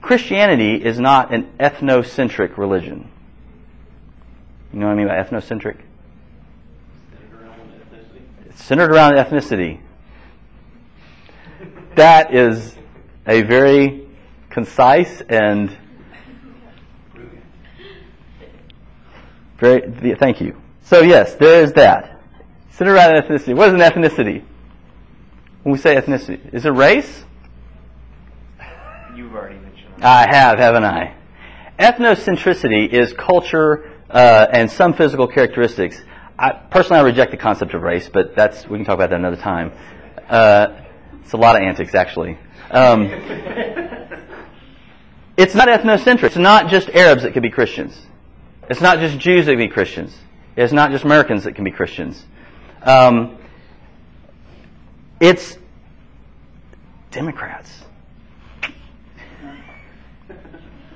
Christianity 0.00 0.74
is 0.82 0.98
not 0.98 1.32
an 1.32 1.50
ethnocentric 1.58 2.56
religion. 2.56 3.10
You 4.72 4.80
know 4.80 4.86
what 4.86 4.92
I 4.92 4.96
mean 4.96 5.08
by 5.08 5.14
ethnocentric? 5.14 5.78
It's 8.46 8.62
centered 8.64 8.90
around 8.90 9.14
ethnicity 9.14 9.80
that 12.00 12.34
is 12.34 12.74
a 13.26 13.42
very 13.42 14.06
concise 14.48 15.20
and 15.28 15.76
very, 19.58 20.14
thank 20.14 20.40
you. 20.40 20.60
So 20.84 21.02
yes, 21.02 21.34
there 21.34 21.62
is 21.62 21.74
that. 21.74 22.22
Centered 22.72 22.94
around 22.94 23.22
ethnicity. 23.22 23.54
What 23.54 23.68
is 23.68 23.74
an 23.74 23.80
ethnicity? 23.80 24.42
When 25.62 25.72
we 25.72 25.78
say 25.78 25.94
ethnicity, 25.94 26.54
is 26.54 26.64
it 26.64 26.70
race? 26.70 27.24
You've 29.14 29.34
already. 29.34 29.58
I 30.02 30.26
have, 30.34 30.58
haven't 30.58 30.84
I? 30.84 31.14
Ethnocentricity 31.78 32.88
is 32.88 33.12
culture 33.12 33.92
uh, 34.08 34.46
and 34.50 34.70
some 34.70 34.94
physical 34.94 35.26
characteristics. 35.26 36.00
I, 36.38 36.52
personally, 36.52 37.00
I 37.00 37.02
reject 37.04 37.32
the 37.32 37.36
concept 37.36 37.74
of 37.74 37.82
race, 37.82 38.08
but 38.08 38.34
that's 38.34 38.66
we 38.66 38.78
can 38.78 38.86
talk 38.86 38.94
about 38.94 39.10
that 39.10 39.18
another 39.18 39.36
time. 39.36 39.72
Uh, 40.28 40.68
it's 41.22 41.34
a 41.34 41.36
lot 41.36 41.56
of 41.56 41.62
antics, 41.62 41.94
actually. 41.94 42.38
Um, 42.70 43.06
it's 45.36 45.54
not 45.54 45.68
ethnocentric. 45.68 46.24
It's 46.24 46.36
not 46.36 46.68
just 46.68 46.88
Arabs 46.88 47.24
that 47.24 47.34
can 47.34 47.42
be 47.42 47.50
Christians. 47.50 48.06
It's 48.70 48.80
not 48.80 49.00
just 49.00 49.18
Jews 49.18 49.46
that 49.46 49.52
can 49.52 49.58
be 49.58 49.68
Christians. 49.68 50.16
It's 50.56 50.72
not 50.72 50.92
just 50.92 51.04
Americans 51.04 51.44
that 51.44 51.54
can 51.54 51.64
be 51.64 51.72
Christians. 51.72 52.24
Um, 52.82 53.36
it's 55.20 55.58
Democrats. 57.10 57.82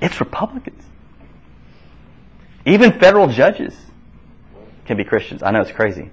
It's 0.04 0.20
Republicans. 0.20 0.82
Even 2.66 2.92
federal 3.00 3.26
judges 3.26 3.74
can 4.84 4.98
be 4.98 5.04
Christians. 5.04 5.42
I 5.42 5.50
know 5.50 5.62
it's 5.62 5.72
crazy. 5.72 6.10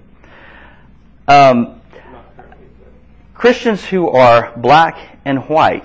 Um, 1.28 1.82
Christians 3.34 3.84
who 3.84 4.08
are 4.08 4.56
black 4.56 5.18
and 5.26 5.46
white 5.46 5.84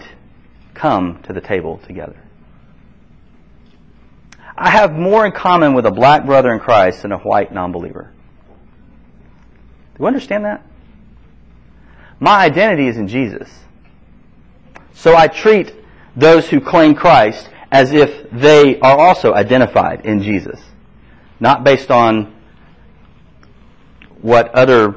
come 0.73 1.21
to 1.23 1.33
the 1.33 1.41
table 1.41 1.81
together. 1.85 2.15
I 4.57 4.69
have 4.69 4.93
more 4.93 5.25
in 5.25 5.33
common 5.33 5.73
with 5.73 5.85
a 5.85 5.91
black 5.91 6.25
brother 6.25 6.53
in 6.53 6.61
Christ 6.61 7.01
than 7.01 7.11
a 7.11 7.17
white 7.17 7.53
non-believer. 7.53 8.13
Do 9.95 9.99
you 9.99 10.07
understand 10.07 10.45
that? 10.45 10.65
My 12.21 12.37
identity 12.37 12.87
is 12.87 12.95
in 12.95 13.09
Jesus. 13.09 13.49
So 14.93 15.13
I 15.13 15.27
treat 15.27 15.73
those 16.15 16.49
who 16.49 16.61
claim 16.61 16.95
Christ 16.95 17.49
as 17.71 17.91
if 17.91 18.29
they 18.31 18.79
are 18.79 18.97
also 18.97 19.33
identified 19.33 20.05
in 20.05 20.21
Jesus. 20.21 20.59
Not 21.39 21.63
based 21.63 21.91
on 21.91 22.33
what 24.21 24.53
other 24.55 24.95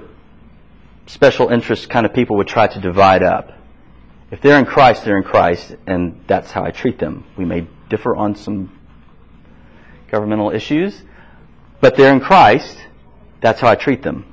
special 1.07 1.49
interest 1.49 1.91
kind 1.91 2.07
of 2.07 2.15
people 2.15 2.37
would 2.37 2.47
try 2.47 2.67
to 2.67 2.81
divide 2.81 3.23
up. 3.23 3.53
If 4.31 4.41
they're 4.41 4.59
in 4.59 4.65
Christ, 4.65 5.05
they're 5.05 5.17
in 5.17 5.25
Christ, 5.25 5.75
and 5.87 6.25
that's 6.29 6.53
how 6.53 6.65
I 6.65 6.71
treat 6.71 6.99
them. 6.99 7.25
We 7.37 7.45
may 7.45 7.67
differ 7.89 8.15
on 8.15 8.37
some 8.37 8.79
governmental 10.09 10.51
issues, 10.51 11.03
but 11.81 11.97
they're 11.97 12.13
in 12.13 12.21
Christ, 12.21 12.79
that's 13.41 13.61
how 13.61 13.69
I 13.69 13.75
treat 13.75 14.03
them. 14.03 14.30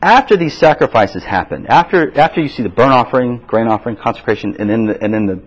After 0.00 0.36
these 0.36 0.56
sacrifices 0.56 1.24
happen, 1.24 1.66
after, 1.66 2.16
after 2.18 2.40
you 2.40 2.48
see 2.48 2.62
the 2.62 2.68
burnt 2.68 2.92
offering, 2.92 3.38
grain 3.38 3.66
offering, 3.66 3.96
consecration, 3.96 4.56
and 4.58 4.70
then 4.70 4.86
the, 4.86 5.02
and 5.02 5.12
then 5.12 5.26
the, 5.26 5.42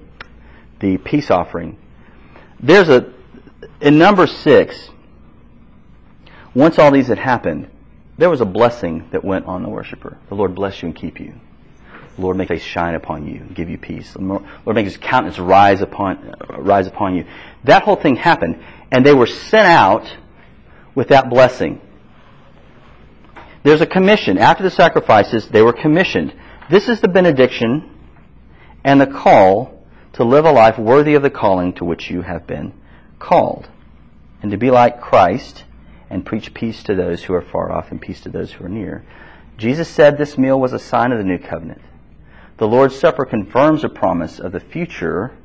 the 0.79 0.97
peace 0.97 1.31
offering, 1.31 1.77
there's 2.59 2.89
a, 2.89 3.13
in 3.79 3.97
number 3.97 4.27
six, 4.27 4.89
once 6.53 6.77
all 6.77 6.91
these 6.91 7.07
had 7.07 7.17
happened, 7.17 7.69
there 8.17 8.29
was 8.29 8.41
a 8.41 8.45
blessing 8.45 9.07
that 9.11 9.23
went 9.23 9.45
on 9.45 9.63
the 9.63 9.69
worshiper. 9.69 10.17
The 10.27 10.35
Lord 10.35 10.53
bless 10.53 10.81
you 10.81 10.89
and 10.89 10.95
keep 10.95 11.19
you. 11.19 11.33
The 12.17 12.21
Lord 12.21 12.35
make 12.35 12.49
his 12.49 12.61
face 12.61 12.67
shine 12.67 12.93
upon 12.93 13.25
you 13.25 13.35
and 13.35 13.55
give 13.55 13.69
you 13.69 13.77
peace. 13.77 14.11
The 14.13 14.19
Lord 14.19 14.75
make 14.75 14.85
his 14.85 14.97
countenance 14.97 15.39
rise 15.39 15.81
upon, 15.81 16.35
rise 16.57 16.87
upon 16.87 17.15
you. 17.15 17.25
That 17.63 17.83
whole 17.83 17.95
thing 17.95 18.17
happened, 18.17 18.61
and 18.91 19.05
they 19.05 19.13
were 19.13 19.27
sent 19.27 19.67
out 19.67 20.13
with 20.93 21.07
that 21.07 21.29
blessing. 21.29 21.81
There's 23.63 23.81
a 23.81 23.85
commission. 23.85 24.37
After 24.37 24.63
the 24.63 24.71
sacrifices, 24.71 25.47
they 25.47 25.61
were 25.61 25.73
commissioned. 25.73 26.33
This 26.69 26.89
is 26.89 27.01
the 27.01 27.07
benediction 27.07 27.89
and 28.83 28.99
the 28.99 29.07
call 29.07 29.85
to 30.13 30.23
live 30.23 30.45
a 30.45 30.51
life 30.51 30.77
worthy 30.77 31.13
of 31.13 31.23
the 31.23 31.29
calling 31.29 31.73
to 31.73 31.85
which 31.85 32.09
you 32.09 32.21
have 32.21 32.47
been 32.47 32.73
called. 33.19 33.69
And 34.41 34.51
to 34.51 34.57
be 34.57 34.71
like 34.71 35.01
Christ 35.01 35.63
and 36.09 36.25
preach 36.25 36.53
peace 36.53 36.83
to 36.83 36.95
those 36.95 37.23
who 37.23 37.33
are 37.33 37.41
far 37.41 37.71
off 37.71 37.91
and 37.91 38.01
peace 38.01 38.21
to 38.21 38.29
those 38.29 38.51
who 38.51 38.65
are 38.65 38.69
near. 38.69 39.05
Jesus 39.57 39.87
said 39.87 40.17
this 40.17 40.37
meal 40.37 40.59
was 40.59 40.73
a 40.73 40.79
sign 40.79 41.11
of 41.11 41.19
the 41.19 41.23
new 41.23 41.37
covenant. 41.37 41.81
The 42.57 42.67
Lord's 42.67 42.99
Supper 42.99 43.25
confirms 43.25 43.83
a 43.83 43.89
promise 43.89 44.39
of 44.39 44.51
the 44.51 44.59
future 44.59 45.37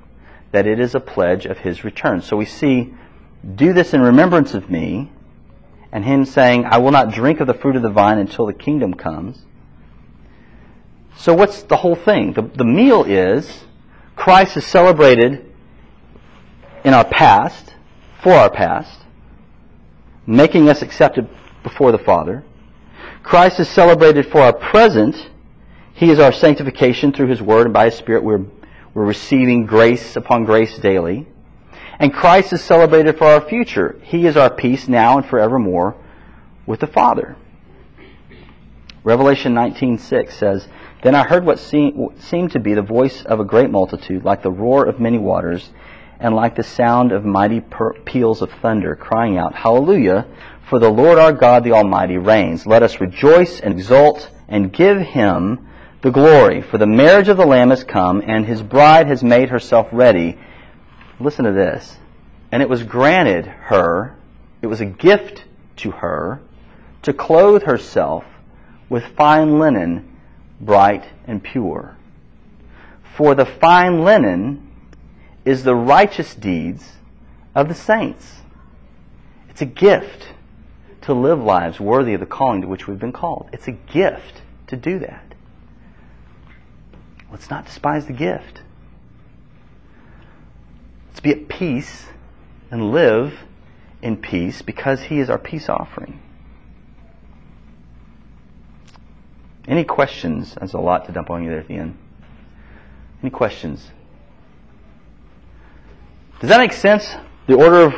that 0.52 0.66
it 0.66 0.80
is 0.80 0.94
a 0.94 1.00
pledge 1.00 1.46
of 1.46 1.58
his 1.58 1.84
return. 1.84 2.22
So 2.22 2.36
we 2.36 2.46
see, 2.46 2.94
do 3.54 3.72
this 3.72 3.94
in 3.94 4.00
remembrance 4.00 4.54
of 4.54 4.70
me, 4.70 5.12
and 5.96 6.04
him 6.04 6.26
saying, 6.26 6.66
I 6.66 6.76
will 6.76 6.90
not 6.90 7.10
drink 7.10 7.40
of 7.40 7.46
the 7.46 7.54
fruit 7.54 7.74
of 7.74 7.80
the 7.80 7.88
vine 7.88 8.18
until 8.18 8.44
the 8.44 8.52
kingdom 8.52 8.92
comes. 8.92 9.42
So 11.16 11.32
what's 11.32 11.62
the 11.62 11.78
whole 11.78 11.94
thing? 11.94 12.34
The, 12.34 12.42
the 12.42 12.66
meal 12.66 13.04
is 13.04 13.64
Christ 14.14 14.58
is 14.58 14.66
celebrated 14.66 15.50
in 16.84 16.92
our 16.92 17.06
past, 17.06 17.72
for 18.22 18.34
our 18.34 18.50
past, 18.50 19.00
making 20.26 20.68
us 20.68 20.82
accepted 20.82 21.30
before 21.62 21.92
the 21.92 21.98
Father. 21.98 22.44
Christ 23.22 23.58
is 23.58 23.68
celebrated 23.70 24.30
for 24.30 24.42
our 24.42 24.52
present. 24.52 25.30
He 25.94 26.10
is 26.10 26.18
our 26.18 26.32
sanctification 26.32 27.10
through 27.10 27.28
His 27.28 27.40
Word 27.40 27.64
and 27.68 27.72
by 27.72 27.86
His 27.86 27.94
Spirit. 27.94 28.22
We're, 28.22 28.44
we're 28.92 29.06
receiving 29.06 29.64
grace 29.64 30.14
upon 30.14 30.44
grace 30.44 30.76
daily. 30.76 31.26
And 31.98 32.12
Christ 32.12 32.52
is 32.52 32.62
celebrated 32.62 33.18
for 33.18 33.26
our 33.26 33.40
future. 33.40 33.98
He 34.02 34.26
is 34.26 34.36
our 34.36 34.50
peace 34.50 34.86
now 34.88 35.16
and 35.16 35.26
forevermore 35.26 35.94
with 36.66 36.80
the 36.80 36.86
Father. 36.86 37.36
Revelation 39.02 39.54
19:6 39.54 40.36
says, 40.36 40.68
"Then 41.02 41.14
I 41.14 41.22
heard 41.22 41.46
what 41.46 41.58
seemed 41.58 42.50
to 42.50 42.58
be 42.58 42.74
the 42.74 42.82
voice 42.82 43.24
of 43.24 43.40
a 43.40 43.44
great 43.44 43.70
multitude, 43.70 44.24
like 44.24 44.42
the 44.42 44.50
roar 44.50 44.84
of 44.84 44.98
many 44.98 45.18
waters, 45.18 45.70
and 46.18 46.34
like 46.34 46.54
the 46.54 46.62
sound 46.62 47.12
of 47.12 47.24
mighty 47.24 47.62
peals 48.04 48.42
of 48.42 48.50
thunder, 48.50 48.96
crying 48.96 49.38
out, 49.38 49.54
Hallelujah! 49.54 50.26
For 50.68 50.78
the 50.78 50.90
Lord 50.90 51.18
our 51.18 51.32
God, 51.32 51.62
the 51.62 51.72
Almighty, 51.72 52.18
reigns. 52.18 52.66
Let 52.66 52.82
us 52.82 53.00
rejoice 53.00 53.60
and 53.60 53.72
exult 53.72 54.28
and 54.48 54.72
give 54.72 54.98
him 54.98 55.60
the 56.02 56.10
glory. 56.10 56.60
For 56.62 56.78
the 56.78 56.86
marriage 56.86 57.28
of 57.28 57.36
the 57.36 57.46
Lamb 57.46 57.70
has 57.70 57.84
come, 57.84 58.22
and 58.26 58.44
his 58.44 58.62
bride 58.62 59.06
has 59.06 59.22
made 59.22 59.50
herself 59.50 59.86
ready. 59.92 60.36
Listen 61.18 61.44
to 61.44 61.52
this. 61.52 61.96
And 62.52 62.62
it 62.62 62.68
was 62.68 62.82
granted 62.82 63.46
her, 63.46 64.16
it 64.62 64.66
was 64.66 64.80
a 64.80 64.86
gift 64.86 65.44
to 65.76 65.90
her, 65.90 66.40
to 67.02 67.12
clothe 67.12 67.62
herself 67.64 68.24
with 68.88 69.04
fine 69.16 69.58
linen, 69.58 70.16
bright 70.60 71.04
and 71.26 71.42
pure. 71.42 71.96
For 73.16 73.34
the 73.34 73.46
fine 73.46 74.04
linen 74.04 74.70
is 75.44 75.64
the 75.64 75.74
righteous 75.74 76.34
deeds 76.34 76.92
of 77.54 77.68
the 77.68 77.74
saints. 77.74 78.30
It's 79.48 79.62
a 79.62 79.66
gift 79.66 80.28
to 81.02 81.14
live 81.14 81.42
lives 81.42 81.80
worthy 81.80 82.14
of 82.14 82.20
the 82.20 82.26
calling 82.26 82.62
to 82.62 82.68
which 82.68 82.86
we've 82.86 82.98
been 82.98 83.12
called. 83.12 83.48
It's 83.52 83.68
a 83.68 83.72
gift 83.72 84.42
to 84.66 84.76
do 84.76 84.98
that. 84.98 85.34
Let's 87.30 87.48
not 87.48 87.66
despise 87.66 88.06
the 88.06 88.12
gift. 88.12 88.62
Let's 91.16 91.22
be 91.22 91.30
at 91.30 91.48
peace 91.48 92.04
and 92.70 92.92
live 92.92 93.32
in 94.02 94.18
peace 94.18 94.60
because 94.60 95.00
He 95.00 95.18
is 95.18 95.30
our 95.30 95.38
peace 95.38 95.70
offering. 95.70 96.20
Any 99.66 99.82
questions? 99.84 100.54
That's 100.60 100.74
a 100.74 100.78
lot 100.78 101.06
to 101.06 101.12
dump 101.12 101.30
on 101.30 101.42
you 101.42 101.48
there 101.48 101.60
at 101.60 101.68
the 101.68 101.76
end. 101.76 101.96
Any 103.22 103.30
questions? 103.30 103.92
Does 106.40 106.50
that 106.50 106.58
make 106.58 106.74
sense? 106.74 107.16
The 107.46 107.54
order 107.54 107.84
of 107.84 107.94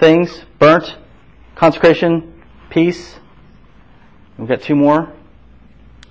things 0.00 0.44
burnt, 0.58 0.96
consecration, 1.54 2.42
peace. 2.68 3.14
We've 4.36 4.48
got 4.48 4.62
two 4.62 4.74
more 4.74 5.12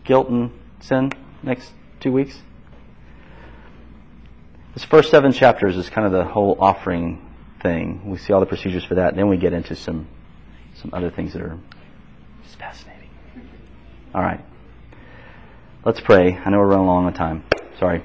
guilt 0.05 0.29
and 0.29 0.57
sin 0.79 1.11
next 1.43 1.73
two 1.99 2.13
weeks. 2.13 2.39
This 4.73 4.83
first 4.83 5.09
seven 5.09 5.31
chapters 5.31 5.75
is 5.75 5.89
kind 5.89 6.05
of 6.05 6.13
the 6.13 6.25
whole 6.25 6.57
offering 6.59 7.25
thing. 7.61 8.09
We 8.09 8.17
see 8.17 8.33
all 8.33 8.39
the 8.39 8.45
procedures 8.45 8.83
for 8.83 8.95
that, 8.95 9.09
and 9.09 9.17
then 9.17 9.27
we 9.27 9.37
get 9.37 9.53
into 9.53 9.75
some 9.75 10.07
some 10.75 10.91
other 10.93 11.09
things 11.09 11.33
that 11.33 11.41
are 11.41 11.57
just 12.43 12.57
fascinating. 12.57 13.09
All 14.13 14.21
right. 14.21 14.39
Let's 15.83 15.99
pray. 15.99 16.37
I 16.37 16.49
know 16.49 16.59
we're 16.59 16.67
running 16.67 16.87
long 16.87 17.05
on 17.05 17.13
time. 17.13 17.43
Sorry. 17.79 18.03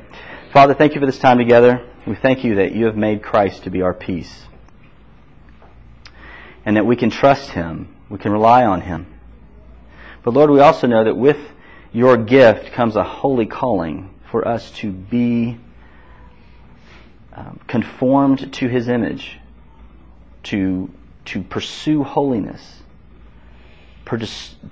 Father, 0.53 0.75
thank 0.75 0.95
you 0.95 1.01
for 1.01 1.07
this 1.07 1.19
time 1.19 1.39
together. 1.39 1.87
We 2.07 2.15
thank 2.15 2.45
you 2.45 2.57
that 2.57 2.73
you 2.75 2.87
have 2.87 2.97
made 2.97 3.23
Christ 3.23 3.65
to 3.65 3.71
be 3.71 3.83
our 3.83 3.95
peace. 3.95 4.45
And 6.65 6.77
that 6.77 6.87
we 6.87 6.97
can 6.97 7.11
trust 7.11 7.51
Him. 7.51 7.95
We 8.09 8.19
can 8.19 8.33
rely 8.33 8.65
on 8.65 8.81
Him. 8.81 9.07
But 10.23 10.35
Lord, 10.35 10.51
we 10.51 10.61
also 10.61 10.87
know 10.87 11.05
that 11.05 11.17
with 11.17 11.39
your 11.93 12.17
gift 12.17 12.73
comes 12.73 12.97
a 12.97 13.05
holy 13.05 13.47
calling 13.47 14.11
for 14.31 14.47
us 14.47 14.71
to 14.79 14.91
be 14.91 15.59
um, 17.35 17.61
conformed 17.67 18.53
to 18.55 18.69
His 18.69 18.89
image, 18.89 19.39
to, 20.45 20.91
to 21.27 21.43
pursue 21.43 22.05
holiness, 22.05 22.83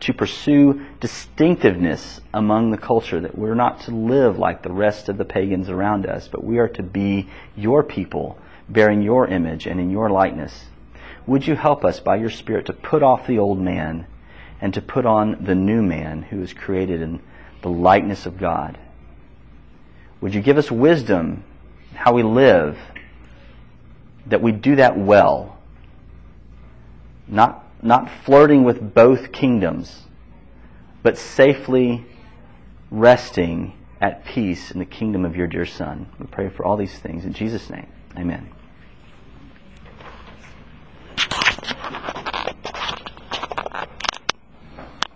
to 0.00 0.12
pursue 0.12 0.86
distinctiveness 1.00 2.20
among 2.32 2.70
the 2.70 2.76
culture, 2.76 3.20
that 3.20 3.36
we're 3.36 3.54
not 3.54 3.80
to 3.80 3.90
live 3.90 4.38
like 4.38 4.62
the 4.62 4.70
rest 4.70 5.08
of 5.08 5.16
the 5.18 5.24
pagans 5.24 5.68
around 5.68 6.06
us, 6.06 6.28
but 6.28 6.44
we 6.44 6.58
are 6.58 6.68
to 6.68 6.82
be 6.82 7.28
your 7.56 7.82
people, 7.82 8.38
bearing 8.68 9.02
your 9.02 9.26
image 9.26 9.66
and 9.66 9.80
in 9.80 9.90
your 9.90 10.10
likeness. 10.10 10.66
Would 11.26 11.46
you 11.46 11.54
help 11.54 11.84
us 11.84 12.00
by 12.00 12.16
your 12.16 12.30
Spirit 12.30 12.66
to 12.66 12.72
put 12.72 13.02
off 13.02 13.26
the 13.26 13.38
old 13.38 13.58
man 13.58 14.06
and 14.60 14.74
to 14.74 14.82
put 14.82 15.06
on 15.06 15.44
the 15.44 15.54
new 15.54 15.82
man 15.82 16.22
who 16.22 16.42
is 16.42 16.52
created 16.52 17.00
in 17.00 17.20
the 17.62 17.70
likeness 17.70 18.26
of 18.26 18.38
God? 18.38 18.78
Would 20.20 20.34
you 20.34 20.40
give 20.40 20.58
us 20.58 20.70
wisdom 20.70 21.44
how 21.94 22.12
we 22.12 22.22
live, 22.22 22.78
that 24.26 24.42
we 24.42 24.52
do 24.52 24.76
that 24.76 24.98
well. 24.98 25.58
Not, 27.28 27.64
not 27.82 28.10
flirting 28.24 28.64
with 28.64 28.94
both 28.94 29.32
kingdoms, 29.32 30.02
but 31.02 31.16
safely 31.18 32.04
resting 32.90 33.74
at 34.00 34.24
peace 34.24 34.70
in 34.70 34.78
the 34.78 34.84
kingdom 34.84 35.24
of 35.24 35.36
your 35.36 35.46
dear 35.46 35.64
Son. 35.64 36.08
We 36.18 36.26
pray 36.26 36.48
for 36.48 36.64
all 36.64 36.76
these 36.76 36.98
things 36.98 37.24
in 37.24 37.32
Jesus' 37.32 37.70
name. 37.70 37.86
Amen. 38.16 38.50